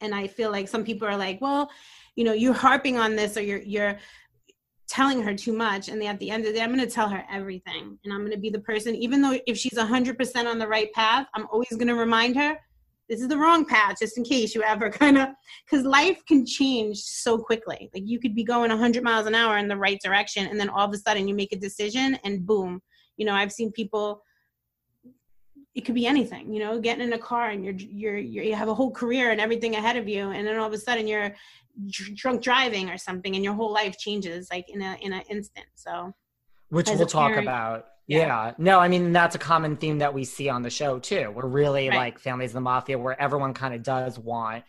And 0.00 0.14
I 0.14 0.28
feel 0.28 0.52
like 0.52 0.68
some 0.68 0.84
people 0.84 1.08
are 1.08 1.16
like, 1.16 1.40
well, 1.40 1.70
you 2.14 2.24
know, 2.24 2.32
you're 2.32 2.52
harping 2.52 2.98
on 2.98 3.16
this 3.16 3.36
or 3.36 3.42
you're 3.42 3.62
you're 3.62 3.98
telling 4.88 5.22
her 5.22 5.34
too 5.34 5.52
much 5.52 5.88
and 5.88 6.02
at 6.02 6.18
the 6.18 6.30
end 6.30 6.44
of 6.44 6.48
the 6.48 6.58
day 6.58 6.64
i'm 6.64 6.74
going 6.74 6.86
to 6.86 6.92
tell 6.92 7.08
her 7.08 7.24
everything 7.30 7.98
and 8.04 8.12
i'm 8.12 8.20
going 8.20 8.32
to 8.32 8.38
be 8.38 8.50
the 8.50 8.60
person 8.60 8.94
even 8.94 9.20
though 9.20 9.38
if 9.46 9.56
she's 9.56 9.78
100% 9.78 10.46
on 10.46 10.58
the 10.58 10.66
right 10.66 10.92
path 10.92 11.26
i'm 11.34 11.46
always 11.52 11.68
going 11.70 11.88
to 11.88 11.94
remind 11.94 12.36
her 12.36 12.56
this 13.08 13.22
is 13.22 13.28
the 13.28 13.38
wrong 13.38 13.64
path 13.64 13.96
just 13.98 14.18
in 14.18 14.24
case 14.24 14.54
you 14.54 14.62
ever 14.62 14.90
kind 14.90 15.18
of 15.18 15.28
because 15.64 15.84
life 15.84 16.22
can 16.26 16.44
change 16.44 16.98
so 16.98 17.38
quickly. 17.38 17.90
Like 17.94 18.02
you 18.06 18.20
could 18.20 18.34
be 18.34 18.44
going 18.44 18.70
100 18.70 19.02
miles 19.02 19.26
an 19.26 19.34
hour 19.34 19.56
in 19.56 19.68
the 19.68 19.76
right 19.76 19.98
direction 20.04 20.46
and 20.46 20.60
then 20.60 20.68
all 20.68 20.86
of 20.86 20.92
a 20.92 20.98
sudden 20.98 21.26
you 21.26 21.34
make 21.34 21.52
a 21.52 21.58
decision 21.58 22.18
and 22.24 22.46
boom. 22.46 22.80
You 23.16 23.26
know 23.26 23.34
i've 23.34 23.50
seen 23.50 23.72
people 23.72 24.22
it 25.78 25.84
could 25.84 25.94
be 25.94 26.06
anything 26.06 26.52
you 26.52 26.58
know 26.58 26.80
getting 26.80 27.04
in 27.04 27.12
a 27.12 27.18
car 27.18 27.50
and 27.50 27.64
you're, 27.64 27.74
you're 27.74 28.18
you're 28.18 28.44
you 28.44 28.54
have 28.54 28.66
a 28.68 28.74
whole 28.74 28.90
career 28.90 29.30
and 29.30 29.40
everything 29.40 29.76
ahead 29.76 29.96
of 29.96 30.08
you 30.08 30.30
and 30.30 30.44
then 30.44 30.58
all 30.58 30.66
of 30.66 30.72
a 30.72 30.78
sudden 30.78 31.06
you're 31.06 31.32
drunk 32.14 32.42
driving 32.42 32.90
or 32.90 32.98
something 32.98 33.36
and 33.36 33.44
your 33.44 33.54
whole 33.54 33.72
life 33.72 33.96
changes 33.96 34.48
like 34.50 34.68
in 34.68 34.82
a 34.82 34.98
in 35.00 35.12
an 35.12 35.22
instant 35.30 35.66
so 35.76 36.12
which 36.70 36.88
we'll 36.90 37.06
talk 37.06 37.28
parent, 37.28 37.44
about 37.44 37.86
yeah. 38.08 38.18
yeah. 38.18 38.54
no 38.58 38.80
i 38.80 38.88
mean 38.88 39.12
that's 39.12 39.36
a 39.36 39.38
common 39.38 39.76
theme 39.76 39.98
that 39.98 40.12
we 40.12 40.24
see 40.24 40.48
on 40.48 40.62
the 40.62 40.70
show 40.70 40.98
too 40.98 41.30
we're 41.30 41.46
really 41.46 41.88
right. 41.88 41.96
like 41.96 42.18
families 42.18 42.50
of 42.50 42.54
the 42.54 42.60
mafia 42.60 42.98
where 42.98 43.20
everyone 43.22 43.54
kind 43.54 43.72
of 43.72 43.84
does 43.84 44.18
want 44.18 44.64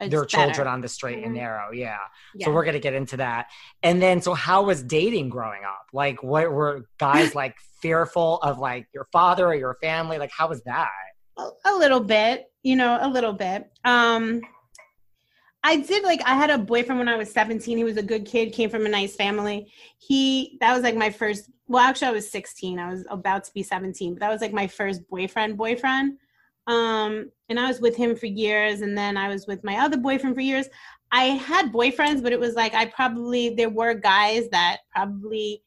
it's 0.00 0.10
their 0.10 0.24
better. 0.24 0.46
children 0.46 0.68
on 0.68 0.80
the 0.80 0.88
straight 0.88 1.18
mm-hmm. 1.18 1.26
and 1.26 1.34
narrow 1.34 1.72
yeah. 1.72 1.98
yeah. 2.34 2.46
so 2.46 2.52
we're 2.52 2.64
going 2.64 2.74
to 2.74 2.80
get 2.80 2.94
into 2.94 3.16
that 3.16 3.46
and 3.82 4.00
then 4.00 4.20
so 4.20 4.34
how 4.34 4.62
was 4.62 4.82
dating 4.82 5.28
growing 5.28 5.62
up 5.64 5.86
like 5.92 6.22
what 6.22 6.50
were 6.50 6.84
guys 6.98 7.34
like 7.34 7.56
fearful 7.80 8.38
of 8.42 8.58
like 8.58 8.86
your 8.92 9.06
father 9.12 9.46
or 9.46 9.54
your 9.54 9.76
family 9.82 10.18
like 10.18 10.30
how 10.36 10.48
was 10.48 10.62
that 10.64 10.88
a 11.64 11.72
little 11.76 12.00
bit 12.00 12.46
you 12.62 12.76
know 12.76 12.98
a 13.00 13.08
little 13.08 13.32
bit 13.32 13.70
um 13.84 14.40
I 15.64 15.76
did 15.76 16.04
like 16.04 16.20
I 16.24 16.34
had 16.34 16.50
a 16.50 16.58
boyfriend 16.58 16.98
when 16.98 17.08
I 17.08 17.16
was 17.16 17.32
17. 17.32 17.76
He 17.76 17.84
was 17.84 17.96
a 17.96 18.02
good 18.02 18.24
kid, 18.24 18.52
came 18.52 18.70
from 18.70 18.86
a 18.86 18.88
nice 18.88 19.16
family. 19.16 19.70
He 19.98 20.56
that 20.60 20.72
was 20.72 20.82
like 20.82 20.94
my 20.94 21.10
first 21.10 21.50
well 21.66 21.82
actually 21.82 22.08
I 22.08 22.12
was 22.12 22.30
16. 22.30 22.78
I 22.78 22.90
was 22.90 23.04
about 23.10 23.44
to 23.44 23.52
be 23.52 23.62
17, 23.62 24.14
but 24.14 24.20
that 24.20 24.30
was 24.30 24.40
like 24.40 24.52
my 24.52 24.66
first 24.66 25.08
boyfriend 25.08 25.58
boyfriend. 25.58 26.18
Um 26.68 27.30
and 27.48 27.58
I 27.58 27.66
was 27.66 27.80
with 27.80 27.96
him 27.96 28.14
for 28.14 28.26
years 28.26 28.82
and 28.82 28.96
then 28.96 29.16
I 29.16 29.28
was 29.28 29.46
with 29.46 29.64
my 29.64 29.78
other 29.78 29.96
boyfriend 29.96 30.36
for 30.36 30.42
years. 30.42 30.68
I 31.10 31.24
had 31.24 31.72
boyfriends, 31.72 32.22
but 32.22 32.32
it 32.32 32.38
was 32.38 32.54
like 32.54 32.74
I 32.74 32.84
probably 32.86 33.50
there 33.50 33.70
were 33.70 33.94
guys 33.94 34.48
that 34.50 34.78
probably 34.94 35.62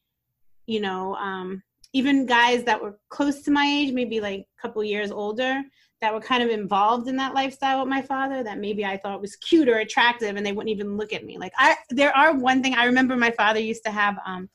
you 0.67 0.79
know 0.79 1.15
um 1.15 1.61
even 1.93 2.25
guys 2.25 2.63
that 2.63 2.81
were 2.81 2.97
close 3.09 3.41
to 3.41 3.51
my 3.51 3.65
age, 3.65 3.91
maybe 3.91 4.21
like 4.21 4.41
a 4.41 4.61
couple 4.61 4.81
years 4.83 5.11
older 5.11 5.61
that 5.99 6.13
were 6.13 6.21
kind 6.21 6.41
of 6.41 6.49
involved 6.49 7.07
in 7.07 7.15
that 7.17 7.33
lifestyle 7.33 7.79
with 7.79 7.89
my 7.89 8.01
father 8.01 8.43
that 8.43 8.59
maybe 8.59 8.85
I 8.85 8.97
thought 8.97 9.21
was 9.21 9.35
cute 9.35 9.69
or 9.69 9.77
attractive 9.77 10.35
and 10.35 10.45
they 10.45 10.51
wouldn't 10.51 10.73
even 10.73 10.97
look 10.97 11.13
at 11.13 11.25
me. 11.25 11.37
Like 11.37 11.53
I 11.57 11.75
there 11.89 12.15
are 12.15 12.33
one 12.33 12.61
thing 12.61 12.75
I 12.75 12.85
remember 12.85 13.15
my 13.15 13.31
father 13.31 13.59
used 13.59 13.83
to 13.85 13.91
have 13.91 14.17
um, 14.25 14.49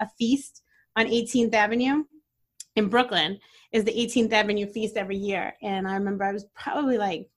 a 0.00 0.08
feast 0.18 0.62
on 0.96 1.06
18th 1.06 1.54
Avenue 1.54 2.04
in 2.76 2.88
Brooklyn 2.88 3.38
is 3.72 3.84
the 3.84 3.92
18th 3.92 4.32
Avenue 4.32 4.66
feast 4.66 4.96
every 4.96 5.16
year 5.16 5.54
and 5.62 5.88
I 5.88 5.94
remember 5.94 6.24
I 6.24 6.32
was 6.32 6.46
probably 6.54 6.98
like 6.98 7.28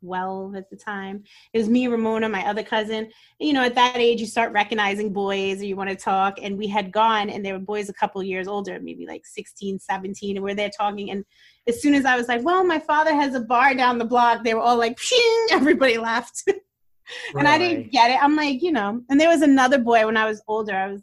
12 0.00 0.54
at 0.54 0.70
the 0.70 0.76
time. 0.76 1.22
It 1.52 1.58
was 1.58 1.68
me, 1.68 1.86
Ramona, 1.88 2.28
my 2.28 2.46
other 2.46 2.62
cousin. 2.62 3.10
You 3.38 3.52
know, 3.52 3.62
at 3.62 3.74
that 3.74 3.96
age, 3.96 4.20
you 4.20 4.26
start 4.26 4.52
recognizing 4.52 5.12
boys 5.12 5.60
or 5.60 5.64
you 5.64 5.76
want 5.76 5.90
to 5.90 5.96
talk. 5.96 6.38
And 6.42 6.58
we 6.58 6.66
had 6.66 6.92
gone, 6.92 7.30
and 7.30 7.44
there 7.44 7.54
were 7.54 7.60
boys 7.60 7.88
a 7.88 7.94
couple 7.94 8.22
years 8.22 8.48
older, 8.48 8.78
maybe 8.80 9.06
like 9.06 9.26
16, 9.26 9.78
17, 9.78 10.36
and 10.36 10.44
we're 10.44 10.54
there 10.54 10.70
talking. 10.70 11.10
And 11.10 11.24
as 11.66 11.80
soon 11.80 11.94
as 11.94 12.04
I 12.04 12.16
was 12.16 12.28
like, 12.28 12.44
well, 12.44 12.64
my 12.64 12.78
father 12.78 13.14
has 13.14 13.34
a 13.34 13.40
bar 13.40 13.74
down 13.74 13.98
the 13.98 14.04
block, 14.04 14.44
they 14.44 14.54
were 14.54 14.60
all 14.60 14.76
like, 14.76 14.96
Pshing! 14.98 15.46
everybody 15.50 15.98
left. 15.98 16.44
and. 17.34 17.48
I 17.48 17.58
didn't 17.58 17.92
get 17.92 18.10
it. 18.10 18.22
I'm 18.22 18.36
like, 18.36 18.62
you 18.62 18.72
know, 18.72 19.02
and 19.10 19.20
there 19.20 19.28
was 19.28 19.42
another 19.42 19.78
boy 19.78 20.06
when 20.06 20.16
I 20.16 20.26
was 20.26 20.42
older. 20.48 20.74
I 20.74 20.92
was, 20.92 21.02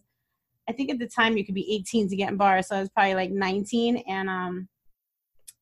I 0.70 0.74
think 0.74 0.90
at 0.90 1.00
the 1.00 1.08
time 1.08 1.38
you 1.38 1.46
could 1.46 1.56
be 1.56 1.76
18 1.76 2.10
to 2.10 2.16
get 2.16 2.30
in 2.30 2.38
bars. 2.38 2.68
So 2.68 2.76
I 2.76 2.80
was 2.80 2.90
probably 2.90 3.16
like 3.16 3.32
19. 3.32 3.98
And, 4.08 4.30
um, 4.30 4.70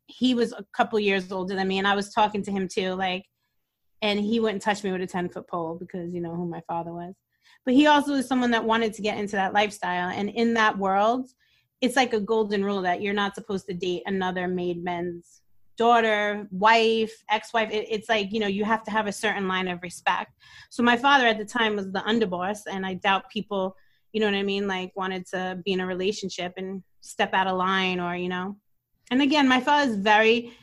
he 0.08 0.34
was 0.34 0.54
a 0.54 0.66
couple 0.74 1.00
years 1.00 1.32
older 1.32 1.56
than 1.56 1.68
me 1.68 1.78
and 1.78 1.88
I 1.88 1.96
was 1.96 2.12
talking 2.12 2.44
to 2.44 2.52
him 2.52 2.68
too, 2.68 2.94
like, 2.96 3.26
and 4.02 4.20
he 4.20 4.40
wouldn't 4.40 4.62
touch 4.62 4.84
me 4.84 4.92
with 4.92 5.02
a 5.02 5.08
10 5.08 5.30
foot 5.30 5.48
pole 5.48 5.78
because, 5.80 6.14
you 6.14 6.22
know, 6.22 6.36
who 6.36 6.48
my 6.48 6.62
father 6.68 6.92
was. 6.92 7.14
But 7.66 7.74
he 7.76 7.88
also 7.88 8.14
was 8.14 8.28
someone 8.28 8.52
that 8.52 8.64
wanted 8.64 8.94
to 8.94 9.02
get 9.02 9.18
into 9.18 9.36
that 9.36 9.54
lifestyle. 9.54 10.10
And 10.10 10.30
in 10.30 10.54
that 10.56 10.78
world, 10.78 11.30
it's 11.82 11.96
like 11.96 12.14
a 12.14 12.20
golden 12.20 12.64
rule 12.64 12.82
that 12.82 13.02
you're 13.02 13.14
not 13.14 13.36
supposed 13.36 13.68
to 13.68 13.74
date 13.74 14.04
another 14.06 14.48
made 14.48 14.84
men's 14.84 15.42
daughter, 15.78 16.48
wife, 16.52 17.12
ex-wife. 17.30 17.70
It, 17.72 17.88
it's 17.90 18.10
like, 18.10 18.34
you 18.34 18.40
know, 18.40 18.48
you 18.48 18.66
have 18.66 18.84
to 18.84 18.92
have 18.92 19.08
a 19.08 19.14
certain 19.14 19.48
line 19.48 19.68
of 19.68 19.82
respect. 19.82 20.34
So 20.70 20.84
my 20.84 20.98
father 20.98 21.26
at 21.28 21.38
the 21.38 21.46
time 21.46 21.76
was 21.76 21.92
the 21.92 22.00
underboss, 22.00 22.60
and 22.70 22.86
I 22.86 22.96
doubt 22.96 23.30
people, 23.30 23.76
you 24.14 24.20
know 24.20 24.26
what 24.26 24.36
I 24.36 24.44
mean, 24.44 24.68
like 24.68 24.92
wanted 24.96 25.26
to 25.28 25.60
be 25.64 25.74
in 25.74 25.80
a 25.80 25.86
relationship 25.86 26.54
and 26.58 26.84
step 27.02 27.34
out 27.34 27.48
of 27.48 27.58
line 27.58 28.00
or, 28.00 28.16
you 28.16 28.30
know, 28.30 28.58
and 29.12 29.22
again, 29.22 29.48
my 29.48 29.60
father 29.60 29.92
is 29.92 29.98
very, 29.98 30.54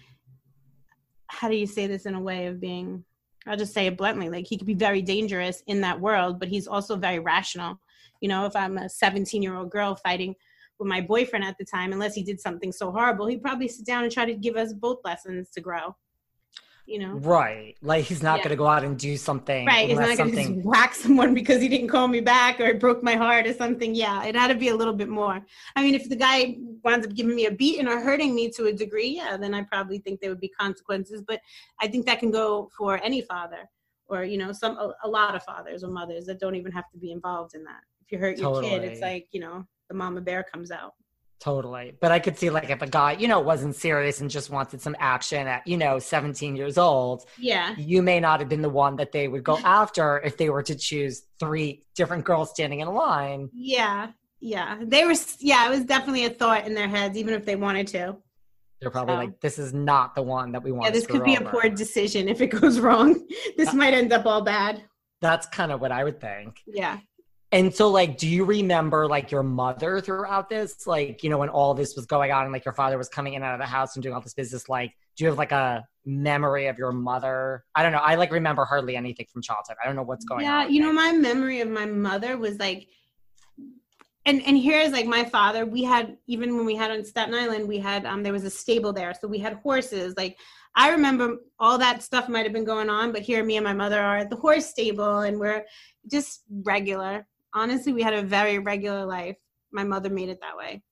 how 1.28 1.48
do 1.48 1.56
you 1.56 1.66
say 1.66 1.86
this 1.86 2.06
in 2.06 2.14
a 2.14 2.20
way 2.20 2.46
of 2.46 2.60
being, 2.60 3.04
I'll 3.46 3.56
just 3.56 3.74
say 3.74 3.86
it 3.86 3.96
bluntly, 3.96 4.28
like 4.28 4.46
he 4.46 4.56
could 4.56 4.66
be 4.66 4.74
very 4.74 5.02
dangerous 5.02 5.62
in 5.66 5.80
that 5.82 6.00
world, 6.00 6.38
but 6.38 6.48
he's 6.48 6.66
also 6.66 6.96
very 6.96 7.18
rational. 7.18 7.80
You 8.20 8.28
know, 8.28 8.46
if 8.46 8.56
I'm 8.56 8.78
a 8.78 8.88
17 8.88 9.42
year 9.42 9.56
old 9.56 9.70
girl 9.70 9.96
fighting 9.96 10.34
with 10.78 10.88
my 10.88 11.00
boyfriend 11.00 11.44
at 11.44 11.56
the 11.58 11.64
time, 11.64 11.92
unless 11.92 12.14
he 12.14 12.22
did 12.22 12.40
something 12.40 12.72
so 12.72 12.90
horrible, 12.90 13.26
he'd 13.26 13.42
probably 13.42 13.68
sit 13.68 13.86
down 13.86 14.04
and 14.04 14.12
try 14.12 14.24
to 14.24 14.34
give 14.34 14.56
us 14.56 14.72
both 14.72 14.98
lessons 15.04 15.50
to 15.50 15.60
grow 15.60 15.94
you 16.86 16.98
know? 16.98 17.14
Right. 17.14 17.76
Like 17.82 18.04
he's 18.04 18.22
not 18.22 18.38
yeah. 18.38 18.44
going 18.44 18.50
to 18.50 18.56
go 18.56 18.66
out 18.66 18.84
and 18.84 18.98
do 18.98 19.16
something 19.16 19.66
right 19.66 19.88
he's 19.88 19.98
not 19.98 20.16
going 20.16 20.30
to 20.30 20.36
just 20.36 20.64
whack 20.64 20.94
someone 20.94 21.34
because 21.34 21.60
he 21.60 21.68
didn't 21.68 21.88
call 21.88 22.08
me 22.08 22.20
back 22.20 22.60
or 22.60 22.64
it 22.64 22.80
broke 22.80 23.02
my 23.02 23.14
heart 23.16 23.46
or 23.46 23.52
something. 23.52 23.94
Yeah 23.94 24.24
it 24.24 24.34
had 24.34 24.48
to 24.48 24.54
be 24.54 24.68
a 24.68 24.76
little 24.76 24.94
bit 24.94 25.08
more. 25.08 25.44
I 25.74 25.82
mean 25.82 25.94
if 25.94 26.08
the 26.08 26.16
guy 26.16 26.56
winds 26.84 27.06
up 27.06 27.14
giving 27.14 27.34
me 27.34 27.46
a 27.46 27.50
beating 27.50 27.88
or 27.88 28.00
hurting 28.00 28.34
me 28.34 28.50
to 28.52 28.66
a 28.66 28.72
degree 28.72 29.08
yeah 29.16 29.36
then 29.36 29.54
i 29.54 29.62
probably 29.62 29.98
think 29.98 30.20
there 30.20 30.30
would 30.30 30.40
be 30.40 30.48
consequences. 30.48 31.22
But 31.26 31.40
i 31.80 31.88
think 31.88 32.06
that 32.06 32.20
can 32.20 32.30
go 32.30 32.70
for 32.76 33.02
any 33.02 33.22
father 33.22 33.68
or 34.08 34.24
you 34.24 34.38
know 34.38 34.52
some 34.52 34.76
a, 34.76 34.94
a 35.04 35.08
lot 35.08 35.34
of 35.34 35.42
fathers 35.42 35.82
or 35.82 35.90
mothers 35.90 36.26
that 36.26 36.38
don't 36.38 36.54
even 36.54 36.72
have 36.72 36.88
to 36.92 36.98
be 36.98 37.10
involved 37.10 37.54
in 37.54 37.64
that. 37.64 37.80
If 38.04 38.12
you 38.12 38.18
hurt 38.18 38.38
your 38.38 38.54
totally. 38.54 38.70
kid 38.70 38.84
it's 38.84 39.00
like 39.00 39.26
you 39.32 39.40
know 39.40 39.66
the 39.88 39.94
mama 39.94 40.20
bear 40.20 40.44
comes 40.44 40.70
out 40.70 40.94
Totally. 41.40 41.92
But 42.00 42.12
I 42.12 42.18
could 42.18 42.38
see 42.38 42.50
like 42.50 42.70
if 42.70 42.82
a 42.82 42.86
guy, 42.86 43.12
you 43.12 43.28
know, 43.28 43.40
wasn't 43.40 43.76
serious 43.76 44.20
and 44.20 44.30
just 44.30 44.50
wanted 44.50 44.80
some 44.80 44.96
action 44.98 45.46
at, 45.46 45.66
you 45.66 45.76
know, 45.76 45.98
17 45.98 46.56
years 46.56 46.78
old. 46.78 47.24
Yeah. 47.38 47.74
You 47.76 48.02
may 48.02 48.20
not 48.20 48.40
have 48.40 48.48
been 48.48 48.62
the 48.62 48.70
one 48.70 48.96
that 48.96 49.12
they 49.12 49.28
would 49.28 49.44
go 49.44 49.58
after 49.64 50.20
if 50.20 50.36
they 50.36 50.50
were 50.50 50.62
to 50.62 50.74
choose 50.74 51.22
three 51.38 51.84
different 51.94 52.24
girls 52.24 52.50
standing 52.50 52.80
in 52.80 52.88
a 52.88 52.92
line. 52.92 53.50
Yeah. 53.52 54.12
Yeah. 54.40 54.78
They 54.82 55.04
were 55.04 55.14
yeah, 55.38 55.66
it 55.66 55.70
was 55.70 55.84
definitely 55.84 56.24
a 56.24 56.30
thought 56.30 56.66
in 56.66 56.74
their 56.74 56.88
heads, 56.88 57.16
even 57.16 57.34
if 57.34 57.44
they 57.44 57.56
wanted 57.56 57.86
to. 57.88 58.16
They're 58.80 58.90
probably 58.90 59.14
so. 59.14 59.18
like, 59.18 59.40
this 59.40 59.58
is 59.58 59.72
not 59.72 60.14
the 60.14 60.22
one 60.22 60.52
that 60.52 60.62
we 60.62 60.72
want. 60.72 60.84
Yeah, 60.84 60.90
this 60.90 61.06
could 61.06 61.24
be 61.24 61.36
over. 61.36 61.48
a 61.48 61.50
poor 61.50 61.68
decision 61.68 62.28
if 62.28 62.40
it 62.40 62.48
goes 62.48 62.78
wrong. 62.80 63.26
This 63.56 63.72
might 63.72 63.94
end 63.94 64.12
up 64.12 64.26
all 64.26 64.42
bad. 64.42 64.82
That's 65.20 65.46
kind 65.46 65.72
of 65.72 65.80
what 65.80 65.92
I 65.92 66.04
would 66.04 66.20
think. 66.20 66.60
Yeah. 66.66 66.98
And 67.56 67.74
so, 67.74 67.88
like, 67.88 68.18
do 68.18 68.28
you 68.28 68.44
remember 68.44 69.08
like 69.08 69.30
your 69.30 69.42
mother 69.42 69.98
throughout 70.02 70.50
this? 70.50 70.86
Like, 70.86 71.24
you 71.24 71.30
know, 71.30 71.38
when 71.38 71.48
all 71.48 71.72
this 71.72 71.96
was 71.96 72.04
going 72.04 72.30
on 72.30 72.42
and 72.42 72.52
like 72.52 72.66
your 72.66 72.74
father 72.74 72.98
was 72.98 73.08
coming 73.08 73.32
in 73.32 73.42
and 73.42 73.46
out 73.46 73.54
of 73.54 73.60
the 73.60 73.66
house 73.66 73.96
and 73.96 74.02
doing 74.02 74.14
all 74.14 74.20
this 74.20 74.34
business, 74.34 74.68
like, 74.68 74.94
do 75.16 75.24
you 75.24 75.30
have 75.30 75.38
like 75.38 75.52
a 75.52 75.82
memory 76.04 76.66
of 76.66 76.76
your 76.76 76.92
mother? 76.92 77.64
I 77.74 77.82
don't 77.82 77.92
know. 77.92 77.98
I 77.98 78.16
like 78.16 78.30
remember 78.30 78.66
hardly 78.66 78.94
anything 78.94 79.24
from 79.32 79.40
childhood. 79.40 79.76
I 79.82 79.86
don't 79.86 79.96
know 79.96 80.02
what's 80.02 80.26
going 80.26 80.44
yeah, 80.44 80.56
on. 80.56 80.62
Yeah, 80.64 80.68
you 80.68 80.82
know, 80.82 80.92
my 80.92 81.12
memory 81.12 81.62
of 81.62 81.70
my 81.70 81.86
mother 81.86 82.36
was 82.36 82.58
like, 82.58 82.88
and 84.26 84.42
and 84.42 84.58
here's 84.58 84.92
like 84.92 85.06
my 85.06 85.24
father. 85.24 85.64
We 85.64 85.82
had 85.82 86.18
even 86.26 86.58
when 86.58 86.66
we 86.66 86.76
had 86.76 86.90
on 86.90 87.06
Staten 87.06 87.32
Island, 87.32 87.66
we 87.66 87.78
had 87.78 88.04
um 88.04 88.22
there 88.22 88.34
was 88.34 88.44
a 88.44 88.50
stable 88.50 88.92
there, 88.92 89.14
so 89.18 89.28
we 89.28 89.38
had 89.38 89.54
horses. 89.62 90.12
Like 90.14 90.36
I 90.74 90.90
remember 90.90 91.38
all 91.58 91.78
that 91.78 92.02
stuff 92.02 92.28
might 92.28 92.44
have 92.44 92.52
been 92.52 92.64
going 92.64 92.90
on, 92.90 93.12
but 93.12 93.22
here 93.22 93.42
me 93.42 93.56
and 93.56 93.64
my 93.64 93.72
mother 93.72 93.98
are 93.98 94.18
at 94.18 94.28
the 94.28 94.36
horse 94.36 94.66
stable, 94.66 95.20
and 95.20 95.40
we're 95.40 95.64
just 96.06 96.42
regular 96.50 97.26
honestly, 97.56 97.92
we 97.92 98.02
had 98.02 98.14
a 98.14 98.22
very 98.22 98.58
regular 98.60 99.04
life. 99.04 99.36
My 99.72 99.82
mother 99.82 100.10
made 100.10 100.28
it 100.28 100.40
that 100.42 100.56
way. 100.56 100.82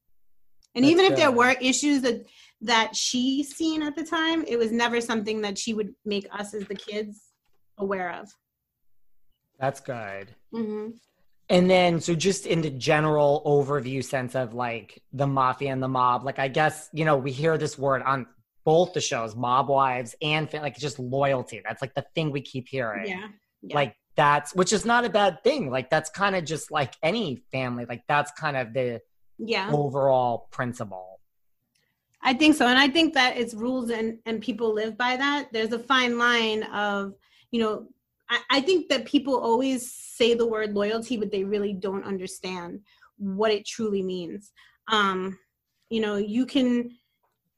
And 0.74 0.84
That's 0.84 0.90
even 0.92 1.04
if 1.04 1.10
good. 1.10 1.18
there 1.18 1.30
were 1.30 1.54
issues 1.60 2.02
that 2.02 2.26
that 2.62 2.96
she 2.96 3.44
seen 3.44 3.82
at 3.82 3.94
the 3.94 4.04
time, 4.04 4.44
it 4.48 4.58
was 4.58 4.72
never 4.72 5.00
something 5.00 5.42
that 5.42 5.58
she 5.58 5.74
would 5.74 5.94
make 6.04 6.26
us 6.32 6.54
as 6.54 6.64
the 6.66 6.74
kids 6.74 7.20
aware 7.78 8.12
of. 8.12 8.28
That's 9.60 9.80
good. 9.80 10.34
Mm-hmm. 10.52 10.90
And 11.50 11.70
then, 11.70 12.00
so 12.00 12.14
just 12.14 12.46
in 12.46 12.62
the 12.62 12.70
general 12.70 13.42
overview 13.44 14.02
sense 14.02 14.34
of 14.34 14.54
like 14.54 15.02
the 15.12 15.26
mafia 15.26 15.72
and 15.72 15.82
the 15.82 15.88
mob, 15.88 16.24
like 16.24 16.38
I 16.38 16.48
guess, 16.48 16.88
you 16.94 17.04
know, 17.04 17.18
we 17.18 17.30
hear 17.30 17.58
this 17.58 17.78
word 17.78 18.02
on 18.02 18.26
both 18.64 18.94
the 18.94 19.00
shows, 19.00 19.36
Mob 19.36 19.68
Wives 19.68 20.14
and 20.22 20.50
like 20.54 20.78
just 20.78 20.98
loyalty. 20.98 21.60
That's 21.62 21.82
like 21.82 21.94
the 21.94 22.06
thing 22.14 22.30
we 22.30 22.40
keep 22.40 22.66
hearing. 22.66 23.06
Yeah. 23.06 23.28
yeah. 23.62 23.74
Like 23.74 23.94
that's 24.16 24.54
which 24.54 24.72
is 24.72 24.84
not 24.84 25.04
a 25.04 25.10
bad 25.10 25.42
thing. 25.42 25.70
Like 25.70 25.90
that's 25.90 26.10
kind 26.10 26.36
of 26.36 26.44
just 26.44 26.70
like 26.70 26.94
any 27.02 27.36
family. 27.50 27.84
Like 27.84 28.02
that's 28.08 28.30
kind 28.32 28.56
of 28.56 28.72
the 28.72 29.00
yeah 29.38 29.70
overall 29.72 30.48
principle. 30.50 31.20
I 32.24 32.32
think 32.32 32.56
so. 32.56 32.66
And 32.66 32.78
I 32.78 32.88
think 32.88 33.12
that 33.14 33.36
it's 33.36 33.52
rules 33.52 33.90
and, 33.90 34.18
and 34.24 34.40
people 34.40 34.72
live 34.72 34.96
by 34.96 35.16
that. 35.16 35.48
There's 35.52 35.72
a 35.72 35.78
fine 35.78 36.16
line 36.16 36.62
of, 36.62 37.12
you 37.50 37.60
know, 37.60 37.86
I, 38.30 38.40
I 38.50 38.60
think 38.62 38.88
that 38.88 39.04
people 39.04 39.38
always 39.38 39.92
say 39.92 40.32
the 40.32 40.46
word 40.46 40.72
loyalty, 40.74 41.18
but 41.18 41.30
they 41.30 41.44
really 41.44 41.74
don't 41.74 42.04
understand 42.04 42.80
what 43.18 43.50
it 43.52 43.66
truly 43.66 44.02
means. 44.02 44.52
Um, 44.90 45.38
you 45.90 46.00
know, 46.00 46.16
you 46.16 46.46
can 46.46 46.92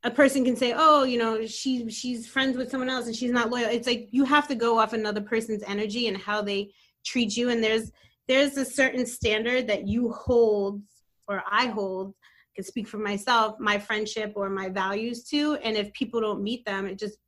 a 0.06 0.10
person 0.10 0.44
can 0.44 0.54
say, 0.54 0.72
"Oh, 0.74 1.02
you 1.02 1.18
know, 1.18 1.44
she 1.46 1.90
she's 1.90 2.28
friends 2.28 2.56
with 2.56 2.70
someone 2.70 2.88
else 2.88 3.06
and 3.06 3.16
she's 3.16 3.32
not 3.32 3.50
loyal." 3.50 3.68
It's 3.68 3.88
like 3.88 4.08
you 4.12 4.24
have 4.24 4.46
to 4.48 4.54
go 4.54 4.78
off 4.78 4.92
another 4.92 5.20
person's 5.20 5.64
energy 5.66 6.06
and 6.06 6.16
how 6.16 6.40
they 6.42 6.70
treat 7.04 7.36
you 7.36 7.50
and 7.50 7.62
there's 7.62 7.90
there's 8.28 8.56
a 8.56 8.64
certain 8.64 9.04
standard 9.04 9.66
that 9.66 9.86
you 9.88 10.12
hold 10.12 10.80
or 11.28 11.42
I 11.50 11.66
hold 11.66 12.14
can 12.54 12.64
speak 12.64 12.86
for 12.88 12.98
myself, 12.98 13.56
my 13.58 13.78
friendship 13.78 14.32
or 14.36 14.48
my 14.48 14.68
values 14.68 15.24
to 15.30 15.56
and 15.56 15.76
if 15.76 15.92
people 15.92 16.20
don't 16.20 16.42
meet 16.42 16.64
them, 16.64 16.86
it 16.86 16.98
just 17.00 17.18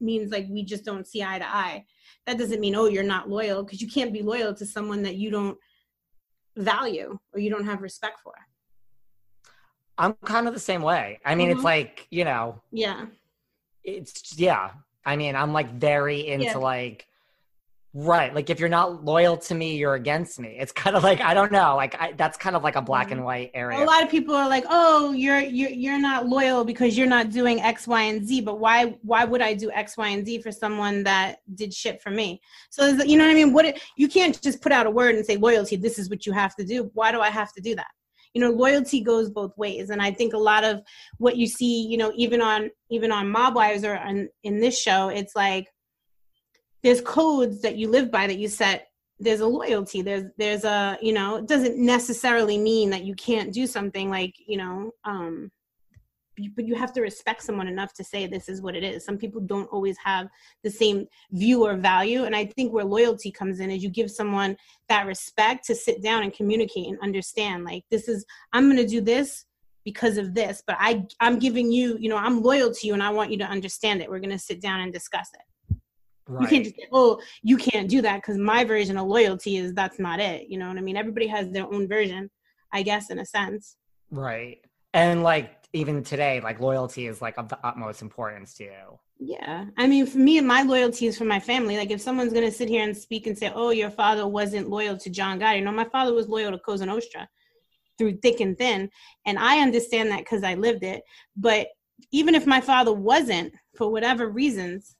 means 0.00 0.32
like 0.32 0.46
we 0.50 0.64
just 0.64 0.84
don't 0.84 1.06
see 1.06 1.22
eye 1.22 1.38
to 1.38 1.46
eye. 1.46 1.84
That 2.26 2.38
doesn't 2.38 2.60
mean 2.60 2.74
oh, 2.74 2.86
you're 2.86 3.04
not 3.04 3.30
loyal 3.30 3.62
because 3.62 3.80
you 3.80 3.88
can't 3.88 4.12
be 4.12 4.22
loyal 4.22 4.52
to 4.54 4.66
someone 4.66 5.02
that 5.04 5.14
you 5.14 5.30
don't 5.30 5.56
value 6.56 7.16
or 7.32 7.38
you 7.38 7.50
don't 7.50 7.66
have 7.66 7.82
respect 7.82 8.18
for. 8.20 8.34
I'm 9.98 10.14
kind 10.24 10.46
of 10.46 10.54
the 10.54 10.60
same 10.60 10.82
way. 10.82 11.20
I 11.24 11.34
mean, 11.34 11.48
mm-hmm. 11.48 11.58
it's 11.58 11.64
like, 11.64 12.06
you 12.10 12.24
know, 12.24 12.60
yeah. 12.70 13.06
It's 13.84 14.38
yeah. 14.38 14.70
I 15.04 15.16
mean, 15.16 15.36
I'm 15.36 15.52
like 15.52 15.72
very 15.72 16.26
into 16.28 16.46
yeah. 16.46 16.56
like 16.56 17.06
right, 17.96 18.34
like 18.34 18.50
if 18.50 18.60
you're 18.60 18.68
not 18.68 19.04
loyal 19.04 19.38
to 19.38 19.54
me, 19.54 19.76
you're 19.76 19.94
against 19.94 20.38
me. 20.38 20.56
It's 20.58 20.72
kind 20.72 20.96
of 20.96 21.02
like 21.02 21.20
I 21.20 21.32
don't 21.32 21.50
know, 21.50 21.76
like 21.76 21.98
I, 22.00 22.12
that's 22.12 22.36
kind 22.36 22.54
of 22.54 22.62
like 22.62 22.76
a 22.76 22.82
black 22.82 23.10
and 23.10 23.18
mm-hmm. 23.18 23.26
white 23.26 23.50
area. 23.54 23.82
A 23.82 23.86
lot 23.86 24.02
of 24.02 24.10
people 24.10 24.34
are 24.34 24.48
like, 24.48 24.64
"Oh, 24.68 25.12
you're 25.12 25.40
you're 25.40 25.70
you're 25.70 25.98
not 25.98 26.26
loyal 26.28 26.64
because 26.64 26.98
you're 26.98 27.06
not 27.06 27.30
doing 27.30 27.60
X, 27.60 27.86
Y, 27.86 28.02
and 28.02 28.26
Z." 28.26 28.42
But 28.42 28.58
why 28.58 28.96
why 29.02 29.24
would 29.24 29.40
I 29.40 29.54
do 29.54 29.70
X, 29.70 29.96
Y, 29.96 30.08
and 30.08 30.26
Z 30.26 30.42
for 30.42 30.52
someone 30.52 31.04
that 31.04 31.38
did 31.54 31.72
shit 31.72 32.02
for 32.02 32.10
me? 32.10 32.40
So 32.70 32.88
you 32.88 33.16
know 33.16 33.24
what 33.24 33.30
I 33.30 33.34
mean? 33.34 33.52
What 33.52 33.64
it, 33.64 33.80
you 33.96 34.08
can't 34.08 34.40
just 34.42 34.60
put 34.60 34.72
out 34.72 34.86
a 34.86 34.90
word 34.90 35.14
and 35.14 35.24
say 35.24 35.36
loyalty. 35.36 35.76
This 35.76 35.98
is 35.98 36.10
what 36.10 36.26
you 36.26 36.32
have 36.32 36.54
to 36.56 36.64
do. 36.64 36.90
Why 36.92 37.12
do 37.12 37.20
I 37.20 37.30
have 37.30 37.52
to 37.54 37.60
do 37.62 37.74
that? 37.76 37.86
You 38.36 38.42
know 38.42 38.50
loyalty 38.50 39.00
goes 39.00 39.30
both 39.30 39.56
ways. 39.56 39.88
And 39.88 40.02
i 40.02 40.10
think 40.10 40.34
a 40.34 40.46
lot 40.52 40.62
of 40.62 40.82
what 41.16 41.36
you 41.36 41.46
see 41.46 41.86
you 41.86 41.96
know 41.96 42.12
even 42.14 42.42
on 42.42 42.70
even 42.90 43.10
on 43.10 43.30
mob 43.30 43.54
wives 43.54 43.82
or 43.82 43.96
on, 43.96 44.28
in 44.42 44.60
this 44.60 44.78
show 44.78 45.08
it's 45.08 45.34
like 45.34 45.66
there's 46.82 47.00
codes 47.00 47.62
that 47.62 47.76
you 47.76 47.88
live 47.88 48.12
by 48.12 48.28
that 48.28 48.38
you 48.38 48.46
set. 48.46 48.90
There's 49.18 49.40
a 49.40 49.46
loyalty. 49.46 50.02
There's 50.02 50.24
there's 50.38 50.64
a 50.64 50.98
you 51.02 51.12
know 51.12 51.36
it 51.36 51.48
doesn't 51.48 51.78
necessarily 51.78 52.58
mean 52.58 52.90
that 52.90 53.04
you 53.04 53.14
can't 53.14 53.52
do 53.52 53.66
something 53.66 54.10
like 54.10 54.34
you 54.46 54.58
know 54.58 54.92
um 55.04 55.50
but 56.54 56.66
you 56.66 56.74
have 56.74 56.92
to 56.92 57.00
respect 57.00 57.42
someone 57.42 57.68
enough 57.68 57.92
to 57.94 58.04
say 58.04 58.26
this 58.26 58.48
is 58.48 58.62
what 58.62 58.76
it 58.76 58.84
is. 58.84 59.04
Some 59.04 59.18
people 59.18 59.40
don't 59.40 59.68
always 59.68 59.96
have 60.04 60.28
the 60.62 60.70
same 60.70 61.06
view 61.32 61.64
or 61.64 61.76
value 61.76 62.24
and 62.24 62.34
i 62.34 62.44
think 62.44 62.72
where 62.72 62.84
loyalty 62.84 63.30
comes 63.30 63.60
in 63.60 63.70
is 63.70 63.82
you 63.82 63.90
give 63.90 64.10
someone 64.10 64.56
that 64.88 65.06
respect 65.06 65.64
to 65.66 65.74
sit 65.74 66.02
down 66.02 66.22
and 66.22 66.32
communicate 66.32 66.86
and 66.86 66.98
understand 67.00 67.64
like 67.64 67.84
this 67.90 68.08
is 68.08 68.24
i'm 68.52 68.64
going 68.64 68.76
to 68.76 68.86
do 68.86 69.00
this 69.00 69.44
because 69.84 70.16
of 70.16 70.34
this 70.34 70.62
but 70.66 70.76
i 70.78 71.04
i'm 71.20 71.38
giving 71.38 71.70
you 71.70 71.96
you 72.00 72.08
know 72.08 72.16
i'm 72.16 72.42
loyal 72.42 72.72
to 72.72 72.86
you 72.86 72.94
and 72.94 73.02
i 73.02 73.10
want 73.10 73.30
you 73.30 73.38
to 73.38 73.44
understand 73.44 74.00
it. 74.00 74.10
We're 74.10 74.20
going 74.20 74.30
to 74.30 74.38
sit 74.38 74.60
down 74.60 74.80
and 74.80 74.92
discuss 74.92 75.28
it. 75.34 75.76
Right. 76.28 76.42
you 76.42 76.48
can't 76.48 76.64
just 76.64 76.76
say 76.76 76.88
oh 76.92 77.20
you 77.42 77.56
can't 77.56 77.88
do 77.88 78.02
that 78.02 78.16
because 78.16 78.36
my 78.36 78.64
version 78.64 78.98
of 78.98 79.06
loyalty 79.06 79.58
is 79.58 79.72
that's 79.74 80.00
not 80.00 80.18
it 80.18 80.48
you 80.48 80.58
know 80.58 80.68
what 80.68 80.76
i 80.76 80.80
mean? 80.80 80.96
Everybody 80.96 81.28
has 81.28 81.50
their 81.50 81.66
own 81.72 81.86
version 81.86 82.30
i 82.72 82.82
guess 82.82 83.10
in 83.10 83.20
a 83.20 83.26
sense. 83.26 83.76
Right. 84.10 84.58
And 84.92 85.22
like 85.22 85.65
even 85.76 86.02
today, 86.02 86.40
like 86.40 86.60
loyalty 86.60 87.06
is 87.06 87.20
like 87.22 87.36
of 87.38 87.48
the 87.48 87.58
utmost 87.64 88.02
importance 88.02 88.54
to 88.54 88.64
you. 88.64 88.98
Yeah. 89.18 89.66
I 89.76 89.86
mean, 89.86 90.06
for 90.06 90.18
me, 90.18 90.38
and 90.38 90.46
my 90.46 90.62
loyalty 90.62 91.06
is 91.06 91.16
for 91.16 91.24
my 91.24 91.40
family. 91.40 91.76
Like 91.76 91.90
if 91.90 92.00
someone's 92.00 92.32
going 92.32 92.44
to 92.44 92.56
sit 92.56 92.68
here 92.68 92.82
and 92.82 92.96
speak 92.96 93.26
and 93.26 93.36
say, 93.36 93.52
oh, 93.54 93.70
your 93.70 93.90
father 93.90 94.26
wasn't 94.26 94.68
loyal 94.68 94.96
to 94.98 95.10
John 95.10 95.38
Gotti. 95.38 95.62
No, 95.62 95.72
my 95.72 95.84
father 95.84 96.12
was 96.12 96.28
loyal 96.28 96.50
to 96.52 96.58
Cosa 96.58 96.86
Nostra 96.86 97.28
through 97.98 98.18
thick 98.18 98.40
and 98.40 98.58
thin. 98.58 98.90
And 99.24 99.38
I 99.38 99.60
understand 99.60 100.10
that 100.10 100.20
because 100.20 100.42
I 100.42 100.54
lived 100.54 100.82
it. 100.82 101.02
But 101.36 101.68
even 102.10 102.34
if 102.34 102.46
my 102.46 102.60
father 102.60 102.92
wasn't, 102.92 103.52
for 103.74 103.90
whatever 103.90 104.28
reasons, 104.28 104.96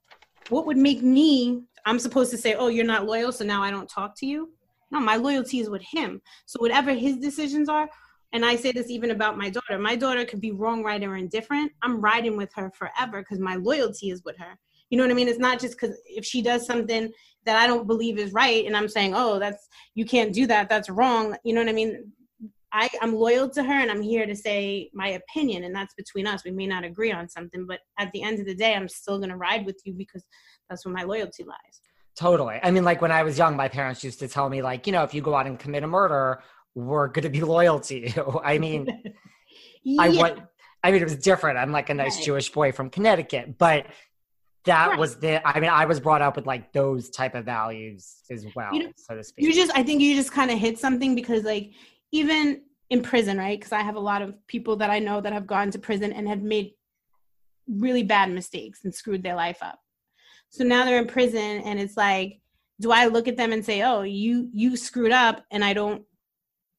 what 0.49 0.67
would 0.67 0.77
make 0.77 1.03
me, 1.03 1.63
I'm 1.85 1.99
supposed 1.99 2.31
to 2.31 2.39
say, 2.39 2.55
oh, 2.55 2.69
you're 2.69 2.85
not 2.85 3.07
loyal, 3.07 3.33
so 3.33 3.45
now 3.45 3.63
I 3.63 3.71
don't 3.71 3.89
talk 3.89 4.17
to 4.19 4.27
you? 4.27 4.53
No, 4.91 5.01
my 5.01 5.17
loyalty 5.17 5.59
is 5.61 5.69
with 5.69 5.83
him. 5.83 6.23
So 6.47 6.61
whatever 6.61 6.93
his 6.93 7.19
decisions 7.19 7.69
are, 7.69 7.89
and 8.33 8.45
I 8.45 8.57
say 8.57 8.73
this 8.73 8.91
even 8.91 9.11
about 9.11 9.39
my 9.39 9.51
daughter. 9.51 9.79
My 9.79 9.97
daughter 9.97 10.25
could 10.25 10.41
be 10.41 10.51
wrong, 10.51 10.83
right, 10.83 11.03
or 11.03 11.17
indifferent. 11.17 11.73
I'm 11.83 12.01
riding 12.01 12.37
with 12.37 12.53
her 12.55 12.71
forever 12.71 13.21
because 13.23 13.39
my 13.39 13.57
loyalty 13.57 14.11
is 14.11 14.23
with 14.25 14.37
her. 14.39 14.59
You 14.91 14.99
know 14.99 15.05
what 15.05 15.11
I 15.11 15.15
mean? 15.15 15.29
It's 15.29 15.39
not 15.39 15.61
just 15.61 15.79
because 15.79 15.99
if 16.07 16.25
she 16.25 16.43
does 16.43 16.67
something 16.67 17.13
that 17.45 17.57
I 17.57 17.67
don't 17.67 17.87
believe 17.87 18.19
is 18.19 18.33
right, 18.33 18.65
and 18.67 18.77
I'm 18.77 18.89
saying, 18.89 19.15
"Oh, 19.15 19.39
that's 19.39 19.69
you 19.95 20.05
can't 20.05 20.33
do 20.33 20.47
that. 20.47 20.69
That's 20.69 20.89
wrong." 20.89 21.37
You 21.45 21.55
know 21.55 21.61
what 21.61 21.69
I 21.69 21.73
mean? 21.73 22.13
I, 22.73 22.91
I'm 23.01 23.15
loyal 23.15 23.49
to 23.51 23.63
her, 23.63 23.73
and 23.73 23.91
I'm 23.91 24.03
here 24.03 24.27
to 24.27 24.37
say 24.37 24.91
my 24.93 25.09
opinion, 25.09 25.65
and 25.65 25.75
that's 25.75 25.95
between 25.95 26.27
us. 26.27 26.45
We 26.45 26.51
may 26.51 26.67
not 26.67 26.85
agree 26.85 27.13
on 27.13 27.29
something, 27.29 27.67
but 27.67 27.81
at 27.99 28.13
the 28.13 28.23
end 28.23 28.39
of 28.39 28.47
the 28.47 28.55
day, 28.55 28.75
I'm 28.75 28.89
still 28.89 29.19
gonna 29.19 29.37
ride 29.37 29.65
with 29.65 29.81
you 29.85 29.93
because 29.93 30.25
that's 30.69 30.85
where 30.85 30.95
my 30.95 31.05
loyalty 31.05 31.45
lies. 31.45 31.81
Totally. 32.17 32.59
I 32.63 32.71
mean, 32.71 32.85
like 32.85 33.03
when 33.03 33.13
I 33.13 33.23
was 33.23 33.37
young, 33.37 33.57
my 33.57 33.69
parents 33.69 34.03
used 34.03 34.21
to 34.21 34.29
tell 34.29 34.49
me, 34.49 34.63
like, 34.63 34.87
you 34.87 34.93
know, 34.93 35.03
if 35.03 35.13
you 35.13 35.21
go 35.21 35.35
out 35.35 35.47
and 35.47 35.59
commit 35.59 35.83
a 35.83 35.87
murder, 35.87 36.43
we're 36.77 37.09
going 37.09 37.25
to 37.25 37.31
be 37.31 37.41
loyal 37.41 37.81
to 37.81 37.99
you. 37.99 38.41
I 38.45 38.59
mean, 38.59 39.03
yeah. 39.83 40.03
I 40.03 40.09
want. 40.11 40.41
I 40.85 40.93
mean, 40.93 41.01
it 41.01 41.05
was 41.05 41.17
different. 41.17 41.59
I'm 41.59 41.73
like 41.73 41.91
a 41.91 41.95
nice 41.95 42.17
right. 42.17 42.25
Jewish 42.25 42.53
boy 42.53 42.71
from 42.71 42.91
Connecticut, 42.91 43.59
but 43.59 43.87
that 44.67 44.91
right. 44.91 44.99
was 44.99 45.17
the. 45.17 45.47
I 45.47 45.59
mean, 45.59 45.71
I 45.71 45.87
was 45.87 45.99
brought 45.99 46.23
up 46.23 46.37
with 46.37 46.47
like 46.47 46.73
those 46.73 47.11
type 47.11 47.35
of 47.35 47.45
values 47.45 48.17
as 48.31 48.47
well, 48.55 48.73
you 48.73 48.85
know, 48.85 48.93
so 48.97 49.17
to 49.17 49.25
speak. 49.25 49.47
You 49.47 49.55
just, 49.55 49.73
I 49.75 49.83
think 49.83 50.01
you 50.01 50.15
just 50.15 50.31
kind 50.31 50.51
of 50.51 50.59
hit 50.59 50.79
something 50.79 51.15
because, 51.15 51.43
like, 51.45 51.73
even 52.13 52.63
in 52.91 53.03
prison, 53.03 53.39
right? 53.39 53.59
Because 53.59 53.73
I 53.73 53.81
have 53.81 53.97
a 53.97 54.01
lot 54.01 54.23
of 54.23 54.35
people 54.47 54.77
that 54.77 54.91
I 54.91 55.01
know 55.01 55.21
that 55.21 55.33
have 55.33 55.47
gone 55.47 55.71
to 55.73 55.79
prison 55.79 56.13
and 56.13 56.29
have 56.29 56.43
made 56.43 56.73
really 57.67 58.05
bad 58.05 58.31
mistakes 58.31 58.85
and 58.85 58.95
screwed 58.95 59.25
their 59.25 59.35
life 59.35 59.59
up. 59.61 59.81
So 60.51 60.63
now 60.63 60.85
they're 60.85 61.01
in 61.01 61.09
prison, 61.09 61.41
and 61.41 61.81
it's 61.81 61.97
like, 61.97 62.41
do 62.81 62.93
I 62.93 63.07
look 63.07 63.27
at 63.27 63.37
them 63.37 63.53
and 63.53 63.65
say, 63.65 63.83
"Oh, 63.83 64.03
you 64.03 64.51
you 64.53 64.77
screwed 64.77 65.11
up," 65.11 65.43
and 65.51 65.65
I 65.65 65.73
don't 65.73 66.03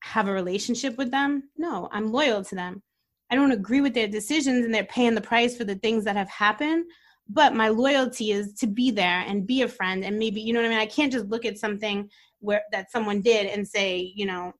have 0.01 0.27
a 0.27 0.33
relationship 0.33 0.97
with 0.97 1.11
them. 1.11 1.49
No, 1.57 1.89
I'm 1.91 2.11
loyal 2.11 2.43
to 2.45 2.55
them. 2.55 2.81
I 3.29 3.35
don't 3.35 3.51
agree 3.51 3.81
with 3.81 3.93
their 3.93 4.07
decisions 4.07 4.65
and 4.65 4.73
they're 4.73 4.85
paying 4.85 5.15
the 5.15 5.21
price 5.21 5.57
for 5.57 5.63
the 5.63 5.75
things 5.75 6.03
that 6.05 6.15
have 6.15 6.29
happened. 6.29 6.85
But 7.29 7.53
my 7.53 7.67
loyalty 7.67 8.31
is 8.31 8.53
to 8.55 8.67
be 8.67 8.89
there 8.89 9.19
and 9.27 9.45
be 9.45 9.63
a 9.63 9.67
friend. 9.67 10.05
And 10.05 10.17
maybe, 10.17 10.39
you 10.39 10.53
know 10.53 10.61
what 10.61 10.67
I 10.67 10.69
mean? 10.69 10.79
I 10.79 10.85
can't 10.85 11.11
just 11.11 11.27
look 11.27 11.43
at 11.43 11.57
something 11.57 12.09
where 12.39 12.61
that 12.71 12.89
someone 12.91 13.21
did 13.21 13.47
and 13.47 13.67
say, 13.67 14.13
you 14.15 14.25
know, 14.25 14.53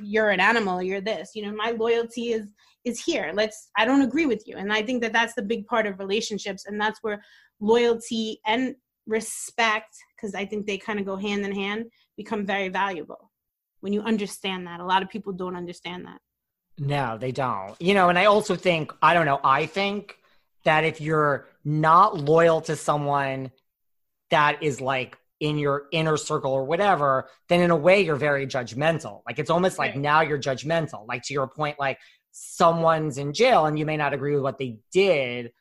you're 0.00 0.30
an 0.30 0.40
animal, 0.40 0.82
you're 0.82 1.00
this. 1.00 1.30
You 1.34 1.46
know, 1.46 1.52
my 1.52 1.70
loyalty 1.70 2.32
is 2.32 2.48
is 2.84 2.98
here. 2.98 3.30
Let's 3.32 3.70
I 3.76 3.84
don't 3.84 4.02
agree 4.02 4.26
with 4.26 4.42
you. 4.48 4.56
And 4.56 4.72
I 4.72 4.82
think 4.82 5.02
that 5.02 5.12
that's 5.12 5.34
the 5.34 5.42
big 5.42 5.66
part 5.66 5.86
of 5.86 6.00
relationships 6.00 6.66
and 6.66 6.80
that's 6.80 6.98
where 7.02 7.22
loyalty 7.60 8.40
and 8.46 8.74
respect 9.06 9.94
because 10.16 10.34
I 10.34 10.44
think 10.44 10.66
they 10.66 10.78
kind 10.78 10.98
of 10.98 11.06
go 11.06 11.16
hand 11.16 11.44
in 11.44 11.52
hand 11.52 11.84
become 12.16 12.46
very 12.46 12.68
valuable 12.68 13.31
when 13.82 13.92
you 13.92 14.00
understand 14.00 14.66
that. 14.66 14.80
A 14.80 14.84
lot 14.84 15.02
of 15.02 15.10
people 15.10 15.32
don't 15.32 15.56
understand 15.56 16.06
that. 16.06 16.20
No, 16.78 17.18
they 17.18 17.32
don't. 17.32 17.74
You 17.80 17.94
know, 17.94 18.08
and 18.08 18.18
I 18.18 18.24
also 18.24 18.56
think, 18.56 18.92
I 19.02 19.12
don't 19.12 19.26
know, 19.26 19.40
I 19.44 19.66
think 19.66 20.16
that 20.64 20.84
if 20.84 21.00
you're 21.00 21.48
not 21.64 22.16
loyal 22.16 22.60
to 22.62 22.76
someone 22.76 23.50
that 24.30 24.62
is 24.62 24.80
like 24.80 25.18
in 25.40 25.58
your 25.58 25.86
inner 25.92 26.16
circle 26.16 26.52
or 26.52 26.64
whatever, 26.64 27.28
then 27.48 27.60
in 27.60 27.70
a 27.70 27.76
way 27.76 28.00
you're 28.00 28.16
very 28.16 28.46
judgmental. 28.46 29.22
Like 29.26 29.38
it's 29.38 29.50
almost 29.50 29.78
like 29.78 29.92
right. 29.92 30.00
now 30.00 30.20
you're 30.20 30.38
judgmental. 30.38 31.06
Like 31.06 31.24
to 31.24 31.34
your 31.34 31.48
point, 31.48 31.78
like 31.78 31.98
someone's 32.30 33.18
in 33.18 33.32
jail 33.32 33.66
and 33.66 33.78
you 33.78 33.84
may 33.84 33.96
not 33.96 34.14
agree 34.14 34.34
with 34.34 34.42
what 34.42 34.58
they 34.58 34.78
did, 34.92 35.52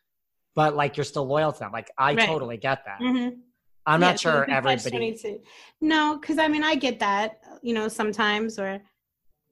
but 0.54 0.76
like 0.76 0.96
you're 0.96 1.04
still 1.04 1.26
loyal 1.26 1.52
to 1.52 1.60
them. 1.60 1.72
Like 1.72 1.90
I 1.98 2.14
right. 2.14 2.28
totally 2.28 2.58
get 2.58 2.86
that. 2.86 3.00
Mm-hmm. 3.00 3.40
I'm 3.86 4.02
yeah, 4.02 4.08
not 4.08 4.20
sure 4.20 4.50
everybody. 4.50 5.40
No, 5.82 6.18
because 6.20 6.38
I 6.38 6.48
mean, 6.48 6.64
I 6.64 6.76
get 6.76 7.00
that, 7.00 7.41
you 7.62 7.74
know, 7.74 7.88
sometimes, 7.88 8.60
or, 8.60 8.82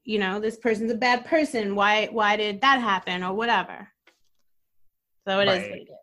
you 0.04 0.20
know, 0.20 0.40
this 0.40 0.58
person's 0.58 0.92
a 0.92 0.96
bad 0.96 1.26
person. 1.26 1.76
Why, 1.76 2.08
why 2.12 2.36
did 2.36 2.62
that 2.62 2.82
happen, 2.82 3.24
or 3.24 3.34
whatever. 3.34 3.88
So 5.28 5.40
it 5.40 5.48
right. 5.48 5.62
is 5.62 5.70
what 5.70 5.78
it 5.78 5.82
is. 5.84 5.96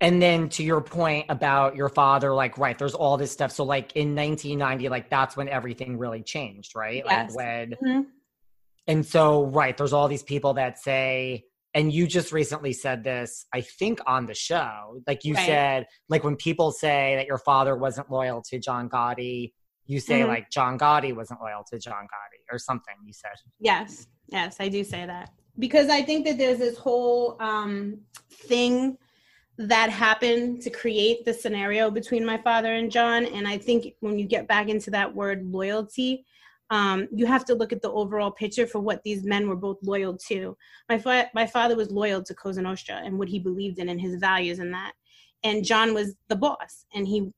And 0.00 0.20
then 0.20 0.50
to 0.50 0.62
your 0.62 0.82
point 0.82 1.26
about 1.30 1.74
your 1.74 1.88
father, 1.88 2.34
like, 2.34 2.58
right, 2.58 2.78
there's 2.78 2.94
all 2.94 3.16
this 3.16 3.32
stuff. 3.32 3.50
So, 3.50 3.64
like, 3.64 3.96
in 3.96 4.14
1990, 4.14 4.90
like, 4.90 5.08
that's 5.08 5.36
when 5.36 5.48
everything 5.48 5.96
really 5.96 6.22
changed, 6.22 6.76
right? 6.76 7.02
Yes. 7.06 7.34
Like, 7.34 7.36
when, 7.36 7.70
mm-hmm. 7.70 8.00
and 8.86 9.06
so, 9.06 9.46
right, 9.46 9.74
there's 9.76 9.94
all 9.94 10.06
these 10.06 10.22
people 10.22 10.54
that 10.54 10.78
say, 10.78 11.44
and 11.76 11.92
you 11.92 12.06
just 12.06 12.32
recently 12.32 12.72
said 12.72 13.04
this, 13.04 13.44
I 13.52 13.60
think, 13.60 14.00
on 14.06 14.24
the 14.24 14.34
show. 14.34 15.02
Like 15.06 15.24
you 15.24 15.34
Right. 15.34 15.46
said, 15.46 15.86
like 16.08 16.24
when 16.24 16.36
people 16.36 16.72
say 16.72 17.16
that 17.16 17.26
your 17.26 17.36
father 17.36 17.76
wasn't 17.76 18.10
loyal 18.10 18.42
to 18.48 18.58
John 18.58 18.88
Gotti, 18.88 19.52
you 19.86 20.00
say 20.00 20.20
Mhm. 20.20 20.28
like 20.28 20.50
John 20.50 20.78
Gotti 20.78 21.14
wasn't 21.14 21.40
loyal 21.40 21.64
to 21.70 21.78
John 21.78 22.04
Gotti 22.04 22.52
or 22.52 22.58
something. 22.58 22.94
You 23.04 23.12
said. 23.12 23.32
Yes, 23.60 24.08
yes, 24.28 24.56
I 24.60 24.68
do 24.68 24.82
say 24.84 25.06
that 25.06 25.30
because 25.58 25.88
I 25.88 26.02
think 26.02 26.26
that 26.26 26.38
there's 26.38 26.58
this 26.58 26.76
whole 26.76 27.36
um, 27.40 28.00
thing 28.30 28.98
that 29.58 29.88
happened 29.88 30.60
to 30.62 30.70
create 30.70 31.24
the 31.24 31.32
scenario 31.32 31.90
between 31.90 32.24
my 32.26 32.36
father 32.38 32.74
and 32.74 32.90
John. 32.90 33.24
And 33.24 33.48
I 33.48 33.56
think 33.56 33.94
when 34.00 34.18
you 34.18 34.26
get 34.26 34.46
back 34.46 34.68
into 34.68 34.90
that 34.90 35.14
word 35.14 35.46
loyalty, 35.46 36.26
um, 36.68 37.08
you 37.10 37.24
have 37.26 37.44
to 37.46 37.54
look 37.54 37.72
at 37.72 37.80
the 37.80 37.90
overall 37.90 38.30
picture 38.30 38.66
for 38.66 38.80
what 38.80 39.02
these 39.02 39.24
men 39.24 39.48
were 39.48 39.56
both 39.56 39.78
loyal 39.82 40.18
to. 40.28 40.56
My, 40.90 40.98
fa- 40.98 41.30
my 41.32 41.46
father 41.46 41.74
was 41.76 41.90
loyal 41.90 42.22
to 42.24 42.34
Cosa 42.34 42.60
Nostra 42.60 42.96
and 43.02 43.18
what 43.18 43.28
he 43.28 43.38
believed 43.38 43.78
in 43.78 43.88
and 43.88 44.00
his 44.00 44.16
values 44.16 44.58
in 44.58 44.70
that. 44.72 44.92
And 45.42 45.64
John 45.64 45.94
was 45.94 46.16
the 46.28 46.36
boss 46.36 46.84
and 46.92 47.06
he 47.06 47.30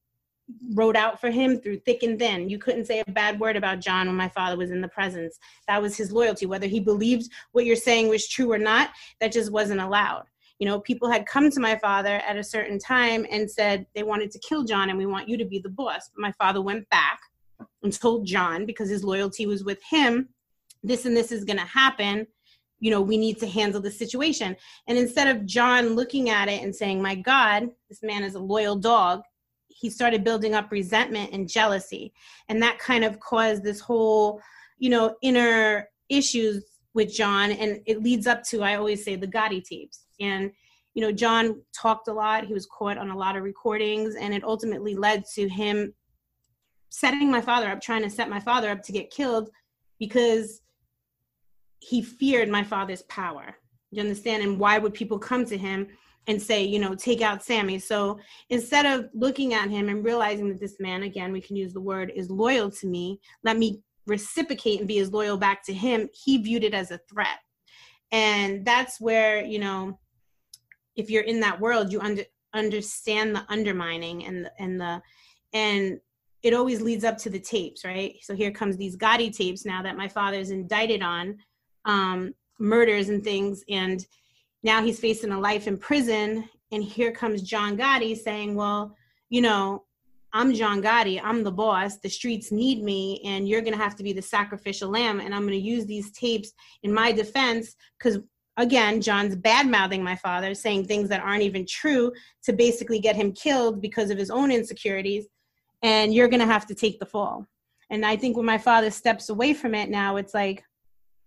rode 0.75 0.97
out 0.97 1.21
for 1.21 1.31
him 1.31 1.61
through 1.61 1.79
thick 1.81 2.03
and 2.03 2.19
thin. 2.19 2.49
You 2.49 2.59
couldn't 2.59 2.87
say 2.87 3.01
a 3.01 3.11
bad 3.11 3.39
word 3.39 3.57
about 3.57 3.81
John 3.81 4.07
when 4.07 4.17
my 4.17 4.29
father 4.29 4.57
was 4.57 4.71
in 4.71 4.81
the 4.81 4.89
presence. 4.89 5.39
That 5.67 5.83
was 5.83 5.97
his 5.97 6.13
loyalty. 6.13 6.47
Whether 6.47 6.67
he 6.67 6.81
believed 6.81 7.31
what 7.53 7.65
you're 7.65 7.77
saying 7.77 8.09
was 8.09 8.29
true 8.29 8.53
or 8.53 8.59
not, 8.59 8.91
that 9.21 9.33
just 9.33 9.53
wasn't 9.53 9.81
allowed. 9.81 10.25
You 10.59 10.67
know, 10.67 10.81
people 10.81 11.11
had 11.11 11.27
come 11.27 11.51
to 11.51 11.61
my 11.61 11.77
father 11.77 12.17
at 12.27 12.37
a 12.37 12.43
certain 12.43 12.79
time 12.79 13.27
and 13.31 13.51
said 13.51 13.87
they 13.95 14.03
wanted 14.03 14.31
to 14.33 14.41
kill 14.41 14.65
John 14.65 14.91
and 14.91 14.99
we 14.99 15.07
want 15.07 15.29
you 15.29 15.37
to 15.37 15.45
be 15.45 15.61
the 15.61 15.69
boss. 15.69 16.11
But 16.15 16.21
my 16.21 16.33
father 16.33 16.61
went 16.61 16.89
back 16.91 17.21
and 17.83 17.93
told 17.93 18.27
John 18.27 18.67
because 18.67 18.89
his 18.89 19.05
loyalty 19.05 19.47
was 19.47 19.65
with 19.65 19.83
him, 19.83 20.29
this 20.83 21.05
and 21.05 21.17
this 21.17 21.31
is 21.31 21.45
going 21.45 21.59
to 21.59 21.65
happen. 21.65 22.27
You 22.81 22.91
know, 22.91 23.01
we 23.01 23.17
need 23.17 23.39
to 23.39 23.47
handle 23.47 23.81
the 23.81 23.91
situation. 23.91 24.57
And 24.87 24.99
instead 24.99 25.29
of 25.29 25.47
John 25.47 25.95
looking 25.95 26.31
at 26.31 26.49
it 26.49 26.63
and 26.63 26.75
saying, 26.75 27.03
My 27.03 27.15
God, 27.15 27.71
this 27.89 28.03
man 28.03 28.23
is 28.23 28.35
a 28.35 28.41
loyal 28.41 28.77
dog, 28.77 29.23
he 29.79 29.91
started 29.91 30.25
building 30.25 30.55
up 30.55 30.73
resentment 30.73 31.31
and 31.33 31.49
jealousy. 31.49 32.13
And 32.49 32.61
that 32.63 32.79
kind 32.79 33.05
of 33.05 33.21
caused 33.21 33.63
this 33.63 33.81
whole, 33.81 34.41
you 34.79 34.91
know, 34.91 35.15
inner 35.23 35.89
issues 36.09 36.65
with 36.95 37.15
John. 37.15 37.53
And 37.53 37.81
it 37.87 38.03
leads 38.03 38.27
up 38.27 38.43
to, 38.45 38.63
I 38.63 38.75
always 38.75 39.05
say, 39.05 39.15
the 39.15 39.29
Gotti 39.29 39.63
tapes. 39.63 40.07
And, 40.21 40.51
you 40.95 41.03
know, 41.03 41.13
John 41.13 41.63
talked 41.73 42.09
a 42.09 42.13
lot. 42.13 42.47
He 42.47 42.55
was 42.55 42.67
caught 42.67 42.99
on 42.99 43.11
a 43.11 43.17
lot 43.17 43.37
of 43.37 43.45
recordings. 43.45 44.17
And 44.17 44.35
it 44.35 44.43
ultimately 44.43 44.97
led 44.97 45.25
to 45.35 45.49
him 45.49 45.95
setting 46.91 47.31
my 47.31 47.41
father 47.41 47.69
up, 47.69 47.81
trying 47.81 48.03
to 48.03 48.11
set 48.11 48.29
my 48.29 48.41
father 48.41 48.71
up 48.71 48.83
to 48.83 48.93
get 48.93 49.11
killed 49.11 49.49
because 50.01 50.61
he 51.79 52.03
feared 52.03 52.49
my 52.49 52.65
father's 52.65 53.03
power. 53.03 53.55
You 53.93 54.03
understand? 54.03 54.43
And 54.43 54.59
why 54.59 54.79
would 54.79 54.93
people 54.93 55.21
come 55.21 55.45
to 55.47 55.57
him 55.57 55.87
and 56.29 56.41
say, 56.41 56.63
you 56.63 56.79
know, 56.79 56.95
take 56.95 57.21
out 57.21 57.43
Sammy? 57.43 57.81
So 57.81 58.21
instead 58.51 58.87
of 58.87 59.09
looking 59.15 59.55
at 59.55 59.71
him 59.71 59.89
and 59.89 60.05
realizing 60.05 60.49
that 60.51 60.61
this 60.61 60.79
man, 60.79 61.03
again, 61.03 61.33
we 61.33 61.41
can 61.41 61.57
use 61.57 61.73
the 61.73 61.81
word, 61.81 62.13
is 62.15 62.31
loyal 62.31 62.71
to 62.71 62.87
me, 62.87 63.19
let 63.43 63.57
me 63.57 63.81
reciprocate 64.07 64.79
and 64.79 64.87
be 64.87 65.01
as 65.01 65.13
loyal 65.13 65.37
back 65.37 65.65
to 65.65 65.73
him, 65.73 66.09
he 66.13 66.39
viewed 66.39 66.65
it 66.65 66.75
as 66.75 66.91
a 66.91 67.01
threat. 67.11 67.39
And 68.13 68.65
that's 68.65 69.01
where, 69.01 69.45
you 69.45 69.59
know, 69.59 69.99
if 70.97 71.11
you're 71.11 71.25
in 71.25 71.41
that 71.41 71.61
world, 71.61 71.93
you 71.93 72.01
under, 72.01 72.23
understand 72.55 73.35
the 73.35 73.45
undermining 73.49 74.25
and 74.25 74.45
the, 74.45 74.53
and 74.59 74.81
the, 74.81 75.03
and 75.53 76.01
it 76.43 76.55
always 76.55 76.81
leads 76.81 77.05
up 77.05 77.19
to 77.19 77.31
the 77.31 77.41
tapes, 77.41 77.85
right? 77.85 78.17
So 78.23 78.35
here 78.35 78.51
comes 78.51 78.77
these 78.77 78.97
Gotti 78.97 79.35
tapes 79.35 79.65
now 79.65 79.83
that 79.83 79.97
my 79.97 80.09
father's 80.09 80.51
indicted 80.51 81.03
on 81.03 81.37
um, 81.85 82.35
murders 82.59 83.09
and 83.09 83.23
things, 83.23 83.65
and 83.69 84.07
now 84.63 84.83
he's 84.83 85.01
facing 85.01 85.33
a 85.33 85.39
life 85.39 85.67
in 85.67 85.77
prison. 85.79 86.49
And 86.73 86.83
here 86.83 87.13
comes 87.13 87.43
John 87.43 87.77
Gotti 87.77 88.17
saying, 88.17 88.55
"Well, 88.55 88.95
you 89.31 89.41
know, 89.41 89.85
I'm 90.33 90.53
John 90.55 90.83
Gotti. 90.83 91.21
I'm 91.23 91.43
the 91.43 91.53
boss. 91.53 91.99
The 91.99 92.11
streets 92.11 92.53
need 92.53 92.83
me, 92.83 93.23
and 93.25 93.49
you're 93.49 93.63
gonna 93.63 93.77
have 93.77 93.97
to 93.97 94.03
be 94.03 94.13
the 94.13 94.23
sacrificial 94.23 94.91
lamb. 94.91 95.21
And 95.21 95.35
I'm 95.35 95.45
gonna 95.45 95.57
use 95.57 95.87
these 95.87 96.13
tapes 96.13 96.53
in 96.83 96.93
my 96.93 97.13
defense 97.13 97.75
because." 97.99 98.19
Again, 98.61 99.01
John's 99.01 99.37
bad 99.37 99.69
mouthing 99.69 100.03
my 100.03 100.17
father, 100.17 100.53
saying 100.53 100.87
things 100.87 101.09
that 101.11 101.21
aren't 101.21 101.45
even 101.45 101.65
true 101.65 102.13
to 102.43 102.53
basically 102.53 102.99
get 102.99 103.15
him 103.15 103.31
killed 103.31 103.81
because 103.81 104.11
of 104.11 104.19
his 104.19 104.33
own 104.33 104.51
insecurities 104.51 105.29
and 105.83 106.13
you're 106.13 106.29
going 106.29 106.41
to 106.41 106.47
have 106.47 106.67
to 106.67 106.75
take 106.75 106.99
the 106.99 107.07
fall. 107.07 107.47
And 107.91 108.05
I 108.05 108.17
think 108.17 108.37
when 108.37 108.47
my 108.47 108.59
father 108.59 108.91
steps 108.91 109.29
away 109.29 109.55
from 109.55 109.75
it 109.75 109.91
now, 109.91 110.17
it's 110.17 110.35
like, 110.35 110.65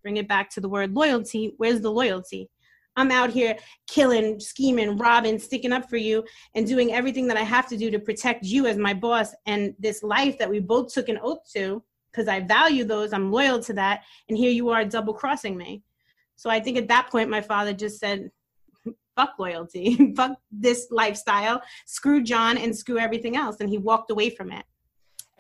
bring 0.04 0.18
it 0.18 0.28
back 0.28 0.50
to 0.52 0.62
the 0.62 0.70
word 0.70 0.94
loyalty. 0.94 1.54
Where's 1.58 1.82
the 1.82 1.92
loyalty? 1.92 2.50
I'm 2.96 3.12
out 3.12 3.30
here 3.30 3.56
killing, 3.88 4.40
scheming, 4.40 4.98
robbing, 4.98 5.40
sticking 5.40 5.72
up 5.72 5.90
for 5.90 5.98
you, 5.98 6.24
and 6.56 6.68
doing 6.68 6.94
everything 6.94 7.28
that 7.28 7.38
I 7.38 7.44
have 7.44 7.68
to 7.70 7.78
do 7.78 7.90
to 7.92 8.00
protect 8.00 8.46
you 8.46 8.66
as 8.68 8.78
my 8.78 8.94
boss 8.94 9.34
and 9.46 9.74
this 9.80 10.04
life 10.04 10.38
that 10.40 10.50
we 10.50 10.60
both 10.60 10.94
took 10.94 11.10
an 11.10 11.20
oath 11.22 11.40
to 11.54 11.82
because 12.12 12.28
I 12.28 12.42
value 12.42 12.84
those. 12.84 13.14
I'm 13.14 13.32
loyal 13.32 13.62
to 13.64 13.74
that. 13.74 14.02
And 14.28 14.38
here 14.38 14.52
you 14.52 14.70
are 14.70 14.84
double 14.84 15.14
crossing 15.14 15.56
me. 15.58 15.84
So 16.36 16.50
I 16.50 16.60
think 16.60 16.78
at 16.78 16.88
that 16.90 17.10
point, 17.10 17.30
my 17.30 17.42
father 17.42 17.72
just 17.74 18.00
said, 18.00 18.30
fuck 19.16 19.36
loyalty, 19.40 20.14
fuck 20.18 20.38
this 20.52 20.88
lifestyle, 20.92 21.62
screw 21.86 22.22
John 22.22 22.58
and 22.58 22.76
screw 22.76 23.00
everything 23.00 23.38
else. 23.38 23.58
And 23.62 23.70
he 23.70 23.78
walked 23.78 24.12
away 24.12 24.30
from 24.32 24.52
it. 24.52 24.66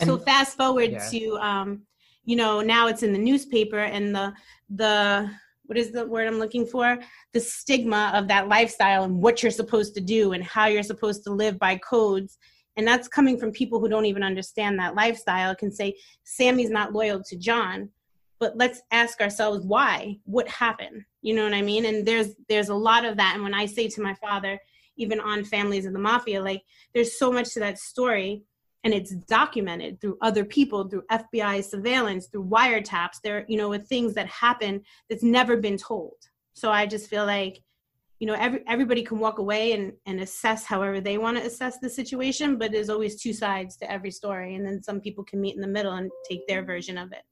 so 0.05 0.17
fast 0.17 0.55
forward 0.57 0.91
Yeah. 0.91 1.09
to, 1.09 1.37
um, 1.39 1.81
you 2.23 2.35
know, 2.35 2.61
now 2.61 2.87
it's 2.87 3.03
in 3.03 3.11
the 3.13 3.19
newspaper 3.19 3.79
and 3.79 4.15
the, 4.15 4.33
the, 4.69 5.29
what 5.71 5.77
is 5.77 5.93
the 5.93 6.05
word 6.05 6.27
I'm 6.27 6.37
looking 6.37 6.65
for? 6.65 6.99
The 7.31 7.39
stigma 7.39 8.11
of 8.13 8.27
that 8.27 8.49
lifestyle 8.49 9.05
and 9.05 9.21
what 9.21 9.41
you're 9.41 9.53
supposed 9.53 9.95
to 9.95 10.01
do 10.01 10.33
and 10.33 10.43
how 10.43 10.65
you're 10.65 10.83
supposed 10.83 11.23
to 11.23 11.31
live 11.31 11.57
by 11.57 11.77
codes. 11.77 12.37
And 12.75 12.85
that's 12.85 13.07
coming 13.07 13.39
from 13.39 13.53
people 13.53 13.79
who 13.79 13.87
don't 13.87 14.05
even 14.05 14.21
understand 14.21 14.77
that 14.79 14.95
lifestyle 14.95 15.55
can 15.55 15.71
say, 15.71 15.95
Sammy's 16.25 16.69
not 16.69 16.91
loyal 16.91 17.23
to 17.23 17.37
John 17.37 17.89
but 18.41 18.57
let's 18.57 18.81
ask 18.89 19.21
ourselves 19.21 19.63
why. 19.63 20.17
What 20.25 20.47
happened? 20.47 21.03
You 21.21 21.35
know 21.35 21.43
what 21.43 21.53
i 21.53 21.61
mean? 21.61 21.85
And 21.85 22.05
there's 22.05 22.29
there's 22.49 22.69
a 22.69 22.75
lot 22.75 23.05
of 23.05 23.15
that. 23.17 23.33
And 23.35 23.43
when 23.43 23.53
i 23.53 23.65
say 23.65 23.87
to 23.87 24.01
my 24.01 24.15
father 24.15 24.59
even 24.97 25.21
on 25.21 25.45
families 25.45 25.85
of 25.85 25.93
the 25.93 25.99
mafia 25.99 26.41
like 26.43 26.61
there's 26.93 27.17
so 27.17 27.31
much 27.31 27.53
to 27.53 27.59
that 27.61 27.79
story 27.79 28.43
and 28.83 28.93
it's 28.93 29.11
documented 29.11 29.99
through 30.01 30.17
other 30.21 30.43
people 30.45 30.87
through 30.87 31.03
fbi 31.11 31.63
surveillance 31.63 32.27
through 32.27 32.45
wiretaps 32.45 33.21
there 33.23 33.45
you 33.47 33.57
know 33.57 33.69
with 33.69 33.87
things 33.87 34.13
that 34.13 34.27
happen 34.27 34.81
that's 35.09 35.23
never 35.23 35.57
been 35.57 35.77
told 35.77 36.15
so 36.53 36.71
i 36.71 36.85
just 36.85 37.09
feel 37.09 37.25
like 37.25 37.61
you 38.19 38.27
know 38.27 38.35
every, 38.35 38.61
everybody 38.67 39.01
can 39.03 39.17
walk 39.19 39.39
away 39.39 39.73
and, 39.73 39.93
and 40.05 40.19
assess 40.19 40.65
however 40.65 41.01
they 41.01 41.17
want 41.17 41.37
to 41.37 41.43
assess 41.43 41.79
the 41.79 41.89
situation 41.89 42.57
but 42.57 42.71
there's 42.71 42.89
always 42.89 43.21
two 43.21 43.33
sides 43.33 43.75
to 43.75 43.91
every 43.91 44.11
story 44.11 44.55
and 44.55 44.65
then 44.65 44.81
some 44.81 44.99
people 45.01 45.23
can 45.23 45.41
meet 45.41 45.55
in 45.55 45.61
the 45.61 45.67
middle 45.67 45.93
and 45.93 46.11
take 46.29 46.45
their 46.47 46.63
version 46.63 46.97
of 46.97 47.11
it 47.11 47.23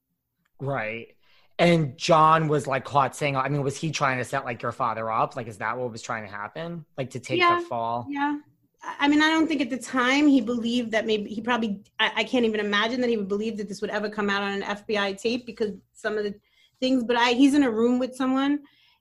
Right. 0.60 1.16
And 1.58 1.96
John 1.98 2.48
was 2.48 2.66
like 2.66 2.84
caught 2.84 3.14
saying, 3.14 3.36
I 3.36 3.48
mean, 3.48 3.62
was 3.62 3.76
he 3.76 3.90
trying 3.90 4.18
to 4.18 4.24
set 4.24 4.44
like 4.44 4.62
your 4.62 4.72
father 4.72 5.10
up? 5.10 5.36
Like, 5.36 5.46
is 5.46 5.58
that 5.58 5.76
what 5.76 5.92
was 5.92 6.00
trying 6.00 6.24
to 6.26 6.30
happen? 6.30 6.84
Like 6.96 7.10
to 7.10 7.20
take 7.20 7.38
Yeah. 7.38 7.60
the 7.60 7.66
fall? 7.66 8.06
Yeah. 8.08 8.38
I 8.82 9.08
mean, 9.08 9.20
I 9.20 9.28
don't 9.28 9.46
think 9.46 9.60
at 9.60 9.68
the 9.68 9.78
time 9.78 10.26
he 10.26 10.40
believed 10.40 10.92
that 10.92 11.06
maybe 11.06 11.28
he 11.28 11.42
probably, 11.42 11.80
I, 11.98 12.12
I 12.16 12.24
can't 12.24 12.46
even 12.46 12.60
imagine 12.60 13.00
that 13.02 13.10
he 13.10 13.16
would 13.16 13.28
believe 13.28 13.58
that 13.58 13.68
this 13.68 13.82
would 13.82 13.90
ever 13.90 14.08
come 14.08 14.30
out 14.30 14.42
on 14.42 14.52
an 14.52 14.62
FBI 14.62 15.20
tape 15.20 15.44
because 15.44 15.72
some 15.92 16.16
of 16.16 16.24
the 16.24 16.34
things, 16.80 17.04
but 17.04 17.16
I, 17.16 17.32
he's 17.32 17.54
in 17.54 17.62
a 17.62 17.70
room 17.70 17.98
with 17.98 18.16
someone 18.16 18.60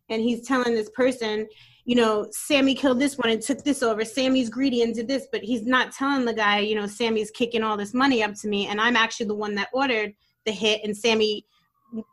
and 0.09 0.21
he's 0.21 0.45
telling 0.45 0.75
this 0.75 0.89
person, 0.89 1.47
you 1.85 1.95
know, 1.95 2.27
Sammy 2.31 2.75
killed 2.75 2.99
this 2.99 3.17
one 3.17 3.29
and 3.29 3.41
took 3.41 3.63
this 3.63 3.81
over. 3.81 4.03
Sammy's 4.03 4.49
greedy 4.49 4.81
and 4.81 4.93
did 4.93 5.07
this, 5.07 5.27
but 5.31 5.43
he's 5.43 5.63
not 5.63 5.93
telling 5.93 6.25
the 6.25 6.33
guy, 6.33 6.59
you 6.59 6.75
know, 6.75 6.85
Sammy's 6.85 7.31
kicking 7.31 7.63
all 7.63 7.77
this 7.77 7.93
money 7.93 8.21
up 8.21 8.33
to 8.41 8.49
me 8.49 8.67
and 8.67 8.81
I'm 8.81 8.97
actually 8.97 9.27
the 9.27 9.35
one 9.35 9.55
that 9.55 9.69
ordered 9.71 10.13
the 10.45 10.51
hit 10.51 10.81
and 10.83 10.95
Sammy 10.95 11.45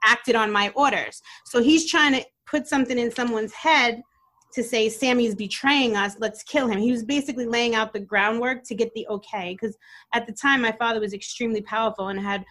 acted 0.05 0.37
on 0.37 0.53
my 0.53 0.71
orders. 0.77 1.21
So 1.47 1.63
he's 1.63 1.91
trying 1.91 2.13
to 2.15 2.25
put 2.47 2.69
something 2.69 2.97
in 2.97 3.11
someone's 3.11 3.53
head 3.53 4.03
to 4.53 4.63
say 4.63 4.89
Sammy's 4.89 5.35
betraying 5.35 5.97
us, 5.97 6.17
let's 6.19 6.43
kill 6.43 6.67
him. 6.69 6.79
He 6.79 6.93
was 6.93 7.05
basically 7.05 7.47
laying 7.47 7.75
out 7.75 7.93
the 7.93 8.01
groundwork 8.01 8.65
to 8.65 8.75
get 8.75 8.93
the 8.95 9.07
okay 9.09 9.53
because 9.53 9.77
at 10.15 10.27
the 10.27 10.33
time 10.33 10.63
my 10.63 10.73
father 10.73 11.01
was 11.01 11.13
extremely 11.13 11.61
powerful 11.63 12.09
and 12.09 12.19
had 12.19 12.45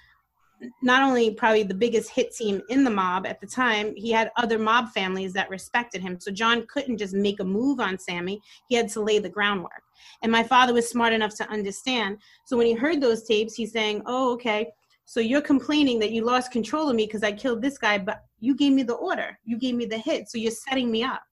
not 0.81 1.03
only 1.03 1.33
probably 1.33 1.63
the 1.63 1.73
biggest 1.73 2.09
hit 2.09 2.33
team 2.33 2.61
in 2.69 2.83
the 2.83 2.89
mob 2.89 3.25
at 3.25 3.41
the 3.41 3.47
time, 3.47 3.93
he 3.95 4.11
had 4.11 4.31
other 4.37 4.57
mob 4.57 4.89
families 4.93 5.33
that 5.33 5.49
respected 5.49 6.01
him. 6.01 6.19
So 6.19 6.31
John 6.31 6.65
couldn't 6.67 6.97
just 6.97 7.13
make 7.13 7.39
a 7.39 7.43
move 7.43 7.79
on 7.79 7.97
Sammy. 7.97 8.41
He 8.69 8.75
had 8.75 8.89
to 8.89 9.01
lay 9.01 9.19
the 9.19 9.29
groundwork. 9.29 9.83
And 10.21 10.31
my 10.31 10.43
father 10.43 10.73
was 10.73 10.89
smart 10.89 11.13
enough 11.13 11.35
to 11.35 11.49
understand. 11.49 12.19
So 12.45 12.57
when 12.57 12.67
he 12.67 12.73
heard 12.73 13.01
those 13.01 13.23
tapes, 13.23 13.55
he's 13.55 13.71
saying, 13.71 14.03
"Oh, 14.05 14.31
okay. 14.33 14.71
So 15.05 15.19
you're 15.19 15.41
complaining 15.41 15.99
that 15.99 16.11
you 16.11 16.23
lost 16.23 16.51
control 16.51 16.89
of 16.89 16.95
me 16.95 17.05
because 17.05 17.23
I 17.23 17.31
killed 17.31 17.61
this 17.61 17.77
guy, 17.77 17.97
but 17.97 18.23
you 18.39 18.55
gave 18.55 18.73
me 18.73 18.83
the 18.83 18.95
order. 18.95 19.37
You 19.43 19.57
gave 19.57 19.75
me 19.75 19.85
the 19.85 19.97
hit. 19.97 20.29
So 20.29 20.37
you're 20.37 20.51
setting 20.51 20.91
me 20.91 21.03
up." 21.03 21.23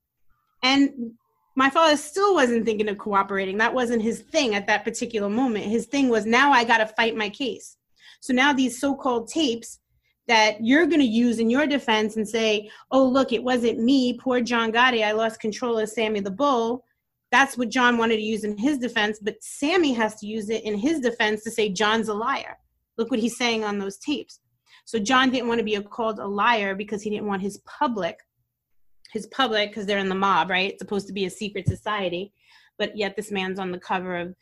And 0.64 1.12
my 1.56 1.70
father 1.70 1.96
still 1.98 2.34
wasn't 2.34 2.66
thinking 2.66 2.90
of 2.90 2.98
cooperating. 2.98 3.58
That 3.58 3.74
wasn't 3.74 4.02
his 4.02 4.22
thing 4.22 4.56
at 4.56 4.66
that 4.68 4.84
particular 4.84 5.30
moment. 5.30 5.66
His 5.66 5.86
thing 5.86 6.10
was 6.10 6.26
now 6.26 6.52
I 6.52 6.64
got 6.64 6.80
to 6.80 6.88
fight 6.88 7.16
my 7.16 7.30
case. 7.30 7.78
So 8.22 8.34
now 8.34 8.54
these 8.54 8.80
so-called 8.80 9.28
tapes 9.28 9.80
that 10.28 10.56
you're 10.64 10.86
going 10.86 11.02
to 11.02 11.06
use 11.06 11.40
in 11.40 11.50
your 11.50 11.68
defense 11.68 12.16
and 12.16 12.28
say, 12.28 12.72
oh, 12.92 13.06
look, 13.06 13.34
it 13.34 13.44
wasn't 13.44 13.80
me, 13.80 14.18
poor 14.18 14.40
John 14.40 14.72
Gotti, 14.72 15.04
I 15.04 15.12
lost 15.12 15.42
control 15.42 15.78
of 15.78 15.90
Sammy 15.90 16.22
the 16.22 16.32
Bull. 16.32 16.86
That's 17.30 17.58
what 17.58 17.70
John 17.70 17.98
wanted 17.98 18.16
to 18.16 18.22
use 18.22 18.46
in 18.46 18.58
his 18.58 18.78
defense, 18.78 19.20
but 19.22 19.44
Sammy 19.44 19.92
has 19.94 20.16
to 20.22 20.28
use 20.28 20.50
it 20.50 20.64
in 20.64 20.78
his 20.78 21.02
defense 21.02 21.44
to 21.44 21.52
say 21.52 21.68
John's 21.68 22.08
a 22.08 22.14
liar. 22.14 22.58
Look 22.98 23.12
what 23.12 23.20
he's 23.20 23.38
saying 23.38 23.64
on 23.64 23.80
those 23.80 23.98
tapes. 23.98 24.40
So 24.86 25.00
John 25.00 25.30
didn't 25.30 25.50
want 25.50 25.60
to 25.60 25.66
be 25.66 25.78
called 25.82 26.20
a 26.20 26.28
liar 26.28 26.76
because 26.76 27.02
he 27.02 27.10
didn't 27.10 27.28
want 27.28 27.42
his 27.42 27.58
public, 27.66 28.20
his 29.14 29.28
public, 29.28 29.70
because 29.70 29.86
they're 29.86 30.00
in 30.00 30.10
the 30.10 30.16
mob, 30.16 30.50
right? 30.50 30.72
It's 30.72 30.82
supposed 30.82 31.08
to 31.08 31.14
be 31.14 31.26
a 31.26 31.30
secret 31.30 31.68
society, 31.68 32.34
but 32.78 32.98
yet 32.98 33.16
this 33.16 33.32
man's 33.32 33.60
on 33.60 33.72
the 33.72 33.80
cover 33.80 34.18
of 34.18 34.36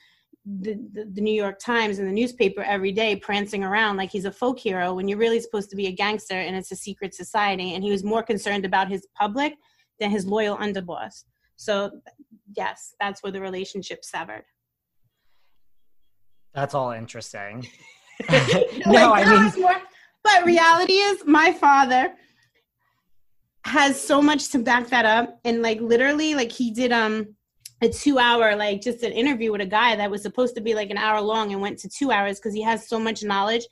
the, 0.46 0.74
the, 0.94 1.06
the, 1.14 1.22
New 1.22 1.34
York 1.34 1.60
Times 1.60 2.00
and 2.00 2.08
the 2.08 2.14
newspaper 2.14 2.64
every 2.64 2.92
day 2.92 3.16
prancing 3.16 3.64
around 3.64 3.98
like 3.98 4.10
he's 4.10 4.26
a 4.26 4.32
folk 4.32 4.58
hero 4.58 4.96
when 4.96 5.08
you're 5.08 5.20
really 5.20 5.40
supposed 5.40 5.70
to 5.70 5.76
be 5.76 5.86
a 5.86 5.92
gangster 5.92 6.34
and 6.34 6.56
it's 6.56 6.72
a 6.72 6.76
secret 6.76 7.14
society. 7.14 7.76
And 7.76 7.84
he 7.84 7.92
was 7.92 8.04
more 8.04 8.24
concerned 8.24 8.66
about 8.66 8.90
his 8.90 9.06
public 9.16 9.54
than 10.00 10.10
his 10.10 10.26
loyal 10.26 10.58
underboss. 10.58 11.26
So, 11.58 11.92
yes, 12.58 12.96
that's 13.00 13.22
where 13.22 13.32
the 13.32 13.42
relationship 13.42 14.04
severed. 14.04 14.44
That's 16.56 16.74
all 16.74 16.92
interesting. 16.92 17.68
no, 18.30 19.10
like, 19.10 19.28
I 19.28 19.50
mean, 19.50 19.62
more, 19.62 19.82
but 20.24 20.46
reality 20.46 20.94
is, 20.94 21.24
my 21.26 21.52
father 21.54 22.14
has 23.66 24.00
so 24.00 24.22
much 24.22 24.50
to 24.50 24.60
back 24.60 24.90
that 24.90 25.06
up, 25.06 25.40
and 25.46 25.62
like 25.62 25.80
literally, 25.82 26.36
like 26.36 26.52
he 26.52 26.72
did 26.72 26.92
um 26.92 27.36
a 27.82 27.90
two 27.90 28.20
hour 28.20 28.56
like 28.56 28.82
just 28.82 29.04
an 29.04 29.12
interview 29.12 29.52
with 29.52 29.62
a 29.62 29.66
guy 29.66 29.96
that 29.96 30.10
was 30.10 30.22
supposed 30.22 30.56
to 30.56 30.62
be 30.62 30.76
like 30.76 30.92
an 30.92 30.98
hour 30.98 31.20
long 31.20 31.52
and 31.52 31.62
went 31.62 31.80
to 31.80 31.90
two 31.90 32.12
hours 32.12 32.40
because 32.40 32.54
he 32.54 32.62
has 32.62 32.88
so 32.88 33.00
much 33.00 33.24
knowledge 33.24 33.66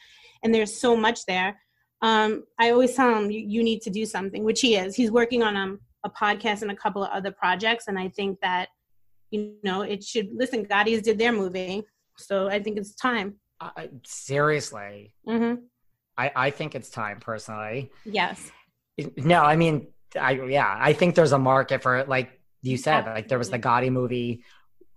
and 0.43 0.53
there's 0.53 0.75
so 0.75 0.95
much 0.95 1.25
there. 1.25 1.59
Um, 2.01 2.45
i 2.57 2.71
always 2.71 2.95
tell 2.95 3.13
him 3.13 3.29
you, 3.29 3.41
you, 3.41 3.61
need 3.61 3.81
to 3.81 3.89
do 3.89 4.05
something 4.05 4.45
which 4.45 4.61
he 4.61 4.77
is. 4.77 4.95
He's 4.95 5.11
working 5.11 5.43
on 5.43 5.57
um, 5.57 5.79
a 6.05 6.09
podcast 6.09 6.61
and 6.61 6.71
a 6.71 6.75
couple 6.75 7.03
of 7.03 7.09
other 7.11 7.29
projects 7.29 7.89
and 7.89 7.99
i 7.99 8.07
think 8.07 8.39
that 8.41 8.69
you 9.31 9.55
know 9.63 9.81
it 9.81 10.01
should 10.01 10.29
listen 10.33 10.65
Gotti's 10.65 11.01
did 11.01 11.19
their 11.19 11.33
movie 11.33 11.83
so 12.15 12.47
i 12.47 12.57
think 12.63 12.77
it's 12.77 12.95
time. 12.95 13.35
Uh, 13.59 13.87
seriously? 14.05 15.13
Mm-hmm. 15.27 15.61
I, 16.17 16.31
I 16.33 16.49
think 16.51 16.73
it's 16.73 16.89
time 16.89 17.19
personally. 17.19 17.91
Yes 18.05 18.49
no 19.17 19.41
i 19.41 19.55
mean 19.55 19.87
i 20.19 20.31
yeah 20.31 20.75
i 20.79 20.93
think 20.93 21.15
there's 21.15 21.31
a 21.31 21.39
market 21.39 21.81
for 21.81 21.97
it 21.97 22.09
like 22.09 22.39
you 22.61 22.77
said 22.77 23.05
like 23.05 23.27
there 23.27 23.37
was 23.37 23.49
the 23.49 23.59
Gotti 23.59 23.91
movie. 23.91 24.43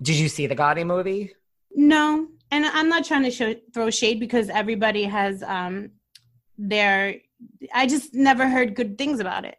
Did 0.03 0.17
you 0.17 0.29
see 0.29 0.47
the 0.47 0.57
Gotti 0.57 0.85
movie? 0.85 1.33
No, 1.75 2.29
and 2.51 2.65
I'm 2.67 2.89
not 2.89 3.05
trying 3.05 3.23
to 3.23 3.31
show, 3.31 3.55
throw 3.73 3.91
shade 3.91 4.21
because 4.21 4.49
everybody 4.49 5.05
has 5.05 5.43
um 5.43 5.91
their. 6.59 7.17
I 7.73 7.87
just 7.87 8.15
never 8.15 8.49
heard 8.49 8.75
good 8.75 8.99
things 8.99 9.21
about 9.21 9.45
it. 9.45 9.57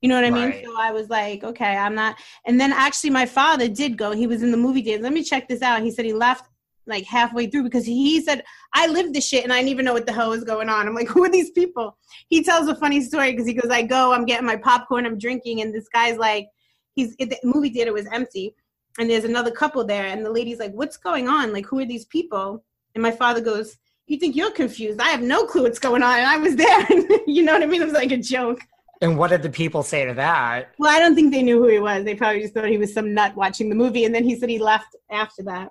You 0.00 0.08
know 0.08 0.16
what 0.16 0.24
I 0.24 0.30
right. 0.30 0.54
mean? 0.54 0.64
So 0.64 0.74
I 0.78 0.92
was 0.92 1.08
like, 1.08 1.42
okay, 1.44 1.76
I'm 1.76 1.94
not. 1.94 2.16
And 2.44 2.60
then 2.60 2.72
actually, 2.72 3.10
my 3.10 3.26
father 3.26 3.68
did 3.68 3.96
go. 3.96 4.10
He 4.12 4.26
was 4.26 4.42
in 4.42 4.50
the 4.50 4.56
movie 4.56 4.82
theater. 4.82 5.02
Let 5.02 5.12
me 5.12 5.22
check 5.22 5.48
this 5.48 5.62
out. 5.62 5.82
He 5.82 5.90
said 5.90 6.04
he 6.04 6.12
left 6.12 6.48
like 6.86 7.04
halfway 7.04 7.46
through 7.46 7.64
because 7.64 7.86
he 7.86 8.20
said 8.20 8.44
I 8.74 8.86
lived 8.86 9.14
this 9.14 9.26
shit 9.26 9.44
and 9.44 9.52
I 9.52 9.56
didn't 9.56 9.70
even 9.70 9.84
know 9.84 9.92
what 9.92 10.06
the 10.06 10.12
hell 10.12 10.30
was 10.30 10.44
going 10.44 10.68
on. 10.68 10.86
I'm 10.86 10.94
like, 10.94 11.08
who 11.14 11.24
are 11.24 11.30
these 11.30 11.50
people? 11.50 11.96
He 12.28 12.42
tells 12.42 12.68
a 12.68 12.74
funny 12.74 13.00
story 13.00 13.32
because 13.32 13.46
he 13.46 13.54
goes, 13.54 13.70
I 13.70 13.82
go, 13.82 14.12
I'm 14.12 14.24
getting 14.24 14.46
my 14.46 14.56
popcorn, 14.56 15.06
I'm 15.06 15.18
drinking, 15.18 15.60
and 15.60 15.74
this 15.74 15.88
guy's 15.88 16.18
like, 16.18 16.48
he's 16.94 17.16
the 17.16 17.36
movie 17.44 17.70
theater 17.70 17.92
was 17.92 18.06
empty 18.12 18.54
and 18.98 19.10
there's 19.10 19.24
another 19.24 19.50
couple 19.50 19.84
there 19.84 20.06
and 20.06 20.24
the 20.24 20.30
lady's 20.30 20.58
like 20.58 20.72
what's 20.72 20.96
going 20.96 21.28
on? 21.28 21.52
Like 21.52 21.66
who 21.66 21.78
are 21.80 21.86
these 21.86 22.04
people? 22.06 22.64
And 22.94 23.02
my 23.02 23.10
father 23.10 23.40
goes 23.40 23.76
you 24.06 24.18
think 24.18 24.36
you're 24.36 24.50
confused. 24.50 25.00
I 25.00 25.08
have 25.08 25.22
no 25.22 25.46
clue 25.46 25.62
what's 25.62 25.78
going 25.78 26.02
on. 26.02 26.18
And 26.18 26.26
i 26.26 26.36
was 26.36 26.56
there. 26.56 26.86
You 27.26 27.42
know 27.42 27.54
what 27.54 27.62
i 27.62 27.66
mean? 27.66 27.80
It 27.80 27.86
was 27.86 27.94
like 27.94 28.12
a 28.12 28.18
joke. 28.18 28.60
And 29.00 29.18
what 29.18 29.30
did 29.30 29.42
the 29.42 29.50
people 29.50 29.82
say 29.82 30.04
to 30.04 30.14
that? 30.14 30.72
Well 30.78 30.94
i 30.94 30.98
don't 30.98 31.14
think 31.14 31.32
they 31.32 31.42
knew 31.42 31.58
who 31.60 31.68
he 31.68 31.78
was. 31.78 32.04
They 32.04 32.14
probably 32.14 32.42
just 32.42 32.54
thought 32.54 32.68
he 32.68 32.78
was 32.78 32.92
some 32.92 33.14
nut 33.14 33.34
watching 33.34 33.68
the 33.68 33.74
movie 33.74 34.04
and 34.04 34.14
then 34.14 34.24
he 34.24 34.36
said 34.38 34.48
he 34.48 34.58
left 34.58 34.94
after 35.10 35.42
that 35.44 35.70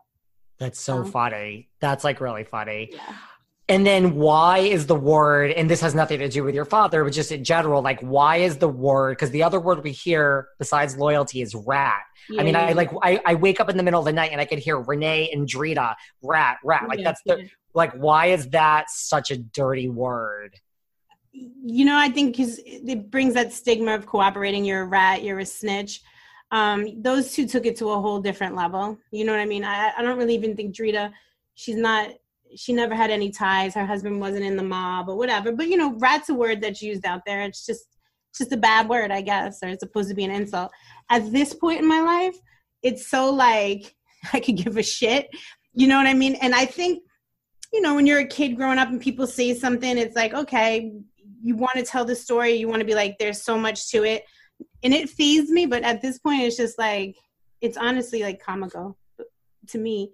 that's 0.60 0.80
so 0.80 1.00
oh. 1.00 1.04
funny 1.04 1.70
that's 1.80 2.04
like 2.04 2.22
really 2.22 2.44
funny 2.44 2.90
yeah 2.92 3.16
and 3.70 3.88
then 3.88 4.16
why 4.16 4.60
is 4.60 4.88
the 4.88 4.96
word, 4.96 5.52
and 5.52 5.70
this 5.70 5.80
has 5.80 5.96
nothing 5.96 6.20
to 6.20 6.28
do 6.28 6.44
with 6.44 6.54
your 6.54 6.66
father, 6.66 7.04
but 7.04 7.14
just 7.14 7.32
in 7.32 7.46
general, 7.46 7.82
like 7.82 8.02
why 8.02 8.38
is 8.38 8.58
the 8.58 8.68
word, 8.68 9.18
because 9.18 9.32
the 9.32 9.44
other 9.44 9.60
word 9.60 9.84
we 9.84 9.92
hear 9.92 10.50
besides 10.60 10.98
loyalty 10.98 11.42
is 11.42 11.56
rat. 11.56 12.02
Yeah. 12.30 12.42
I 12.42 12.44
mean, 12.44 12.56
I 12.58 12.74
like, 12.74 12.92
I, 13.02 13.22
I 13.26 13.36
wake 13.36 13.62
up 13.62 13.70
in 13.70 13.78
the 13.78 13.84
middle 13.84 14.00
of 14.00 14.06
the 14.06 14.12
night 14.12 14.32
and 14.32 14.42
I 14.42 14.46
could 14.46 14.60
hear 14.60 14.80
Renee 14.80 15.30
and 15.32 15.48
Drita, 15.48 15.96
rat, 16.22 16.58
rat. 16.64 16.90
Like 16.90 17.00
yeah, 17.00 17.06
that's 17.06 17.22
the, 17.26 17.50
like, 17.74 17.94
why 17.94 18.28
is 18.28 18.50
that 18.50 18.90
such 18.90 19.32
a 19.32 19.38
dirty 19.38 19.88
word? 19.88 20.60
You 21.32 21.86
know, 21.86 21.98
I 21.98 22.10
think 22.10 22.36
because 22.36 22.60
it 22.66 23.10
brings 23.10 23.34
that 23.36 23.54
stigma 23.54 23.96
of 23.96 24.06
cooperating. 24.06 24.66
You're 24.66 24.84
a 24.84 24.86
rat, 24.86 25.24
you're 25.24 25.40
a 25.40 25.46
snitch. 25.46 26.02
Um, 26.54 27.02
those 27.02 27.34
two 27.34 27.48
took 27.48 27.66
it 27.66 27.76
to 27.78 27.90
a 27.90 28.00
whole 28.00 28.22
different 28.22 28.56
level. 28.56 28.98
You 29.12 29.26
know 29.26 29.34
what 29.34 29.42
I 29.42 29.46
mean? 29.46 29.66
I, 29.66 29.92
I 29.98 30.02
don't 30.04 30.18
really 30.18 30.36
even 30.36 30.56
think 30.56 30.74
Drita, 30.74 31.12
she's 31.56 31.76
not 31.76 32.12
she 32.56 32.72
never 32.72 32.94
had 32.94 33.10
any 33.10 33.32
ties. 33.32 33.74
Her 33.74 33.86
husband 33.86 34.20
wasn't 34.20 34.46
in 34.46 34.56
the 34.56 34.64
mob 34.64 35.10
or 35.10 35.18
whatever. 35.18 35.52
But 35.52 35.68
you 35.68 35.78
know, 35.78 35.96
rat's 35.96 36.30
a 36.30 36.34
word 36.34 36.62
that's 36.62 36.82
used 36.82 37.06
out 37.06 37.22
there. 37.26 37.42
It's 37.42 37.66
just 37.66 37.88
it's 38.30 38.40
just 38.40 38.52
a 38.52 38.58
bad 38.58 38.88
word, 38.88 39.12
I 39.12 39.22
guess, 39.22 39.60
or 39.64 39.70
it's 39.70 39.82
supposed 39.82 40.10
to 40.10 40.16
be 40.16 40.24
an 40.24 40.32
insult. 40.32 40.72
At 41.10 41.32
this 41.32 41.54
point 41.54 41.82
in 41.82 41.88
my 41.88 42.02
life, 42.02 42.36
it's 42.84 43.08
so 43.08 43.32
like 43.32 43.96
I 44.34 44.40
could 44.40 44.58
give 44.58 44.78
a 44.78 44.84
shit. 44.84 45.30
You 45.74 45.88
know 45.88 45.98
what 45.98 46.08
I 46.08 46.14
mean? 46.14 46.36
And 46.36 46.54
I 46.54 46.66
think, 46.66 47.02
you 47.72 47.82
know, 47.82 47.96
when 47.96 48.06
you're 48.06 48.20
a 48.20 48.28
kid 48.28 48.56
growing 48.56 48.78
up 48.78 48.90
and 48.90 49.02
people 49.02 49.26
say 49.26 49.56
something, 49.56 49.98
it's 49.98 50.16
like, 50.16 50.36
okay, 50.36 50.94
you 51.42 51.56
want 51.56 51.76
to 51.76 51.84
tell 51.84 52.06
the 52.06 52.16
story, 52.16 52.54
you 52.54 52.68
want 52.68 52.80
to 52.80 52.86
be 52.86 52.94
like, 52.94 53.18
there's 53.18 53.42
so 53.42 53.58
much 53.58 53.90
to 53.90 54.04
it. 54.04 54.24
And 54.84 54.94
it 54.94 55.10
feeds 55.10 55.50
me, 55.50 55.66
but 55.66 55.84
at 55.84 56.02
this 56.02 56.20
point 56.20 56.44
it's 56.44 56.58
just 56.58 56.78
like 56.78 57.16
it's 57.62 57.78
honestly 57.78 58.24
like 58.24 58.42
comical 58.42 58.98
to 59.68 59.78
me 59.78 60.12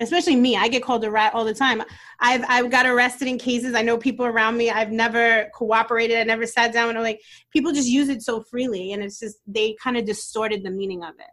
especially 0.00 0.36
me. 0.36 0.56
I 0.56 0.68
get 0.68 0.82
called 0.82 1.04
a 1.04 1.10
rat 1.10 1.34
all 1.34 1.44
the 1.44 1.54
time. 1.54 1.82
I've 2.20 2.44
i've 2.48 2.70
got 2.70 2.86
arrested 2.86 3.28
in 3.28 3.38
cases. 3.38 3.74
I 3.74 3.82
know 3.82 3.98
people 3.98 4.26
around 4.26 4.56
me. 4.56 4.70
I've 4.70 4.92
never 4.92 5.50
cooperated. 5.54 6.18
I 6.18 6.24
never 6.24 6.46
sat 6.46 6.72
down 6.72 6.90
and 6.90 6.98
i'm 6.98 7.04
like 7.04 7.20
people 7.52 7.72
just 7.72 7.88
use 7.88 8.08
it 8.08 8.22
so 8.22 8.42
freely 8.42 8.92
and 8.92 9.02
it's 9.02 9.18
just 9.18 9.38
they 9.46 9.76
kind 9.82 9.96
of 9.96 10.04
distorted 10.04 10.62
the 10.62 10.70
meaning 10.70 11.02
of 11.02 11.14
it. 11.18 11.30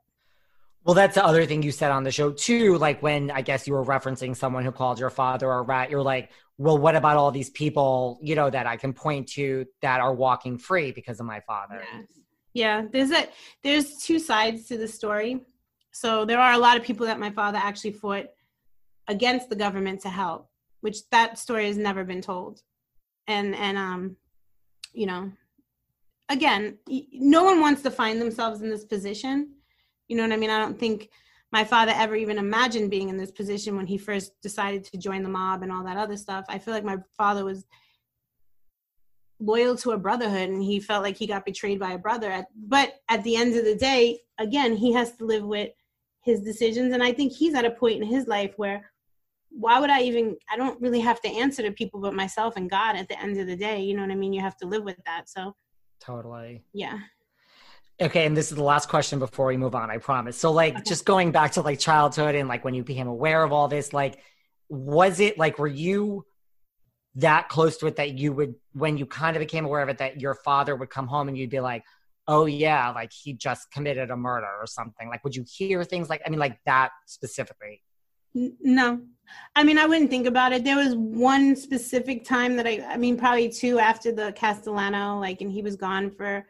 Well 0.83 0.95
that's 0.95 1.15
the 1.15 1.25
other 1.25 1.45
thing 1.45 1.63
you 1.63 1.71
said 1.71 1.91
on 1.91 2.03
the 2.03 2.11
show 2.11 2.31
too. 2.31 2.77
Like 2.77 3.01
when 3.01 3.31
i 3.31 3.41
guess 3.41 3.67
you 3.67 3.73
were 3.73 3.85
referencing 3.85 4.35
someone 4.35 4.65
who 4.65 4.71
called 4.71 4.99
your 4.99 5.09
father 5.09 5.51
a 5.51 5.61
rat 5.61 5.89
you're 5.89 6.01
like 6.01 6.31
well 6.57 6.77
what 6.77 6.95
about 6.95 7.17
all 7.17 7.31
these 7.31 7.49
people 7.49 8.17
you 8.21 8.33
know 8.33 8.49
that 8.49 8.65
i 8.65 8.77
can 8.77 8.93
point 8.93 9.27
to 9.27 9.65
that 9.81 9.99
are 9.99 10.13
walking 10.13 10.57
free 10.57 10.91
because 10.91 11.19
of 11.19 11.25
my 11.25 11.39
father? 11.41 11.83
Yes. 11.93 12.05
Yeah 12.55 12.85
there's 12.91 13.11
a 13.11 13.27
there's 13.63 13.97
two 13.97 14.17
sides 14.17 14.65
to 14.67 14.75
the 14.75 14.87
story 14.87 15.45
so 15.95 16.25
there 16.25 16.41
are 16.41 16.51
a 16.51 16.57
lot 16.57 16.75
of 16.75 16.83
people 16.83 17.05
that 17.05 17.21
my 17.21 17.29
father 17.29 17.57
actually 17.57 17.93
fought 17.93 18.25
against 19.07 19.49
the 19.49 19.55
government 19.55 20.01
to 20.01 20.09
help, 20.09 20.49
which 20.81 21.09
that 21.09 21.39
story 21.39 21.67
has 21.67 21.77
never 21.77 22.03
been 22.03 22.21
told. 22.21 22.61
And 23.27 23.55
and 23.55 23.77
um, 23.77 24.17
you 24.91 25.05
know, 25.05 25.31
again, 26.27 26.77
no 27.13 27.45
one 27.45 27.61
wants 27.61 27.81
to 27.83 27.91
find 27.91 28.19
themselves 28.19 28.61
in 28.61 28.69
this 28.69 28.83
position. 28.83 29.53
You 30.09 30.17
know 30.17 30.23
what 30.23 30.33
I 30.33 30.37
mean? 30.37 30.49
I 30.49 30.59
don't 30.59 30.77
think 30.77 31.09
my 31.53 31.63
father 31.63 31.93
ever 31.95 32.17
even 32.17 32.39
imagined 32.39 32.91
being 32.91 33.07
in 33.07 33.15
this 33.15 33.31
position 33.31 33.77
when 33.77 33.87
he 33.87 33.97
first 33.97 34.33
decided 34.41 34.83
to 34.83 34.97
join 34.97 35.23
the 35.23 35.29
mob 35.29 35.63
and 35.63 35.71
all 35.71 35.85
that 35.85 35.95
other 35.95 36.17
stuff. 36.17 36.43
I 36.49 36.59
feel 36.59 36.73
like 36.73 36.83
my 36.83 36.97
father 37.15 37.45
was 37.45 37.65
loyal 39.39 39.75
to 39.77 39.91
a 39.91 39.97
brotherhood 39.97 40.49
and 40.49 40.63
he 40.63 40.79
felt 40.79 41.03
like 41.03 41.17
he 41.17 41.27
got 41.27 41.45
betrayed 41.45 41.79
by 41.79 41.93
a 41.93 41.97
brother. 41.97 42.45
But 42.55 42.95
at 43.09 43.23
the 43.23 43.35
end 43.35 43.55
of 43.55 43.65
the 43.65 43.75
day, 43.75 44.21
again, 44.37 44.75
he 44.75 44.93
has 44.93 45.13
to 45.17 45.25
live 45.25 45.43
with 45.43 45.71
his 46.21 46.41
decisions. 46.41 46.93
And 46.93 47.03
I 47.03 47.13
think 47.13 47.33
he's 47.33 47.53
at 47.53 47.65
a 47.65 47.71
point 47.71 48.01
in 48.01 48.07
his 48.07 48.27
life 48.27 48.53
where 48.57 48.91
why 49.49 49.79
would 49.79 49.89
I 49.89 50.01
even 50.01 50.35
I 50.51 50.57
don't 50.57 50.81
really 50.81 50.99
have 50.99 51.21
to 51.21 51.29
answer 51.29 51.61
to 51.61 51.71
people 51.71 52.01
but 52.01 52.13
myself 52.13 52.57
and 52.57 52.69
God 52.69 52.97
at 52.97 53.07
the 53.07 53.19
end 53.21 53.39
of 53.39 53.47
the 53.47 53.55
day. 53.55 53.81
You 53.81 53.95
know 53.95 54.01
what 54.01 54.11
I 54.11 54.15
mean? 54.15 54.33
You 54.33 54.41
have 54.41 54.57
to 54.57 54.67
live 54.67 54.83
with 54.83 54.97
that. 55.05 55.29
So 55.29 55.55
Totally. 55.99 56.63
Yeah. 56.73 56.99
Okay, 58.01 58.25
and 58.25 58.35
this 58.35 58.51
is 58.51 58.57
the 58.57 58.63
last 58.63 58.89
question 58.89 59.19
before 59.19 59.45
we 59.45 59.55
move 59.55 59.73
on, 59.73 59.89
I 59.89 59.97
promise. 59.97 60.37
So 60.37 60.51
like 60.51 60.75
okay. 60.75 60.83
just 60.85 61.05
going 61.05 61.31
back 61.31 61.53
to 61.53 61.61
like 61.61 61.79
childhood 61.79 62.35
and 62.35 62.49
like 62.49 62.65
when 62.65 62.73
you 62.73 62.83
became 62.83 63.07
aware 63.07 63.41
of 63.43 63.53
all 63.53 63.67
this, 63.69 63.93
like 63.93 64.19
was 64.67 65.19
it 65.19 65.37
like 65.37 65.57
were 65.57 65.67
you 65.67 66.25
that 67.15 67.49
close 67.49 67.77
to 67.77 67.87
it 67.87 67.95
that 67.95 68.17
you 68.17 68.33
would 68.33 68.55
when 68.73 68.97
you 68.97 69.05
kind 69.05 69.35
of 69.35 69.39
became 69.39 69.65
aware 69.65 69.81
of 69.81 69.89
it 69.89 69.97
that 69.99 70.19
your 70.19 70.35
father 70.35 70.75
would 70.75 70.89
come 70.89 71.07
home 71.07 71.27
and 71.27 71.37
you'd 71.37 71.49
be 71.49 71.59
like, 71.59 71.83
"Oh 72.27 72.45
yeah, 72.45 72.91
like 72.91 73.11
he 73.11 73.33
just 73.33 73.71
committed 73.71 74.11
a 74.11 74.17
murder 74.17 74.49
or 74.59 74.67
something." 74.67 75.09
Like 75.09 75.23
would 75.23 75.35
you 75.35 75.45
hear 75.47 75.83
things 75.83 76.09
like 76.09 76.21
I 76.25 76.29
mean 76.29 76.39
like 76.39 76.59
that 76.65 76.91
specifically? 77.05 77.81
No. 78.35 79.01
I 79.55 79.63
mean, 79.63 79.77
I 79.77 79.85
wouldn't 79.85 80.09
think 80.09 80.27
about 80.27 80.51
it. 80.51 80.63
There 80.63 80.75
was 80.75 80.93
one 80.95 81.55
specific 81.55 82.25
time 82.25 82.57
that 82.57 82.67
I, 82.67 82.85
I 82.87 82.97
mean, 82.97 83.17
probably 83.17 83.49
two 83.49 83.79
after 83.79 84.11
the 84.11 84.33
Castellano, 84.33 85.19
like, 85.19 85.41
and 85.41 85.51
he 85.51 85.61
was 85.61 85.77
gone 85.77 86.11
for 86.11 86.45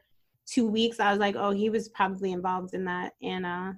two 0.47 0.67
weeks. 0.67 0.99
I 0.99 1.11
was 1.11 1.19
like, 1.19 1.35
oh, 1.35 1.51
he 1.51 1.69
was 1.69 1.87
probably 1.89 2.31
involved 2.31 2.73
in 2.73 2.85
that. 2.85 3.13
And 3.21 3.45
uh, 3.45 3.73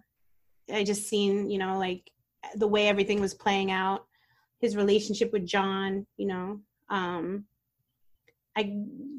I 0.74 0.84
just 0.84 1.08
seen, 1.08 1.50
you 1.50 1.58
know, 1.58 1.78
like 1.78 2.10
the 2.56 2.68
way 2.68 2.88
everything 2.88 3.20
was 3.20 3.34
playing 3.34 3.72
out, 3.72 4.06
his 4.60 4.76
relationship 4.78 5.34
with 5.34 5.46
John, 5.46 6.08
you 6.16 6.28
know. 6.28 6.62
Um, 6.90 7.46
I 8.56 8.64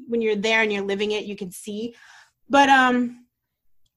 when 0.07 0.21
you're 0.21 0.35
there 0.35 0.61
and 0.61 0.71
you're 0.71 0.83
living 0.83 1.11
it, 1.11 1.25
you 1.25 1.35
can 1.35 1.51
see. 1.51 1.95
But 2.49 2.69
um 2.69 3.25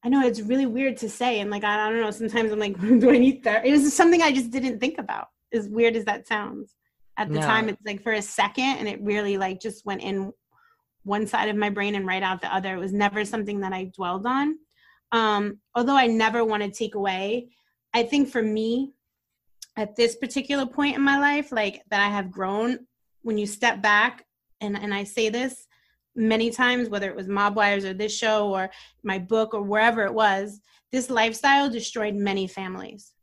I 0.05 0.09
know 0.09 0.25
it's 0.25 0.41
really 0.41 0.65
weird 0.65 0.97
to 0.97 1.09
say, 1.09 1.39
and 1.39 1.49
like 1.49 1.63
I, 1.63 1.87
I 1.87 1.89
don't 1.89 2.01
know. 2.01 2.11
Sometimes 2.11 2.51
I'm 2.51 2.59
like, 2.59 2.79
do 2.99 3.09
I 3.09 3.17
need 3.17 3.43
that? 3.43 3.65
It 3.65 3.71
was 3.71 3.93
something 3.93 4.21
I 4.21 4.31
just 4.31 4.51
didn't 4.51 4.79
think 4.79 4.97
about. 4.97 5.27
As 5.53 5.69
weird 5.69 5.95
as 5.95 6.05
that 6.05 6.27
sounds, 6.27 6.73
at 7.17 7.29
the 7.29 7.39
no. 7.39 7.41
time, 7.41 7.69
it's 7.69 7.81
like 7.85 8.01
for 8.03 8.13
a 8.13 8.21
second, 8.21 8.77
and 8.79 8.87
it 8.87 9.01
really 9.01 9.37
like 9.37 9.61
just 9.61 9.85
went 9.85 10.01
in 10.01 10.33
one 11.03 11.27
side 11.27 11.49
of 11.49 11.55
my 11.55 11.69
brain 11.69 11.95
and 11.95 12.07
right 12.07 12.23
out 12.23 12.41
the 12.41 12.53
other. 12.53 12.75
It 12.75 12.79
was 12.79 12.93
never 12.93 13.23
something 13.23 13.61
that 13.61 13.73
I 13.73 13.91
dwelled 13.95 14.25
on. 14.25 14.57
Um, 15.11 15.59
although 15.75 15.95
I 15.95 16.07
never 16.07 16.43
want 16.43 16.63
to 16.63 16.71
take 16.71 16.95
away, 16.95 17.49
I 17.93 18.03
think 18.03 18.29
for 18.29 18.41
me, 18.41 18.93
at 19.75 19.95
this 19.95 20.15
particular 20.15 20.65
point 20.65 20.95
in 20.95 21.01
my 21.01 21.19
life, 21.19 21.51
like 21.51 21.81
that 21.89 21.99
I 21.99 22.09
have 22.09 22.31
grown, 22.31 22.79
when 23.23 23.37
you 23.37 23.47
step 23.47 23.81
back, 23.81 24.25
and 24.61 24.77
and 24.77 24.93
I 24.93 25.03
say 25.03 25.29
this, 25.29 25.67
many 26.15 26.51
times, 26.51 26.89
whether 26.89 27.09
it 27.09 27.15
was 27.15 27.27
Mob 27.27 27.55
Wives 27.55 27.85
or 27.85 27.93
this 27.93 28.15
show 28.15 28.53
or 28.53 28.69
my 29.03 29.19
book 29.19 29.53
or 29.53 29.61
wherever 29.61 30.03
it 30.03 30.13
was, 30.13 30.61
this 30.91 31.09
lifestyle 31.09 31.69
destroyed 31.69 32.15
many 32.15 32.47
families. 32.47 33.13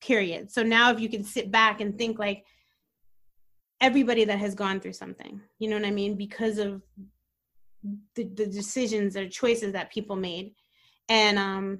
Period. 0.00 0.50
So 0.50 0.62
now 0.62 0.90
if 0.90 1.00
you 1.00 1.08
can 1.08 1.24
sit 1.24 1.50
back 1.50 1.80
and 1.80 1.96
think 1.96 2.18
like 2.18 2.44
everybody 3.80 4.24
that 4.24 4.38
has 4.38 4.54
gone 4.54 4.80
through 4.80 4.92
something, 4.92 5.40
you 5.58 5.68
know 5.68 5.76
what 5.76 5.86
I 5.86 5.90
mean, 5.90 6.16
because 6.16 6.58
of 6.58 6.82
the, 8.14 8.24
the 8.24 8.46
decisions 8.46 9.16
or 9.16 9.28
choices 9.28 9.72
that 9.72 9.92
people 9.92 10.16
made. 10.16 10.54
And 11.08 11.38
um 11.38 11.78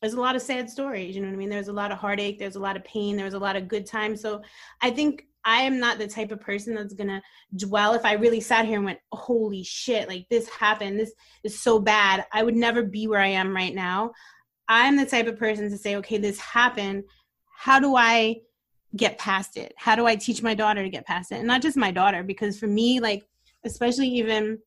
there's 0.00 0.14
a 0.14 0.20
lot 0.20 0.36
of 0.36 0.42
sad 0.42 0.68
stories, 0.68 1.16
you 1.16 1.22
know 1.22 1.28
what 1.28 1.34
I 1.34 1.38
mean? 1.38 1.48
There's 1.48 1.68
a 1.68 1.72
lot 1.72 1.90
of 1.90 1.98
heartache, 1.98 2.38
there's 2.38 2.56
a 2.56 2.60
lot 2.60 2.76
of 2.76 2.84
pain, 2.84 3.16
there's 3.16 3.34
a 3.34 3.38
lot 3.38 3.56
of 3.56 3.68
good 3.68 3.86
times. 3.86 4.20
So 4.20 4.42
I 4.82 4.90
think 4.90 5.26
I 5.44 5.62
am 5.62 5.78
not 5.78 5.98
the 5.98 6.06
type 6.06 6.32
of 6.32 6.40
person 6.40 6.74
that's 6.74 6.94
gonna 6.94 7.22
dwell. 7.56 7.94
If 7.94 8.04
I 8.04 8.14
really 8.14 8.40
sat 8.40 8.66
here 8.66 8.76
and 8.76 8.84
went, 8.84 9.00
holy 9.12 9.62
shit, 9.62 10.08
like 10.08 10.26
this 10.30 10.48
happened, 10.48 10.98
this 10.98 11.12
is 11.42 11.58
so 11.60 11.78
bad, 11.78 12.24
I 12.32 12.42
would 12.42 12.56
never 12.56 12.82
be 12.82 13.06
where 13.06 13.20
I 13.20 13.28
am 13.28 13.54
right 13.54 13.74
now. 13.74 14.12
I'm 14.68 14.96
the 14.96 15.06
type 15.06 15.26
of 15.26 15.38
person 15.38 15.70
to 15.70 15.76
say, 15.76 15.96
okay, 15.96 16.18
this 16.18 16.38
happened. 16.38 17.04
How 17.54 17.78
do 17.78 17.96
I 17.96 18.36
get 18.96 19.18
past 19.18 19.56
it? 19.56 19.74
How 19.76 19.94
do 19.96 20.06
I 20.06 20.16
teach 20.16 20.42
my 20.42 20.54
daughter 20.54 20.82
to 20.82 20.88
get 20.88 21.06
past 21.06 21.32
it? 21.32 21.36
And 21.36 21.46
not 21.46 21.62
just 21.62 21.76
my 21.76 21.90
daughter, 21.90 22.22
because 22.22 22.58
for 22.58 22.66
me, 22.66 23.00
like, 23.00 23.24
especially 23.64 24.08
even, 24.08 24.58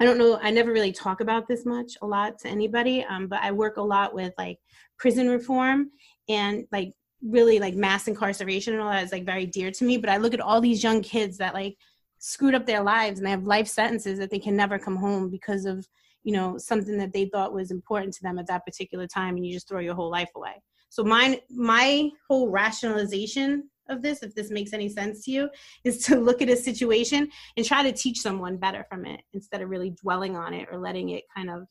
I 0.00 0.04
don't 0.04 0.18
know, 0.18 0.38
I 0.42 0.50
never 0.50 0.72
really 0.72 0.92
talk 0.92 1.20
about 1.20 1.46
this 1.46 1.64
much 1.64 1.92
a 2.02 2.06
lot 2.06 2.38
to 2.40 2.48
anybody, 2.48 3.04
um, 3.04 3.28
but 3.28 3.40
I 3.42 3.52
work 3.52 3.76
a 3.76 3.82
lot 3.82 4.14
with 4.14 4.32
like 4.38 4.58
prison 4.98 5.28
reform 5.28 5.90
and 6.28 6.66
like 6.72 6.92
really 7.28 7.58
like 7.58 7.74
mass 7.74 8.08
incarceration 8.08 8.74
and 8.74 8.82
all 8.82 8.90
that 8.90 9.04
is 9.04 9.12
like 9.12 9.24
very 9.24 9.46
dear 9.46 9.70
to 9.70 9.84
me 9.84 9.96
but 9.96 10.10
i 10.10 10.16
look 10.16 10.34
at 10.34 10.40
all 10.40 10.60
these 10.60 10.82
young 10.82 11.02
kids 11.02 11.36
that 11.38 11.54
like 11.54 11.76
screwed 12.18 12.54
up 12.54 12.66
their 12.66 12.82
lives 12.82 13.18
and 13.18 13.26
they 13.26 13.30
have 13.30 13.44
life 13.44 13.68
sentences 13.68 14.18
that 14.18 14.30
they 14.30 14.38
can 14.38 14.56
never 14.56 14.78
come 14.78 14.96
home 14.96 15.28
because 15.28 15.64
of 15.64 15.86
you 16.26 16.32
know 16.32 16.58
something 16.58 16.98
that 16.98 17.12
they 17.12 17.26
thought 17.26 17.52
was 17.52 17.70
important 17.70 18.12
to 18.12 18.22
them 18.22 18.38
at 18.38 18.46
that 18.48 18.66
particular 18.66 19.06
time 19.06 19.36
and 19.36 19.46
you 19.46 19.52
just 19.52 19.68
throw 19.68 19.80
your 19.80 19.94
whole 19.94 20.10
life 20.10 20.30
away. 20.34 20.60
So 20.88 21.04
mine 21.04 21.36
my 21.50 22.10
whole 22.28 22.50
rationalization 22.50 23.70
of 23.88 24.02
this 24.02 24.24
if 24.24 24.34
this 24.34 24.50
makes 24.50 24.72
any 24.72 24.88
sense 24.88 25.24
to 25.24 25.30
you 25.30 25.48
is 25.84 25.98
to 26.06 26.16
look 26.28 26.42
at 26.42 26.50
a 26.50 26.56
situation 26.56 27.28
and 27.56 27.64
try 27.64 27.82
to 27.84 27.92
teach 27.92 28.18
someone 28.18 28.56
better 28.56 28.84
from 28.88 29.06
it 29.06 29.20
instead 29.32 29.62
of 29.62 29.70
really 29.70 29.90
dwelling 29.90 30.36
on 30.36 30.52
it 30.52 30.68
or 30.72 30.78
letting 30.78 31.10
it 31.10 31.22
kind 31.34 31.48
of 31.48 31.62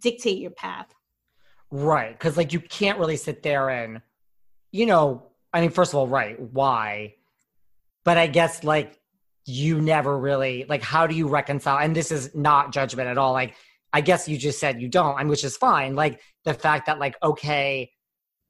dictate 0.00 0.38
your 0.38 0.50
path. 0.50 0.92
Right 1.70 2.12
because 2.12 2.36
like 2.36 2.52
you 2.52 2.60
can't 2.60 2.98
really 2.98 3.16
sit 3.16 3.42
there 3.42 3.70
and 3.70 4.02
you 4.74 4.86
know, 4.86 5.22
I 5.52 5.60
mean, 5.60 5.70
first 5.70 5.92
of 5.92 5.98
all, 6.00 6.08
right, 6.08 6.38
why? 6.40 7.14
But 8.04 8.18
I 8.18 8.26
guess 8.26 8.64
like 8.64 8.98
you 9.46 9.80
never 9.80 10.18
really 10.18 10.64
like 10.68 10.82
how 10.82 11.06
do 11.06 11.14
you 11.14 11.28
reconcile 11.28 11.78
and 11.78 11.94
this 11.94 12.10
is 12.10 12.34
not 12.34 12.72
judgment 12.72 13.10
at 13.10 13.18
all 13.18 13.32
like 13.34 13.54
i 13.92 14.00
guess 14.00 14.26
you 14.26 14.38
just 14.38 14.58
said 14.58 14.80
you 14.80 14.88
don't 14.88 15.20
and 15.20 15.28
which 15.28 15.44
is 15.44 15.54
fine 15.54 15.94
like 15.94 16.18
the 16.44 16.54
fact 16.54 16.86
that 16.86 16.98
like 16.98 17.14
okay 17.22 17.90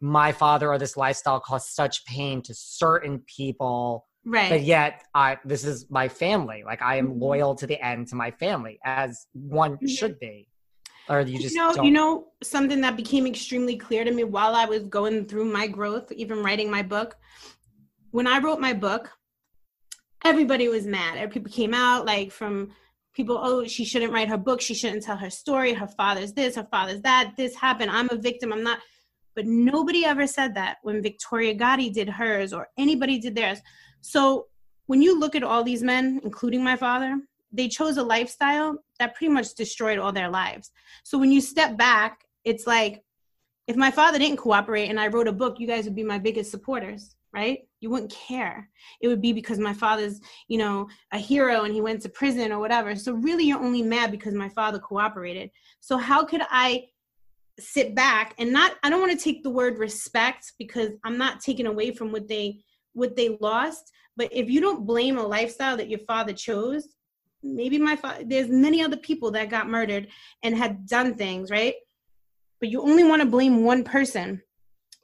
my 0.00 0.30
father 0.30 0.72
or 0.72 0.78
this 0.78 0.96
lifestyle 0.96 1.40
caused 1.40 1.66
such 1.66 2.04
pain 2.04 2.40
to 2.40 2.54
certain 2.54 3.20
people 3.26 4.06
right 4.24 4.50
but 4.50 4.62
yet 4.62 5.02
i 5.16 5.36
this 5.44 5.64
is 5.64 5.90
my 5.90 6.06
family 6.06 6.62
like 6.64 6.80
i 6.80 6.94
am 6.94 7.08
mm-hmm. 7.08 7.22
loyal 7.22 7.56
to 7.56 7.66
the 7.66 7.84
end 7.84 8.06
to 8.06 8.14
my 8.14 8.30
family 8.30 8.78
as 8.84 9.26
one 9.32 9.72
mm-hmm. 9.72 9.86
should 9.86 10.16
be 10.20 10.46
or 11.08 11.20
you 11.20 11.38
just 11.38 11.54
you 11.54 11.60
know 11.60 11.82
you 11.82 11.90
know 11.90 12.26
something 12.42 12.80
that 12.80 12.96
became 12.96 13.26
extremely 13.26 13.76
clear 13.76 14.04
to 14.04 14.10
me 14.10 14.24
while 14.24 14.54
i 14.54 14.64
was 14.64 14.84
going 14.84 15.26
through 15.26 15.44
my 15.44 15.66
growth 15.66 16.10
even 16.12 16.42
writing 16.42 16.70
my 16.70 16.82
book. 16.82 17.16
When 18.10 18.26
i 18.26 18.38
wrote 18.38 18.60
my 18.60 18.72
book 18.72 19.10
everybody 20.24 20.68
was 20.68 20.86
mad. 20.86 21.30
People 21.30 21.52
came 21.52 21.74
out 21.74 22.06
like 22.06 22.32
from 22.32 22.72
people 23.12 23.38
oh 23.40 23.64
she 23.64 23.84
shouldn't 23.84 24.12
write 24.12 24.28
her 24.28 24.38
book. 24.38 24.60
She 24.60 24.74
shouldn't 24.74 25.02
tell 25.04 25.16
her 25.16 25.30
story. 25.30 25.72
Her 25.74 25.86
father's 25.86 26.32
this 26.32 26.56
her 26.56 26.66
father's 26.70 27.02
that. 27.02 27.34
This 27.36 27.54
happened. 27.54 27.90
I'm 27.90 28.08
a 28.10 28.16
victim. 28.16 28.52
I'm 28.52 28.62
not. 28.62 28.78
But 29.36 29.46
nobody 29.46 30.04
ever 30.04 30.26
said 30.26 30.54
that 30.54 30.78
when 30.82 31.02
victoria 31.02 31.54
gotti 31.54 31.92
did 31.92 32.08
hers 32.08 32.52
or 32.52 32.68
anybody 32.78 33.18
did 33.18 33.34
theirs. 33.34 33.60
So 34.00 34.46
when 34.86 35.02
you 35.02 35.18
look 35.18 35.34
at 35.34 35.42
all 35.42 35.62
these 35.62 35.82
men 35.82 36.20
including 36.24 36.64
my 36.64 36.76
father 36.76 37.20
they 37.54 37.68
chose 37.68 37.96
a 37.96 38.02
lifestyle 38.02 38.76
that 38.98 39.14
pretty 39.14 39.32
much 39.32 39.54
destroyed 39.54 39.98
all 39.98 40.12
their 40.12 40.28
lives. 40.28 40.70
So 41.04 41.18
when 41.18 41.30
you 41.30 41.40
step 41.40 41.76
back, 41.76 42.24
it's 42.44 42.66
like 42.66 43.02
if 43.68 43.76
my 43.76 43.90
father 43.90 44.18
didn't 44.18 44.38
cooperate 44.38 44.88
and 44.88 44.98
I 44.98 45.06
wrote 45.06 45.28
a 45.28 45.32
book, 45.32 45.58
you 45.58 45.66
guys 45.66 45.84
would 45.84 45.94
be 45.94 46.02
my 46.02 46.18
biggest 46.18 46.50
supporters, 46.50 47.16
right? 47.32 47.60
You 47.80 47.90
wouldn't 47.90 48.12
care. 48.12 48.68
It 49.00 49.08
would 49.08 49.22
be 49.22 49.32
because 49.32 49.58
my 49.58 49.72
father's, 49.72 50.20
you 50.48 50.58
know, 50.58 50.88
a 51.12 51.18
hero 51.18 51.62
and 51.62 51.72
he 51.72 51.80
went 51.80 52.02
to 52.02 52.08
prison 52.08 52.52
or 52.52 52.58
whatever. 52.58 52.96
So 52.96 53.12
really 53.12 53.44
you're 53.44 53.62
only 53.62 53.82
mad 53.82 54.10
because 54.10 54.34
my 54.34 54.48
father 54.48 54.80
cooperated. 54.80 55.50
So 55.80 55.96
how 55.96 56.24
could 56.24 56.42
I 56.50 56.86
sit 57.60 57.94
back 57.94 58.34
and 58.38 58.52
not 58.52 58.74
I 58.82 58.90
don't 58.90 59.00
want 59.00 59.12
to 59.12 59.24
take 59.24 59.44
the 59.44 59.50
word 59.50 59.78
respect 59.78 60.54
because 60.58 60.90
I'm 61.04 61.16
not 61.16 61.40
taking 61.40 61.66
away 61.66 61.92
from 61.92 62.10
what 62.10 62.26
they 62.26 62.58
what 62.94 63.14
they 63.14 63.38
lost, 63.40 63.92
but 64.16 64.28
if 64.32 64.50
you 64.50 64.60
don't 64.60 64.86
blame 64.86 65.18
a 65.18 65.26
lifestyle 65.26 65.76
that 65.76 65.88
your 65.88 66.00
father 66.00 66.32
chose, 66.32 66.88
maybe 67.44 67.78
my 67.78 67.94
father 67.94 68.24
there's 68.26 68.48
many 68.48 68.82
other 68.82 68.96
people 68.96 69.30
that 69.30 69.50
got 69.50 69.68
murdered 69.68 70.08
and 70.42 70.56
had 70.56 70.86
done 70.86 71.14
things 71.14 71.50
right? 71.50 71.74
But 72.60 72.70
you 72.70 72.80
only 72.80 73.04
want 73.04 73.20
to 73.20 73.28
blame 73.28 73.64
one 73.64 73.84
person. 73.84 74.40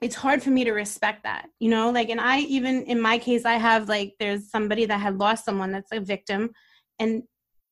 It's 0.01 0.15
hard 0.15 0.43
for 0.43 0.49
me 0.51 0.65
to 0.65 0.73
respect 0.73 1.25
that 1.25 1.47
you 1.59 1.69
know? 1.69 1.91
Like 1.91 2.09
and 2.09 2.21
i 2.21 2.41
even 2.41 2.83
in 2.85 3.01
my 3.01 3.19
case 3.19 3.45
i 3.45 3.55
have 3.55 3.89
like 3.89 4.15
there's 4.19 4.51
somebody 4.51 4.87
that 4.87 4.99
had 4.99 5.19
lost 5.19 5.45
someone 5.45 5.71
that's 5.71 5.93
a 5.93 6.01
victim 6.01 6.51
and 6.99 7.23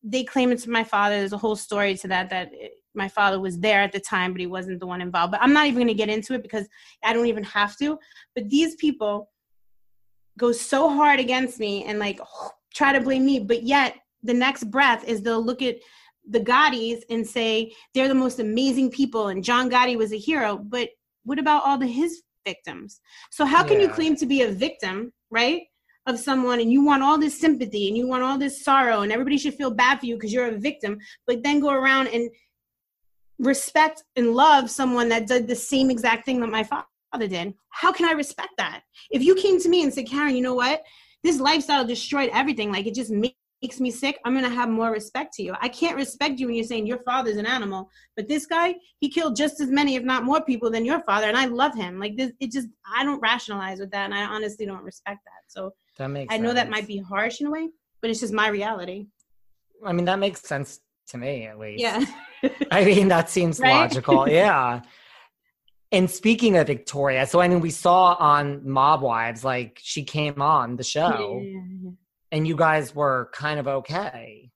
they 0.05 0.23
claim 0.23 0.53
it's 0.53 0.67
my 0.67 0.85
father. 0.85 1.19
There's 1.19 1.33
a 1.33 1.39
whole 1.39 1.57
story 1.57 1.97
to 1.97 2.09
that 2.09 2.31
that 2.31 2.51
it, 2.53 2.73
my 2.95 3.09
father 3.09 3.41
was 3.41 3.59
there 3.59 3.81
at 3.81 3.93
the 3.93 4.01
time 4.01 4.33
but 4.33 4.41
he 4.41 4.47
wasn't 4.47 4.81
the 4.81 4.87
one 4.87 5.01
involved. 5.01 5.33
But 5.33 5.43
i'm 5.43 5.53
not 5.53 5.67
even 5.67 5.79
going 5.79 5.89
to 5.89 5.95
get 5.95 6.11
into 6.11 6.35
it 6.35 6.43
because 6.43 6.69
i 7.03 7.13
don't 7.13 7.27
even 7.27 7.45
have 7.45 7.77
to. 7.79 7.99
But 8.35 8.51
these 8.51 8.75
people 8.77 9.31
go 10.39 10.53
so 10.53 10.89
hard 10.89 11.21
against 11.21 11.59
me 11.59 11.85
and 11.85 11.99
like 11.99 12.21
try 12.75 12.93
to 12.93 13.01
blame 13.01 13.25
me 13.27 13.41
but 13.41 13.63
yet 13.63 13.97
the 14.23 14.35
next 14.35 14.65
breath 14.71 15.05
is 15.05 15.23
they'll 15.23 15.45
look 15.45 15.63
at 15.63 15.77
the 16.29 16.41
Gottis 16.41 17.03
and 17.11 17.27
say 17.27 17.73
they're 17.95 18.09
the 18.09 18.15
most 18.15 18.39
amazing 18.39 18.91
people 18.91 19.29
and 19.29 19.43
John 19.43 19.71
Gotti 19.71 19.97
was 19.97 20.13
a 20.13 20.19
hero. 20.19 20.59
But 20.59 20.91
what 21.25 21.39
about 21.39 21.65
all 21.65 21.79
the 21.79 21.87
his 21.87 22.23
victims? 22.47 23.01
So 23.31 23.45
how 23.45 23.65
can 23.65 23.81
yeah. 23.81 23.87
you 23.87 23.93
claim 23.93 24.17
to 24.17 24.27
be 24.27 24.43
a 24.43 24.51
victim, 24.51 25.13
right? 25.31 25.63
Of 26.07 26.19
someone 26.19 26.61
and 26.61 26.73
you 26.73 26.85
want 26.85 27.03
all 27.03 27.19
this 27.19 27.39
sympathy 27.39 27.89
and 27.89 27.97
you 27.97 28.07
want 28.07 28.23
all 28.23 28.39
this 28.39 28.65
sorrow 28.65 29.03
and 29.03 29.13
everybody 29.13 29.39
should 29.39 29.55
feel 29.55 29.71
bad 29.71 30.01
for 30.01 30.07
you 30.07 30.15
because 30.15 30.33
you're 30.33 30.49
a 30.49 30.59
victim, 30.59 30.99
but 31.27 31.43
then 31.43 31.61
go 31.61 31.71
around 31.71 32.09
and 32.09 32.31
respect 33.39 34.03
and 34.17 34.35
love 34.35 34.71
someone 34.71 35.09
that 35.11 35.27
did 35.27 35.47
the 35.47 35.55
same 35.55 35.91
exact 35.91 36.25
thing 36.25 36.41
that 36.41 36.49
my 36.49 36.65
father 36.65 37.29
did. 37.29 37.55
How 37.71 37.93
can 37.93 38.09
I 38.09 38.13
respect 38.13 38.51
that? 38.59 38.83
If 39.11 39.23
you 39.23 39.35
came 39.35 39.61
to 39.61 39.69
me 39.69 39.83
and 39.83 39.93
said, 39.93 40.09
Karen, 40.09 40.35
you 40.35 40.43
know 40.43 40.55
what? 40.55 40.83
This 41.23 41.41
lifestyle 41.41 41.85
destroyed 41.85 42.31
everything. 42.33 42.73
Like 42.73 42.87
it 42.87 42.95
just 42.95 43.11
made 43.11 43.35
makes 43.63 43.81
me 43.81 43.91
sick, 43.91 44.19
I'm 44.25 44.35
gonna 44.35 44.49
have 44.49 44.69
more 44.69 44.91
respect 44.91 45.35
to 45.35 45.43
you. 45.43 45.55
I 45.61 45.69
can't 45.69 45.97
respect 45.97 46.39
you 46.39 46.47
when 46.47 46.55
you're 46.55 46.65
saying 46.65 46.87
your 46.87 46.99
father's 46.99 47.37
an 47.37 47.47
animal, 47.47 47.91
but 48.17 48.29
this 48.29 48.47
guy, 48.47 48.75
he 49.01 49.09
killed 49.09 49.37
just 49.37 49.61
as 49.61 49.69
many, 49.69 49.97
if 49.97 50.05
not 50.05 50.25
more, 50.25 50.43
people 50.43 50.71
than 50.71 50.85
your 50.85 51.01
father, 51.01 51.27
and 51.27 51.37
I 51.37 51.47
love 51.47 51.75
him. 51.75 51.99
Like 51.99 52.17
this, 52.17 52.33
it 52.41 52.53
just 52.53 52.69
I 52.97 53.05
don't 53.05 53.21
rationalize 53.21 53.81
with 53.81 53.91
that, 53.91 54.05
and 54.05 54.15
I 54.15 54.25
honestly 54.25 54.67
don't 54.67 54.85
respect 54.85 55.21
that. 55.25 55.53
So 55.53 55.75
that 55.97 56.09
makes. 56.09 56.33
I 56.33 56.39
know 56.39 56.49
sense. 56.49 56.61
that 56.61 56.71
might 56.71 56.87
be 56.87 56.99
harsh 56.99 57.41
in 57.41 57.49
a 57.49 57.51
way, 57.51 57.69
but 58.01 58.11
it's 58.11 58.21
just 58.21 58.33
my 58.33 58.49
reality. 58.49 59.07
I 59.85 59.93
mean, 59.93 60.05
that 60.07 60.19
makes 60.19 60.43
sense 60.43 60.81
to 61.09 61.19
me 61.19 61.47
at 61.47 61.59
least. 61.59 61.81
Yeah. 61.81 62.05
I 62.71 62.85
mean, 62.85 63.09
that 63.09 63.31
seems 63.31 63.59
right? 63.61 63.71
logical. 63.71 64.29
Yeah. 64.29 64.83
And 65.91 66.11
speaking 66.11 66.59
of 66.59 66.67
Victoria, 66.67 67.27
so 67.27 67.41
I 67.41 67.49
mean, 67.49 67.61
we 67.61 67.71
saw 67.71 68.15
on 68.17 68.61
Mob 68.69 69.01
Wives, 69.01 69.43
like 69.43 69.81
she 69.83 70.05
came 70.05 70.43
on 70.43 70.77
the 70.77 70.85
show. 70.85 71.41
Yeah 71.43 71.78
and 72.33 72.47
you 72.47 72.57
guys 72.57 72.95
were 72.95 73.31
kind 73.33 73.59
of 73.59 73.67
okay 73.67 74.51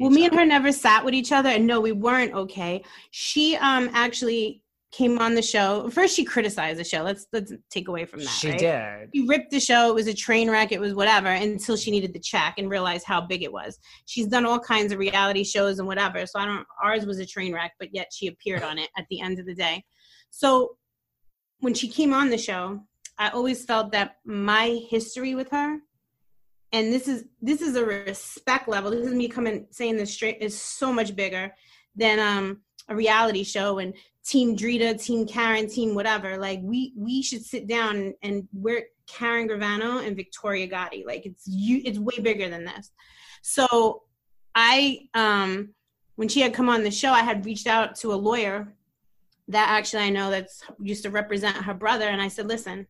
well 0.00 0.10
me 0.10 0.26
other. 0.26 0.30
and 0.30 0.40
her 0.40 0.46
never 0.46 0.72
sat 0.72 1.04
with 1.04 1.14
each 1.14 1.32
other 1.32 1.48
and 1.50 1.66
no 1.66 1.80
we 1.80 1.92
weren't 1.92 2.34
okay 2.34 2.82
she 3.10 3.56
um 3.56 3.88
actually 3.92 4.62
came 4.96 5.18
on 5.18 5.34
the 5.34 5.42
show. 5.42 5.90
First, 5.90 6.16
she 6.16 6.24
criticized 6.24 6.78
the 6.78 6.84
show. 6.84 7.02
Let's 7.02 7.26
let's 7.32 7.52
take 7.70 7.88
away 7.88 8.04
from 8.06 8.20
that. 8.20 8.28
She 8.28 8.50
right? 8.50 8.58
did. 8.58 9.10
She 9.14 9.26
ripped 9.26 9.50
the 9.50 9.60
show. 9.60 9.90
It 9.90 9.94
was 9.94 10.06
a 10.06 10.14
train 10.14 10.50
wreck. 10.50 10.72
It 10.72 10.80
was 10.80 10.94
whatever 10.94 11.28
until 11.28 11.76
she 11.76 11.90
needed 11.90 12.14
the 12.14 12.20
check 12.20 12.54
and 12.58 12.70
realized 12.70 13.04
how 13.04 13.20
big 13.20 13.42
it 13.42 13.52
was. 13.52 13.78
She's 14.06 14.26
done 14.26 14.46
all 14.46 14.58
kinds 14.58 14.92
of 14.92 14.98
reality 14.98 15.44
shows 15.44 15.78
and 15.78 15.86
whatever. 15.86 16.24
So 16.26 16.38
I 16.38 16.46
don't. 16.46 16.66
Ours 16.82 17.04
was 17.04 17.18
a 17.18 17.26
train 17.26 17.52
wreck, 17.52 17.72
but 17.78 17.90
yet 17.92 18.08
she 18.12 18.28
appeared 18.28 18.62
on 18.62 18.78
it 18.78 18.88
at 18.96 19.06
the 19.10 19.20
end 19.20 19.38
of 19.38 19.46
the 19.46 19.54
day. 19.54 19.84
So 20.30 20.76
when 21.60 21.74
she 21.74 21.88
came 21.88 22.12
on 22.12 22.30
the 22.30 22.38
show, 22.38 22.80
I 23.18 23.30
always 23.30 23.64
felt 23.64 23.92
that 23.92 24.16
my 24.24 24.80
history 24.88 25.34
with 25.34 25.50
her, 25.50 25.78
and 26.72 26.92
this 26.92 27.08
is 27.08 27.24
this 27.40 27.62
is 27.62 27.76
a 27.76 27.84
respect 27.84 28.68
level. 28.68 28.90
This 28.90 29.06
is 29.06 29.14
me 29.14 29.28
coming 29.28 29.66
saying 29.70 29.96
this 29.96 30.12
straight 30.12 30.38
is 30.40 30.58
so 30.58 30.92
much 30.92 31.14
bigger 31.14 31.54
than 31.94 32.18
um 32.18 32.60
a 32.88 32.94
reality 32.94 33.44
show 33.44 33.78
and 33.78 33.94
team 34.24 34.56
Drita, 34.56 35.00
team 35.02 35.26
Karen, 35.26 35.68
team 35.68 35.94
whatever. 35.94 36.36
Like 36.36 36.60
we 36.62 36.92
we 36.96 37.22
should 37.22 37.44
sit 37.44 37.66
down 37.66 37.96
and, 37.96 38.14
and 38.22 38.48
we're 38.52 38.84
Karen 39.06 39.48
Gravano 39.48 40.04
and 40.06 40.16
Victoria 40.16 40.68
Gotti. 40.68 41.06
Like 41.06 41.26
it's 41.26 41.46
you 41.46 41.82
it's 41.84 41.98
way 41.98 42.18
bigger 42.20 42.48
than 42.48 42.64
this. 42.64 42.90
So 43.42 44.02
I 44.54 45.08
um 45.14 45.74
when 46.16 46.28
she 46.28 46.40
had 46.40 46.54
come 46.54 46.68
on 46.68 46.82
the 46.82 46.90
show, 46.90 47.12
I 47.12 47.22
had 47.22 47.44
reached 47.44 47.66
out 47.66 47.94
to 47.96 48.12
a 48.12 48.16
lawyer 48.16 48.74
that 49.48 49.68
actually 49.68 50.02
I 50.02 50.10
know 50.10 50.30
that's 50.30 50.62
used 50.80 51.04
to 51.04 51.10
represent 51.10 51.56
her 51.56 51.74
brother. 51.74 52.08
And 52.08 52.20
I 52.20 52.28
said, 52.28 52.48
listen, 52.48 52.86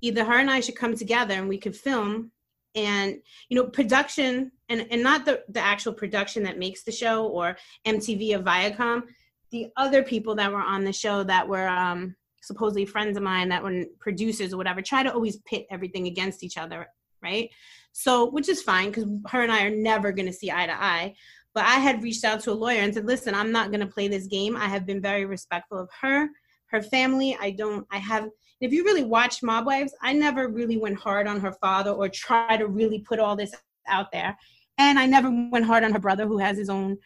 either 0.00 0.24
her 0.24 0.38
and 0.38 0.50
I 0.50 0.60
should 0.60 0.76
come 0.76 0.96
together 0.96 1.34
and 1.34 1.48
we 1.48 1.58
could 1.58 1.74
film 1.74 2.30
and 2.74 3.16
you 3.48 3.56
know 3.56 3.66
production 3.66 4.50
and 4.68 4.86
and 4.90 5.02
not 5.02 5.24
the 5.24 5.42
the 5.48 5.60
actual 5.60 5.92
production 5.92 6.42
that 6.42 6.58
makes 6.58 6.82
the 6.82 6.92
show 6.92 7.26
or 7.26 7.56
MTV 7.86 8.34
or 8.34 8.42
Viacom 8.42 9.02
the 9.50 9.68
other 9.76 10.02
people 10.02 10.34
that 10.34 10.50
were 10.50 10.60
on 10.60 10.84
the 10.84 10.92
show 10.92 11.22
that 11.24 11.46
were 11.46 11.68
um 11.68 12.14
supposedly 12.42 12.84
friends 12.84 13.16
of 13.16 13.22
mine 13.22 13.48
that 13.48 13.62
were 13.62 13.84
producers 14.00 14.52
or 14.52 14.56
whatever 14.56 14.82
try 14.82 15.02
to 15.02 15.12
always 15.12 15.36
pit 15.38 15.66
everything 15.70 16.06
against 16.06 16.42
each 16.42 16.58
other 16.58 16.88
right? 17.22 17.50
So 17.92 18.30
which 18.30 18.48
is 18.48 18.62
fine 18.62 18.88
because 18.88 19.06
her 19.28 19.42
and 19.42 19.52
I 19.52 19.64
are 19.64 19.70
never 19.70 20.10
going 20.12 20.26
to 20.26 20.32
see 20.32 20.50
eye 20.50 20.66
to 20.66 20.82
eye 20.82 21.14
but 21.54 21.64
I 21.64 21.74
had 21.78 22.02
reached 22.02 22.24
out 22.24 22.40
to 22.40 22.52
a 22.52 22.54
lawyer 22.54 22.80
and 22.80 22.94
said 22.94 23.06
listen 23.06 23.34
I'm 23.34 23.52
not 23.52 23.70
going 23.70 23.80
to 23.80 23.86
play 23.86 24.08
this 24.08 24.26
game. 24.26 24.56
I 24.56 24.66
have 24.66 24.86
been 24.86 25.00
very 25.00 25.24
respectful 25.24 25.78
of 25.78 25.90
her 26.00 26.28
her 26.66 26.82
family. 26.82 27.36
I 27.40 27.50
don't 27.50 27.86
I 27.92 27.98
have 27.98 28.28
if 28.62 28.72
you 28.72 28.84
really 28.84 29.02
watch 29.02 29.42
Mob 29.42 29.66
Wives, 29.66 29.92
I 30.02 30.12
never 30.12 30.46
really 30.46 30.78
went 30.78 30.96
hard 30.96 31.26
on 31.26 31.40
her 31.40 31.52
father 31.52 31.90
or 31.90 32.08
try 32.08 32.56
to 32.56 32.68
really 32.68 33.00
put 33.00 33.18
all 33.18 33.34
this 33.34 33.52
out 33.88 34.12
there. 34.12 34.38
And 34.78 35.00
I 35.00 35.06
never 35.06 35.28
went 35.50 35.64
hard 35.64 35.82
on 35.82 35.92
her 35.92 35.98
brother 35.98 36.26
who 36.26 36.38
has 36.38 36.56
his 36.56 36.70
own, 36.70 36.96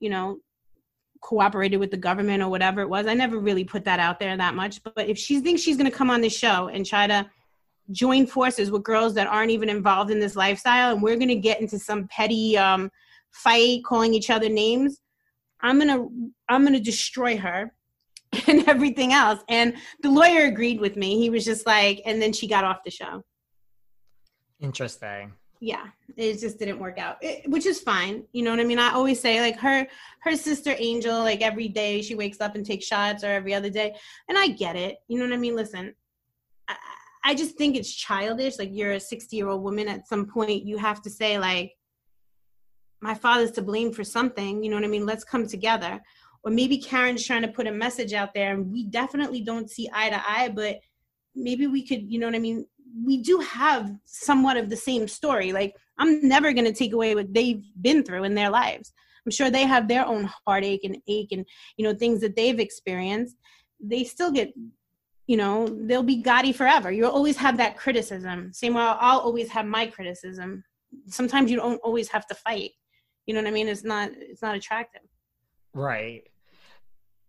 you 0.00 0.08
know, 0.08 0.38
cooperated 1.20 1.78
with 1.78 1.90
the 1.90 1.98
government 1.98 2.42
or 2.42 2.48
whatever 2.48 2.80
it 2.80 2.88
was. 2.88 3.06
I 3.06 3.12
never 3.12 3.38
really 3.38 3.64
put 3.64 3.84
that 3.84 4.00
out 4.00 4.18
there 4.18 4.34
that 4.34 4.54
much. 4.54 4.82
But 4.82 5.06
if 5.06 5.18
she 5.18 5.40
thinks 5.40 5.60
she's 5.60 5.76
going 5.76 5.90
to 5.90 5.96
come 5.96 6.08
on 6.08 6.22
this 6.22 6.36
show 6.36 6.68
and 6.68 6.86
try 6.86 7.06
to 7.06 7.28
join 7.90 8.26
forces 8.26 8.70
with 8.70 8.82
girls 8.82 9.12
that 9.14 9.26
aren't 9.26 9.50
even 9.50 9.68
involved 9.68 10.10
in 10.10 10.20
this 10.20 10.36
lifestyle 10.36 10.94
and 10.94 11.02
we're 11.02 11.16
going 11.16 11.28
to 11.28 11.36
get 11.36 11.60
into 11.60 11.78
some 11.78 12.08
petty 12.08 12.56
um, 12.56 12.90
fight 13.30 13.84
calling 13.84 14.14
each 14.14 14.30
other 14.30 14.48
names, 14.48 15.00
I'm 15.60 15.78
going 15.78 15.88
to 15.88 16.30
I'm 16.48 16.62
going 16.62 16.72
to 16.72 16.80
destroy 16.80 17.36
her 17.36 17.74
and 18.46 18.68
everything 18.68 19.12
else. 19.12 19.40
And 19.48 19.74
the 20.02 20.10
lawyer 20.10 20.46
agreed 20.46 20.80
with 20.80 20.96
me. 20.96 21.18
He 21.18 21.30
was 21.30 21.44
just 21.44 21.66
like, 21.66 22.02
and 22.04 22.20
then 22.20 22.32
she 22.32 22.46
got 22.46 22.64
off 22.64 22.84
the 22.84 22.90
show. 22.90 23.22
Interesting. 24.60 25.32
Yeah, 25.60 25.86
it 26.16 26.40
just 26.40 26.58
didn't 26.58 26.78
work 26.78 26.98
out, 26.98 27.16
it, 27.22 27.48
which 27.48 27.64
is 27.64 27.80
fine. 27.80 28.24
You 28.32 28.42
know 28.42 28.50
what 28.50 28.60
I 28.60 28.64
mean? 28.64 28.78
I 28.78 28.92
always 28.92 29.20
say 29.20 29.40
like 29.40 29.58
her, 29.60 29.86
her 30.20 30.36
sister 30.36 30.74
Angel, 30.78 31.20
like 31.20 31.40
every 31.40 31.68
day 31.68 32.02
she 32.02 32.14
wakes 32.14 32.40
up 32.40 32.54
and 32.54 32.66
takes 32.66 32.84
shots, 32.84 33.24
or 33.24 33.28
every 33.28 33.54
other 33.54 33.70
day, 33.70 33.94
and 34.28 34.36
I 34.36 34.48
get 34.48 34.76
it. 34.76 34.96
You 35.08 35.18
know 35.18 35.24
what 35.24 35.32
I 35.32 35.38
mean? 35.38 35.56
Listen, 35.56 35.94
I, 36.68 36.76
I 37.24 37.34
just 37.34 37.56
think 37.56 37.76
it's 37.76 37.94
childish. 37.94 38.58
Like 38.58 38.70
you're 38.72 38.92
a 38.92 39.00
60 39.00 39.34
year 39.34 39.48
old 39.48 39.62
woman. 39.62 39.88
At 39.88 40.06
some 40.06 40.26
point, 40.26 40.66
you 40.66 40.76
have 40.76 41.00
to 41.02 41.10
say 41.10 41.38
like, 41.38 41.72
my 43.00 43.14
father's 43.14 43.52
to 43.52 43.62
blame 43.62 43.92
for 43.92 44.04
something. 44.04 44.62
You 44.62 44.70
know 44.70 44.76
what 44.76 44.84
I 44.84 44.88
mean? 44.88 45.06
Let's 45.06 45.24
come 45.24 45.46
together 45.46 46.00
or 46.44 46.50
maybe 46.50 46.78
Karen's 46.78 47.26
trying 47.26 47.42
to 47.42 47.48
put 47.48 47.66
a 47.66 47.72
message 47.72 48.12
out 48.12 48.34
there 48.34 48.52
and 48.52 48.70
we 48.70 48.84
definitely 48.84 49.40
don't 49.40 49.70
see 49.70 49.88
eye 49.92 50.10
to 50.10 50.22
eye, 50.28 50.50
but 50.54 50.78
maybe 51.34 51.66
we 51.66 51.86
could, 51.86 52.10
you 52.10 52.18
know 52.18 52.26
what 52.26 52.34
I 52.34 52.40
mean? 52.40 52.66
We 53.04 53.22
do 53.22 53.38
have 53.38 53.90
somewhat 54.04 54.56
of 54.56 54.68
the 54.68 54.76
same 54.76 55.08
story. 55.08 55.52
Like, 55.52 55.74
I'm 55.98 56.26
never 56.26 56.52
going 56.52 56.66
to 56.66 56.72
take 56.72 56.92
away 56.92 57.14
what 57.14 57.32
they've 57.32 57.64
been 57.80 58.04
through 58.04 58.24
in 58.24 58.34
their 58.34 58.50
lives. 58.50 58.92
I'm 59.24 59.32
sure 59.32 59.50
they 59.50 59.64
have 59.64 59.88
their 59.88 60.06
own 60.06 60.30
heartache 60.46 60.84
and 60.84 60.98
ache 61.08 61.32
and, 61.32 61.46
you 61.76 61.84
know, 61.84 61.94
things 61.94 62.20
that 62.20 62.36
they've 62.36 62.60
experienced. 62.60 63.36
They 63.80 64.04
still 64.04 64.30
get, 64.30 64.52
you 65.26 65.38
know, 65.38 65.66
they'll 65.66 66.02
be 66.02 66.22
gaudy 66.22 66.52
forever. 66.52 66.92
You'll 66.92 67.10
always 67.10 67.38
have 67.38 67.56
that 67.56 67.78
criticism. 67.78 68.52
Same 68.52 68.74
way 68.74 68.82
I'll 68.82 69.20
always 69.20 69.48
have 69.48 69.64
my 69.64 69.86
criticism. 69.86 70.62
Sometimes 71.08 71.50
you 71.50 71.56
don't 71.56 71.80
always 71.82 72.08
have 72.08 72.26
to 72.26 72.34
fight. 72.34 72.72
You 73.24 73.34
know 73.34 73.40
what 73.40 73.48
I 73.48 73.52
mean? 73.52 73.68
It's 73.68 73.82
not, 73.82 74.10
it's 74.14 74.42
not 74.42 74.54
attractive. 74.54 75.00
Right. 75.72 76.24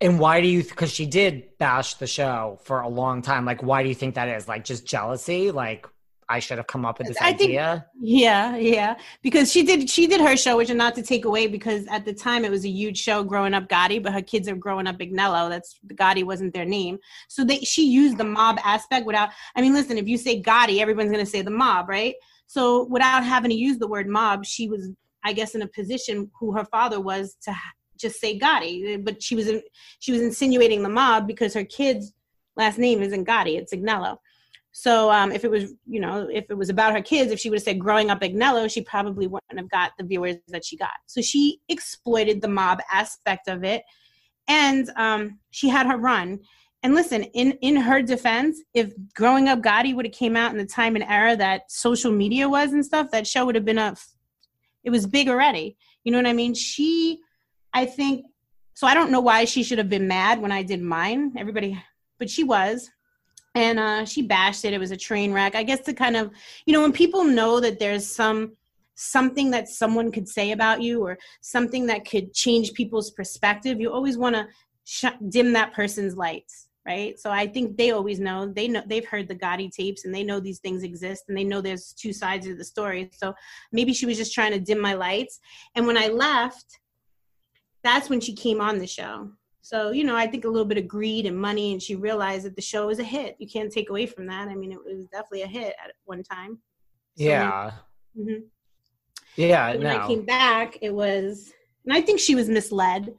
And 0.01 0.19
why 0.19 0.41
do 0.41 0.47
you? 0.47 0.63
Because 0.63 0.91
she 0.91 1.05
did 1.05 1.57
bash 1.57 1.95
the 1.95 2.07
show 2.07 2.59
for 2.63 2.81
a 2.81 2.89
long 2.89 3.21
time. 3.21 3.45
Like, 3.45 3.63
why 3.63 3.81
do 3.81 3.89
you 3.89 3.95
think 3.95 4.15
that 4.15 4.27
is? 4.27 4.47
Like, 4.47 4.65
just 4.65 4.85
jealousy? 4.85 5.51
Like, 5.51 5.87
I 6.27 6.39
should 6.39 6.57
have 6.57 6.67
come 6.67 6.85
up 6.85 6.97
with 6.97 7.07
this 7.07 7.17
I 7.21 7.29
idea. 7.29 7.85
Think, 7.93 8.01
yeah, 8.01 8.55
yeah. 8.55 8.95
Because 9.21 9.51
she 9.51 9.63
did 9.63 9.89
she 9.89 10.07
did 10.07 10.21
her 10.21 10.35
show, 10.35 10.57
which 10.57 10.69
is 10.69 10.75
not 10.75 10.95
to 10.95 11.03
take 11.03 11.25
away 11.25 11.47
because 11.47 11.85
at 11.87 12.03
the 12.03 12.13
time 12.13 12.43
it 12.43 12.51
was 12.51 12.65
a 12.65 12.69
huge 12.69 12.97
show 12.97 13.23
growing 13.23 13.53
up 13.53 13.67
Gotti, 13.67 14.01
but 14.01 14.11
her 14.11 14.21
kids 14.21 14.47
are 14.47 14.55
growing 14.55 14.87
up 14.87 14.97
Agnello. 14.97 15.49
That's 15.49 15.79
Gotti 15.93 16.23
wasn't 16.23 16.53
their 16.53 16.65
name. 16.65 16.97
So 17.27 17.43
they 17.43 17.59
she 17.59 17.87
used 17.87 18.17
the 18.17 18.23
mob 18.23 18.57
aspect 18.63 19.05
without 19.05 19.29
I 19.55 19.61
mean, 19.61 19.73
listen, 19.73 19.97
if 19.97 20.07
you 20.07 20.17
say 20.17 20.41
Gotti, 20.41 20.79
everyone's 20.79 21.11
gonna 21.11 21.25
say 21.25 21.41
the 21.41 21.51
mob, 21.51 21.89
right? 21.89 22.15
So 22.47 22.85
without 22.85 23.23
having 23.23 23.51
to 23.51 23.57
use 23.57 23.77
the 23.77 23.87
word 23.87 24.07
mob, 24.07 24.45
she 24.45 24.67
was, 24.67 24.89
I 25.23 25.33
guess, 25.33 25.55
in 25.55 25.61
a 25.61 25.67
position 25.67 26.31
who 26.39 26.53
her 26.53 26.65
father 26.65 26.99
was 26.99 27.37
to 27.43 27.51
just 27.97 28.19
say 28.19 28.37
Gotti, 28.37 29.03
but 29.03 29.21
she 29.21 29.35
was 29.35 29.49
she 29.99 30.11
was 30.11 30.21
insinuating 30.21 30.83
the 30.83 30.89
mob 30.89 31.27
because 31.27 31.53
her 31.53 31.65
kid's 31.65 32.13
last 32.55 32.77
name 32.77 33.01
isn't 33.01 33.25
Gotti, 33.27 33.57
it's 33.57 33.73
Agnello. 33.73 34.17
So 34.77 35.09
um, 35.09 35.31
if 35.31 35.45
it 35.45 35.51
was, 35.51 35.73
you 35.87 36.01
know, 36.01 36.27
if 36.29 36.47
it 36.49 36.57
was 36.57 36.67
about 36.67 36.93
her 36.93 37.01
kids, 37.01 37.31
if 37.31 37.39
she 37.39 37.49
would 37.49 37.59
have 37.59 37.63
said 37.63 37.79
growing 37.79 38.09
up 38.09 38.19
Agnello, 38.19 38.69
she 38.69 38.81
probably 38.81 39.25
wouldn't 39.25 39.57
have 39.57 39.69
got 39.69 39.93
the 39.97 40.03
viewers 40.03 40.35
that 40.49 40.65
she 40.65 40.75
got. 40.75 40.91
So 41.05 41.21
she 41.21 41.61
exploited 41.69 42.41
the 42.41 42.49
mob 42.49 42.79
aspect 42.91 43.47
of 43.47 43.63
it, 43.63 43.83
and 44.49 44.89
um, 44.97 45.39
she 45.51 45.69
had 45.69 45.87
her 45.87 45.97
run. 45.97 46.39
And 46.83 46.93
listen, 46.93 47.23
in 47.23 47.53
in 47.61 47.77
her 47.77 48.01
defense, 48.01 48.61
if 48.73 48.91
growing 49.15 49.47
up 49.47 49.61
Gotti 49.61 49.95
would 49.95 50.05
have 50.05 50.13
came 50.13 50.35
out 50.35 50.51
in 50.51 50.57
the 50.57 50.65
time 50.65 50.95
and 50.95 51.05
era 51.05 51.37
that 51.37 51.71
social 51.71 52.11
media 52.11 52.49
was 52.49 52.73
and 52.73 52.85
stuff, 52.85 53.11
that 53.11 53.25
show 53.25 53.45
would 53.45 53.55
have 53.55 53.65
been 53.65 53.77
a, 53.77 53.95
it 54.83 54.89
was 54.89 55.07
big 55.07 55.29
already. 55.29 55.77
You 56.03 56.11
know 56.11 56.19
what 56.19 56.27
I 56.27 56.33
mean? 56.33 56.53
She 56.53 57.21
I 57.76 57.86
think 57.86 58.26
so. 58.73 58.88
I 58.88 58.93
don't 58.93 59.11
know 59.11 59.19
why 59.19 59.43
she 59.43 59.61
should 59.61 59.78
have 59.78 59.89
been 59.89 60.07
mad 60.07 60.41
when 60.41 60.51
I 60.51 60.63
did 60.63 60.82
mine. 60.82 61.34
Everybody, 61.38 61.80
but 62.17 62.30
she 62.30 62.45
was, 62.45 62.89
and 63.53 63.78
uh, 63.78 64.05
she 64.05 64.21
bashed 64.21 64.63
it. 64.63 64.73
It 64.73 64.80
was 64.80 64.91
a 64.91 64.97
train 64.97 65.34
wreck. 65.34 65.55
I 65.55 65.63
guess 65.63 65.82
to 65.82 65.93
kind 65.93 66.15
of, 66.15 66.32
you 66.65 66.73
know, 66.73 66.82
when 66.82 66.93
people 66.93 67.26
know 67.26 67.59
that 67.59 67.78
there's 67.78 68.07
some 68.07 68.53
something 68.95 69.51
that 69.51 69.67
someone 69.67 70.09
could 70.09 70.28
say 70.28 70.51
about 70.51 70.82
you 70.82 71.05
or 71.05 71.17
something 71.41 71.86
that 71.88 72.09
could 72.09 72.34
change 72.34 72.73
people's 72.73 73.11
perspective, 73.11 73.82
you 73.82 73.91
always 73.91 74.17
want 74.17 74.36
to 74.36 74.47
sh- 74.86 75.19
dim 75.28 75.51
that 75.51 75.73
person's 75.73 76.15
lights 76.15 76.69
right 76.88 77.19
so 77.19 77.32
i 77.32 77.47
think 77.47 77.76
they 77.78 77.89
always 77.89 78.19
know 78.19 78.45
they 78.45 78.67
know 78.67 78.84
they've 78.86 79.07
heard 79.07 79.28
the 79.28 79.36
gotti 79.36 79.71
tapes 79.71 80.05
and 80.05 80.13
they 80.13 80.23
know 80.23 80.39
these 80.39 80.59
things 80.59 80.84
exist 80.84 81.23
and 81.28 81.36
they 81.36 81.43
know 81.43 81.59
there's 81.59 81.93
two 81.93 82.13
sides 82.13 82.45
of 82.45 82.59
the 82.59 82.63
story 82.63 83.09
so 83.11 83.34
maybe 83.71 83.91
she 83.91 84.05
was 84.05 84.17
just 84.17 84.36
trying 84.36 84.51
to 84.51 84.59
dim 84.59 84.80
my 84.80 84.93
lights 84.93 85.39
and 85.73 85.88
when 85.88 85.97
i 85.97 86.07
left 86.07 86.80
that's 87.86 88.09
when 88.09 88.19
she 88.19 88.33
came 88.33 88.59
on 88.59 88.79
the 88.79 88.88
show. 88.88 89.29
So, 89.61 89.91
you 89.91 90.03
know, 90.03 90.15
I 90.15 90.27
think 90.27 90.45
a 90.45 90.49
little 90.49 90.67
bit 90.67 90.77
of 90.77 90.88
greed 90.88 91.25
and 91.25 91.38
money, 91.38 91.71
and 91.71 91.81
she 91.81 91.95
realized 91.95 92.45
that 92.45 92.55
the 92.55 92.61
show 92.61 92.88
was 92.88 92.99
a 92.99 93.03
hit. 93.03 93.36
You 93.39 93.47
can't 93.47 93.71
take 93.71 93.89
away 93.89 94.05
from 94.05 94.27
that. 94.27 94.47
I 94.47 94.55
mean, 94.55 94.71
it 94.71 94.83
was 94.83 95.07
definitely 95.07 95.41
a 95.41 95.47
hit 95.47 95.75
at 95.83 95.93
one 96.03 96.21
time. 96.21 96.59
So, 97.17 97.23
yeah. 97.23 97.71
Mm-hmm. 98.17 98.43
Yeah. 99.38 99.71
when 99.71 99.81
no. 99.81 99.97
I 99.97 100.07
came 100.07 100.23
back, 100.23 100.77
it 100.81 100.93
was, 100.93 101.51
and 101.83 101.93
I 101.93 102.01
think 102.01 102.19
she 102.19 102.36
was 102.36 102.47
misled 102.47 103.15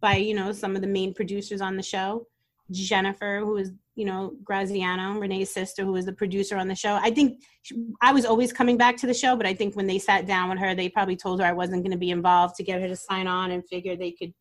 by, 0.00 0.16
you 0.16 0.34
know, 0.34 0.52
some 0.52 0.74
of 0.74 0.80
the 0.80 0.88
main 0.88 1.12
producers 1.12 1.60
on 1.60 1.76
the 1.76 1.82
show. 1.82 2.26
Jennifer, 2.70 3.40
who 3.40 3.52
was, 3.52 3.72
you 3.96 4.04
know, 4.04 4.34
Graziano, 4.44 5.18
Renee's 5.18 5.52
sister, 5.52 5.84
who 5.84 5.92
was 5.92 6.06
the 6.06 6.12
producer 6.12 6.56
on 6.56 6.68
the 6.68 6.74
show. 6.74 6.94
I 6.94 7.10
think 7.10 7.42
she, 7.62 7.74
I 8.00 8.12
was 8.12 8.24
always 8.24 8.52
coming 8.52 8.76
back 8.76 8.96
to 8.98 9.06
the 9.06 9.14
show, 9.14 9.36
but 9.36 9.46
I 9.46 9.54
think 9.54 9.74
when 9.74 9.86
they 9.86 9.98
sat 9.98 10.26
down 10.26 10.48
with 10.48 10.58
her, 10.58 10.74
they 10.74 10.88
probably 10.88 11.16
told 11.16 11.40
her 11.40 11.46
I 11.46 11.52
wasn't 11.52 11.82
going 11.82 11.92
to 11.92 11.98
be 11.98 12.10
involved 12.10 12.54
to 12.56 12.62
get 12.62 12.80
her 12.80 12.88
to 12.88 12.96
sign 12.96 13.26
on 13.26 13.50
and 13.50 13.66
figure 13.66 13.96
they 13.96 14.12
could 14.12 14.32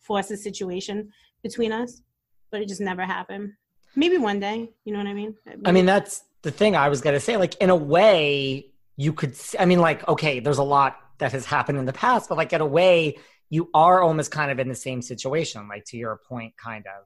force 0.00 0.30
a 0.30 0.36
situation 0.36 1.10
between 1.42 1.72
us. 1.72 2.02
But 2.50 2.62
it 2.62 2.68
just 2.68 2.80
never 2.80 3.04
happened. 3.04 3.52
Maybe 3.96 4.18
one 4.18 4.40
day, 4.40 4.70
you 4.84 4.92
know 4.92 4.98
what 4.98 5.08
I 5.08 5.14
mean? 5.14 5.34
I 5.64 5.72
mean, 5.72 5.86
that's 5.86 6.22
the 6.42 6.50
thing 6.50 6.76
I 6.76 6.88
was 6.88 7.00
going 7.00 7.14
to 7.14 7.20
say. 7.20 7.36
Like, 7.36 7.56
in 7.56 7.70
a 7.70 7.76
way, 7.76 8.72
you 8.96 9.12
could, 9.12 9.34
I 9.58 9.64
mean, 9.64 9.80
like, 9.80 10.06
okay, 10.06 10.40
there's 10.40 10.58
a 10.58 10.62
lot 10.62 10.98
that 11.18 11.32
has 11.32 11.44
happened 11.44 11.78
in 11.78 11.84
the 11.84 11.92
past, 11.92 12.28
but 12.28 12.38
like, 12.38 12.52
in 12.52 12.60
a 12.60 12.66
way, 12.66 13.16
you 13.50 13.70
are 13.74 14.02
almost 14.02 14.30
kind 14.30 14.50
of 14.50 14.58
in 14.58 14.68
the 14.68 14.74
same 14.74 15.02
situation, 15.02 15.66
like 15.68 15.84
to 15.86 15.96
your 15.96 16.20
point, 16.28 16.54
kind 16.56 16.84
of. 16.86 17.04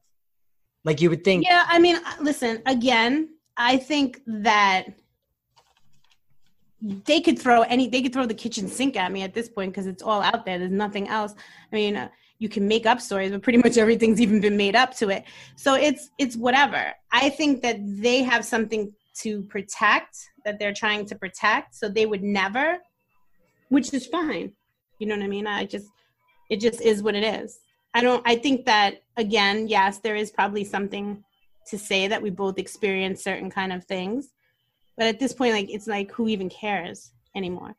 Like 0.84 1.00
you 1.00 1.10
would 1.10 1.24
think. 1.24 1.44
Yeah, 1.46 1.64
I 1.68 1.78
mean, 1.78 1.96
uh, 1.96 2.14
listen, 2.20 2.60
again, 2.66 3.28
I 3.56 3.76
think 3.76 4.20
that 4.26 4.86
they 6.82 7.20
could 7.20 7.38
throw 7.38 7.62
any 7.62 7.88
they 7.88 8.02
could 8.02 8.12
throw 8.12 8.26
the 8.26 8.34
kitchen 8.34 8.66
sink 8.66 8.96
at 8.96 9.12
me 9.12 9.22
at 9.22 9.34
this 9.34 9.48
point 9.48 9.72
because 9.72 9.86
it's 9.86 10.02
all 10.02 10.20
out 10.20 10.44
there. 10.44 10.58
There's 10.58 10.72
nothing 10.72 11.08
else. 11.08 11.34
I 11.72 11.76
mean 11.76 11.96
uh, 11.96 12.08
you 12.38 12.48
can 12.48 12.66
make 12.66 12.86
up 12.86 13.00
stories 13.00 13.30
but 13.30 13.42
pretty 13.42 13.58
much 13.58 13.76
everything's 13.78 14.20
even 14.20 14.40
been 14.40 14.56
made 14.56 14.74
up 14.74 14.96
to 14.96 15.10
it. 15.10 15.24
So 15.54 15.74
it's 15.74 16.10
it's 16.18 16.36
whatever. 16.36 16.92
I 17.12 17.28
think 17.30 17.62
that 17.62 17.76
they 17.80 18.22
have 18.24 18.44
something 18.44 18.92
to 19.20 19.42
protect 19.42 20.16
that 20.44 20.58
they're 20.58 20.72
trying 20.72 21.06
to 21.06 21.14
protect 21.14 21.76
so 21.76 21.88
they 21.88 22.06
would 22.06 22.22
never 22.22 22.78
which 23.68 23.94
is 23.94 24.06
fine. 24.06 24.52
You 24.98 25.06
know 25.06 25.16
what 25.16 25.24
i 25.24 25.28
mean? 25.28 25.46
I 25.46 25.64
just 25.64 25.86
it 26.50 26.60
just 26.60 26.80
is 26.80 27.02
what 27.02 27.14
it 27.14 27.22
is 27.22 27.60
i 27.94 28.00
don't 28.00 28.22
i 28.26 28.34
think 28.34 28.66
that 28.66 29.02
again 29.16 29.68
yes 29.68 29.98
there 29.98 30.16
is 30.16 30.30
probably 30.30 30.64
something 30.64 31.22
to 31.66 31.78
say 31.78 32.08
that 32.08 32.20
we 32.20 32.30
both 32.30 32.58
experience 32.58 33.22
certain 33.22 33.50
kind 33.50 33.72
of 33.72 33.84
things 33.84 34.30
but 34.96 35.06
at 35.06 35.18
this 35.18 35.32
point, 35.32 35.54
like 35.54 35.70
it's 35.70 35.86
like 35.86 36.12
who 36.12 36.28
even 36.28 36.48
cares 36.48 37.12
anymore? 37.34 37.74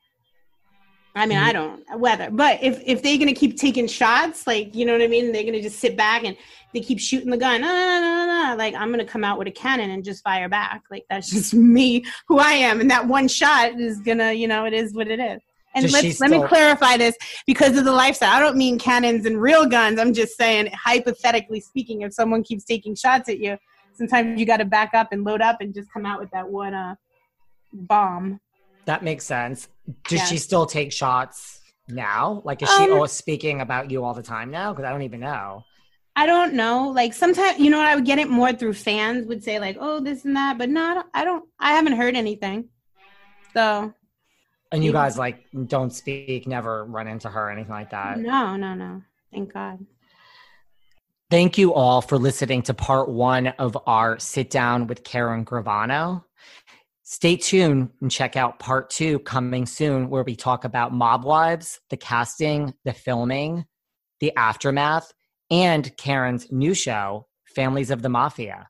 I 1.15 1.27
mean, 1.27 1.37
mm-hmm. 1.37 1.47
I 1.47 1.53
don't 1.53 1.99
whether, 1.99 2.31
but 2.31 2.63
if 2.63 2.81
if 2.85 3.03
they're 3.03 3.19
gonna 3.19 3.33
keep 3.33 3.55
taking 3.57 3.87
shots, 3.87 4.47
like 4.47 4.73
you 4.73 4.85
know 4.85 4.93
what 4.93 5.01
I 5.01 5.07
mean, 5.07 5.31
they're 5.31 5.43
gonna 5.43 5.61
just 5.61 5.79
sit 5.79 5.95
back 5.95 6.23
and 6.23 6.35
they 6.73 6.79
keep 6.79 6.99
shooting 6.99 7.29
the 7.29 7.37
gun. 7.37 7.61
No, 7.61 7.67
no, 7.67 8.01
no, 8.01 8.49
no, 8.49 8.55
Like 8.57 8.73
I'm 8.73 8.89
gonna 8.89 9.05
come 9.05 9.23
out 9.23 9.37
with 9.37 9.47
a 9.47 9.51
cannon 9.51 9.91
and 9.91 10.03
just 10.03 10.23
fire 10.23 10.49
back. 10.49 10.83
Like 10.89 11.05
that's 11.09 11.29
just 11.31 11.53
me, 11.53 12.03
who 12.27 12.39
I 12.39 12.53
am, 12.53 12.81
and 12.81 12.89
that 12.89 13.07
one 13.07 13.27
shot 13.27 13.79
is 13.79 13.99
gonna, 13.99 14.33
you 14.33 14.47
know, 14.47 14.65
it 14.65 14.73
is 14.73 14.93
what 14.93 15.07
it 15.07 15.19
is. 15.19 15.39
And 15.75 15.91
let's 15.91 16.19
let 16.19 16.29
me 16.29 16.43
clarify 16.47 16.97
this 16.97 17.15
because 17.47 17.77
of 17.77 17.85
the 17.85 17.91
lifestyle. 17.91 18.31
I 18.31 18.39
don't 18.39 18.57
mean 18.57 18.77
cannons 18.77 19.25
and 19.25 19.41
real 19.41 19.65
guns. 19.65 19.99
I'm 19.99 20.13
just 20.13 20.37
saying, 20.37 20.71
hypothetically 20.73 21.61
speaking, 21.61 22.01
if 22.01 22.13
someone 22.13 22.43
keeps 22.43 22.63
taking 22.63 22.95
shots 22.95 23.27
at 23.27 23.39
you, 23.39 23.57
sometimes 23.93 24.39
you 24.39 24.45
got 24.45 24.57
to 24.57 24.65
back 24.65 24.93
up 24.93 25.09
and 25.11 25.23
load 25.23 25.41
up 25.41 25.61
and 25.61 25.73
just 25.73 25.91
come 25.91 26.05
out 26.05 26.19
with 26.19 26.29
that 26.31 26.47
one 26.47 26.73
uh, 26.73 26.95
bomb. 27.73 28.39
That 28.85 29.03
makes 29.03 29.25
sense. 29.25 29.67
Does 30.07 30.19
yes. 30.19 30.29
she 30.29 30.37
still 30.37 30.65
take 30.65 30.91
shots 30.91 31.61
now? 31.89 32.41
Like, 32.45 32.61
is 32.61 32.69
she 32.69 32.89
always 32.91 33.11
speaking 33.11 33.61
about 33.61 33.89
you 33.89 34.03
all 34.03 34.13
the 34.13 34.23
time 34.23 34.51
now? 34.51 34.73
Because 34.73 34.85
I 34.85 34.91
don't 34.91 35.03
even 35.03 35.21
know. 35.21 35.63
I 36.15 36.27
don't 36.27 36.53
know. 36.53 36.89
Like 36.89 37.13
sometimes, 37.13 37.59
you 37.59 37.71
know, 37.71 37.79
I 37.79 37.95
would 37.95 38.05
get 38.05 38.19
it 38.19 38.29
more 38.29 38.53
through 38.53 38.73
fans 38.73 39.25
would 39.25 39.43
say 39.43 39.59
like, 39.59 39.77
"Oh, 39.79 39.99
this 39.99 40.25
and 40.25 40.35
that," 40.35 40.59
but 40.59 40.69
no, 40.69 41.03
I 41.13 41.25
don't. 41.25 41.45
I 41.59 41.73
haven't 41.73 41.93
heard 41.93 42.15
anything. 42.15 42.69
So. 43.55 43.93
And 44.73 44.83
you 44.83 44.91
guys 44.91 45.17
like 45.19 45.45
don't 45.67 45.93
speak, 45.93 46.47
never 46.47 46.83
run 46.85 47.07
into 47.07 47.29
her, 47.29 47.49
anything 47.51 47.71
like 47.71 47.91
that. 47.91 48.19
No, 48.19 48.55
no, 48.55 48.73
no. 48.73 49.03
Thank 49.31 49.53
God. 49.53 49.85
Thank 51.29 51.57
you 51.57 51.73
all 51.73 52.01
for 52.01 52.17
listening 52.17 52.63
to 52.63 52.73
part 52.73 53.07
one 53.07 53.47
of 53.47 53.77
our 53.85 54.17
sit 54.19 54.49
down 54.49 54.87
with 54.87 55.03
Karen 55.03 55.45
Gravano. 55.45 56.23
Stay 57.03 57.35
tuned 57.35 57.91
and 58.01 58.09
check 58.09 58.35
out 58.35 58.57
part 58.57 58.89
two 58.89 59.19
coming 59.19 59.67
soon, 59.67 60.09
where 60.09 60.23
we 60.23 60.35
talk 60.35 60.65
about 60.65 60.91
Mob 60.91 61.23
Wives, 61.23 61.79
the 61.91 61.97
casting, 61.97 62.73
the 62.83 62.93
filming, 62.93 63.65
the 64.21 64.35
aftermath, 64.35 65.11
and 65.51 65.95
Karen's 65.97 66.51
new 66.51 66.73
show, 66.73 67.27
Families 67.45 67.91
of 67.91 68.01
the 68.01 68.09
Mafia. 68.09 68.69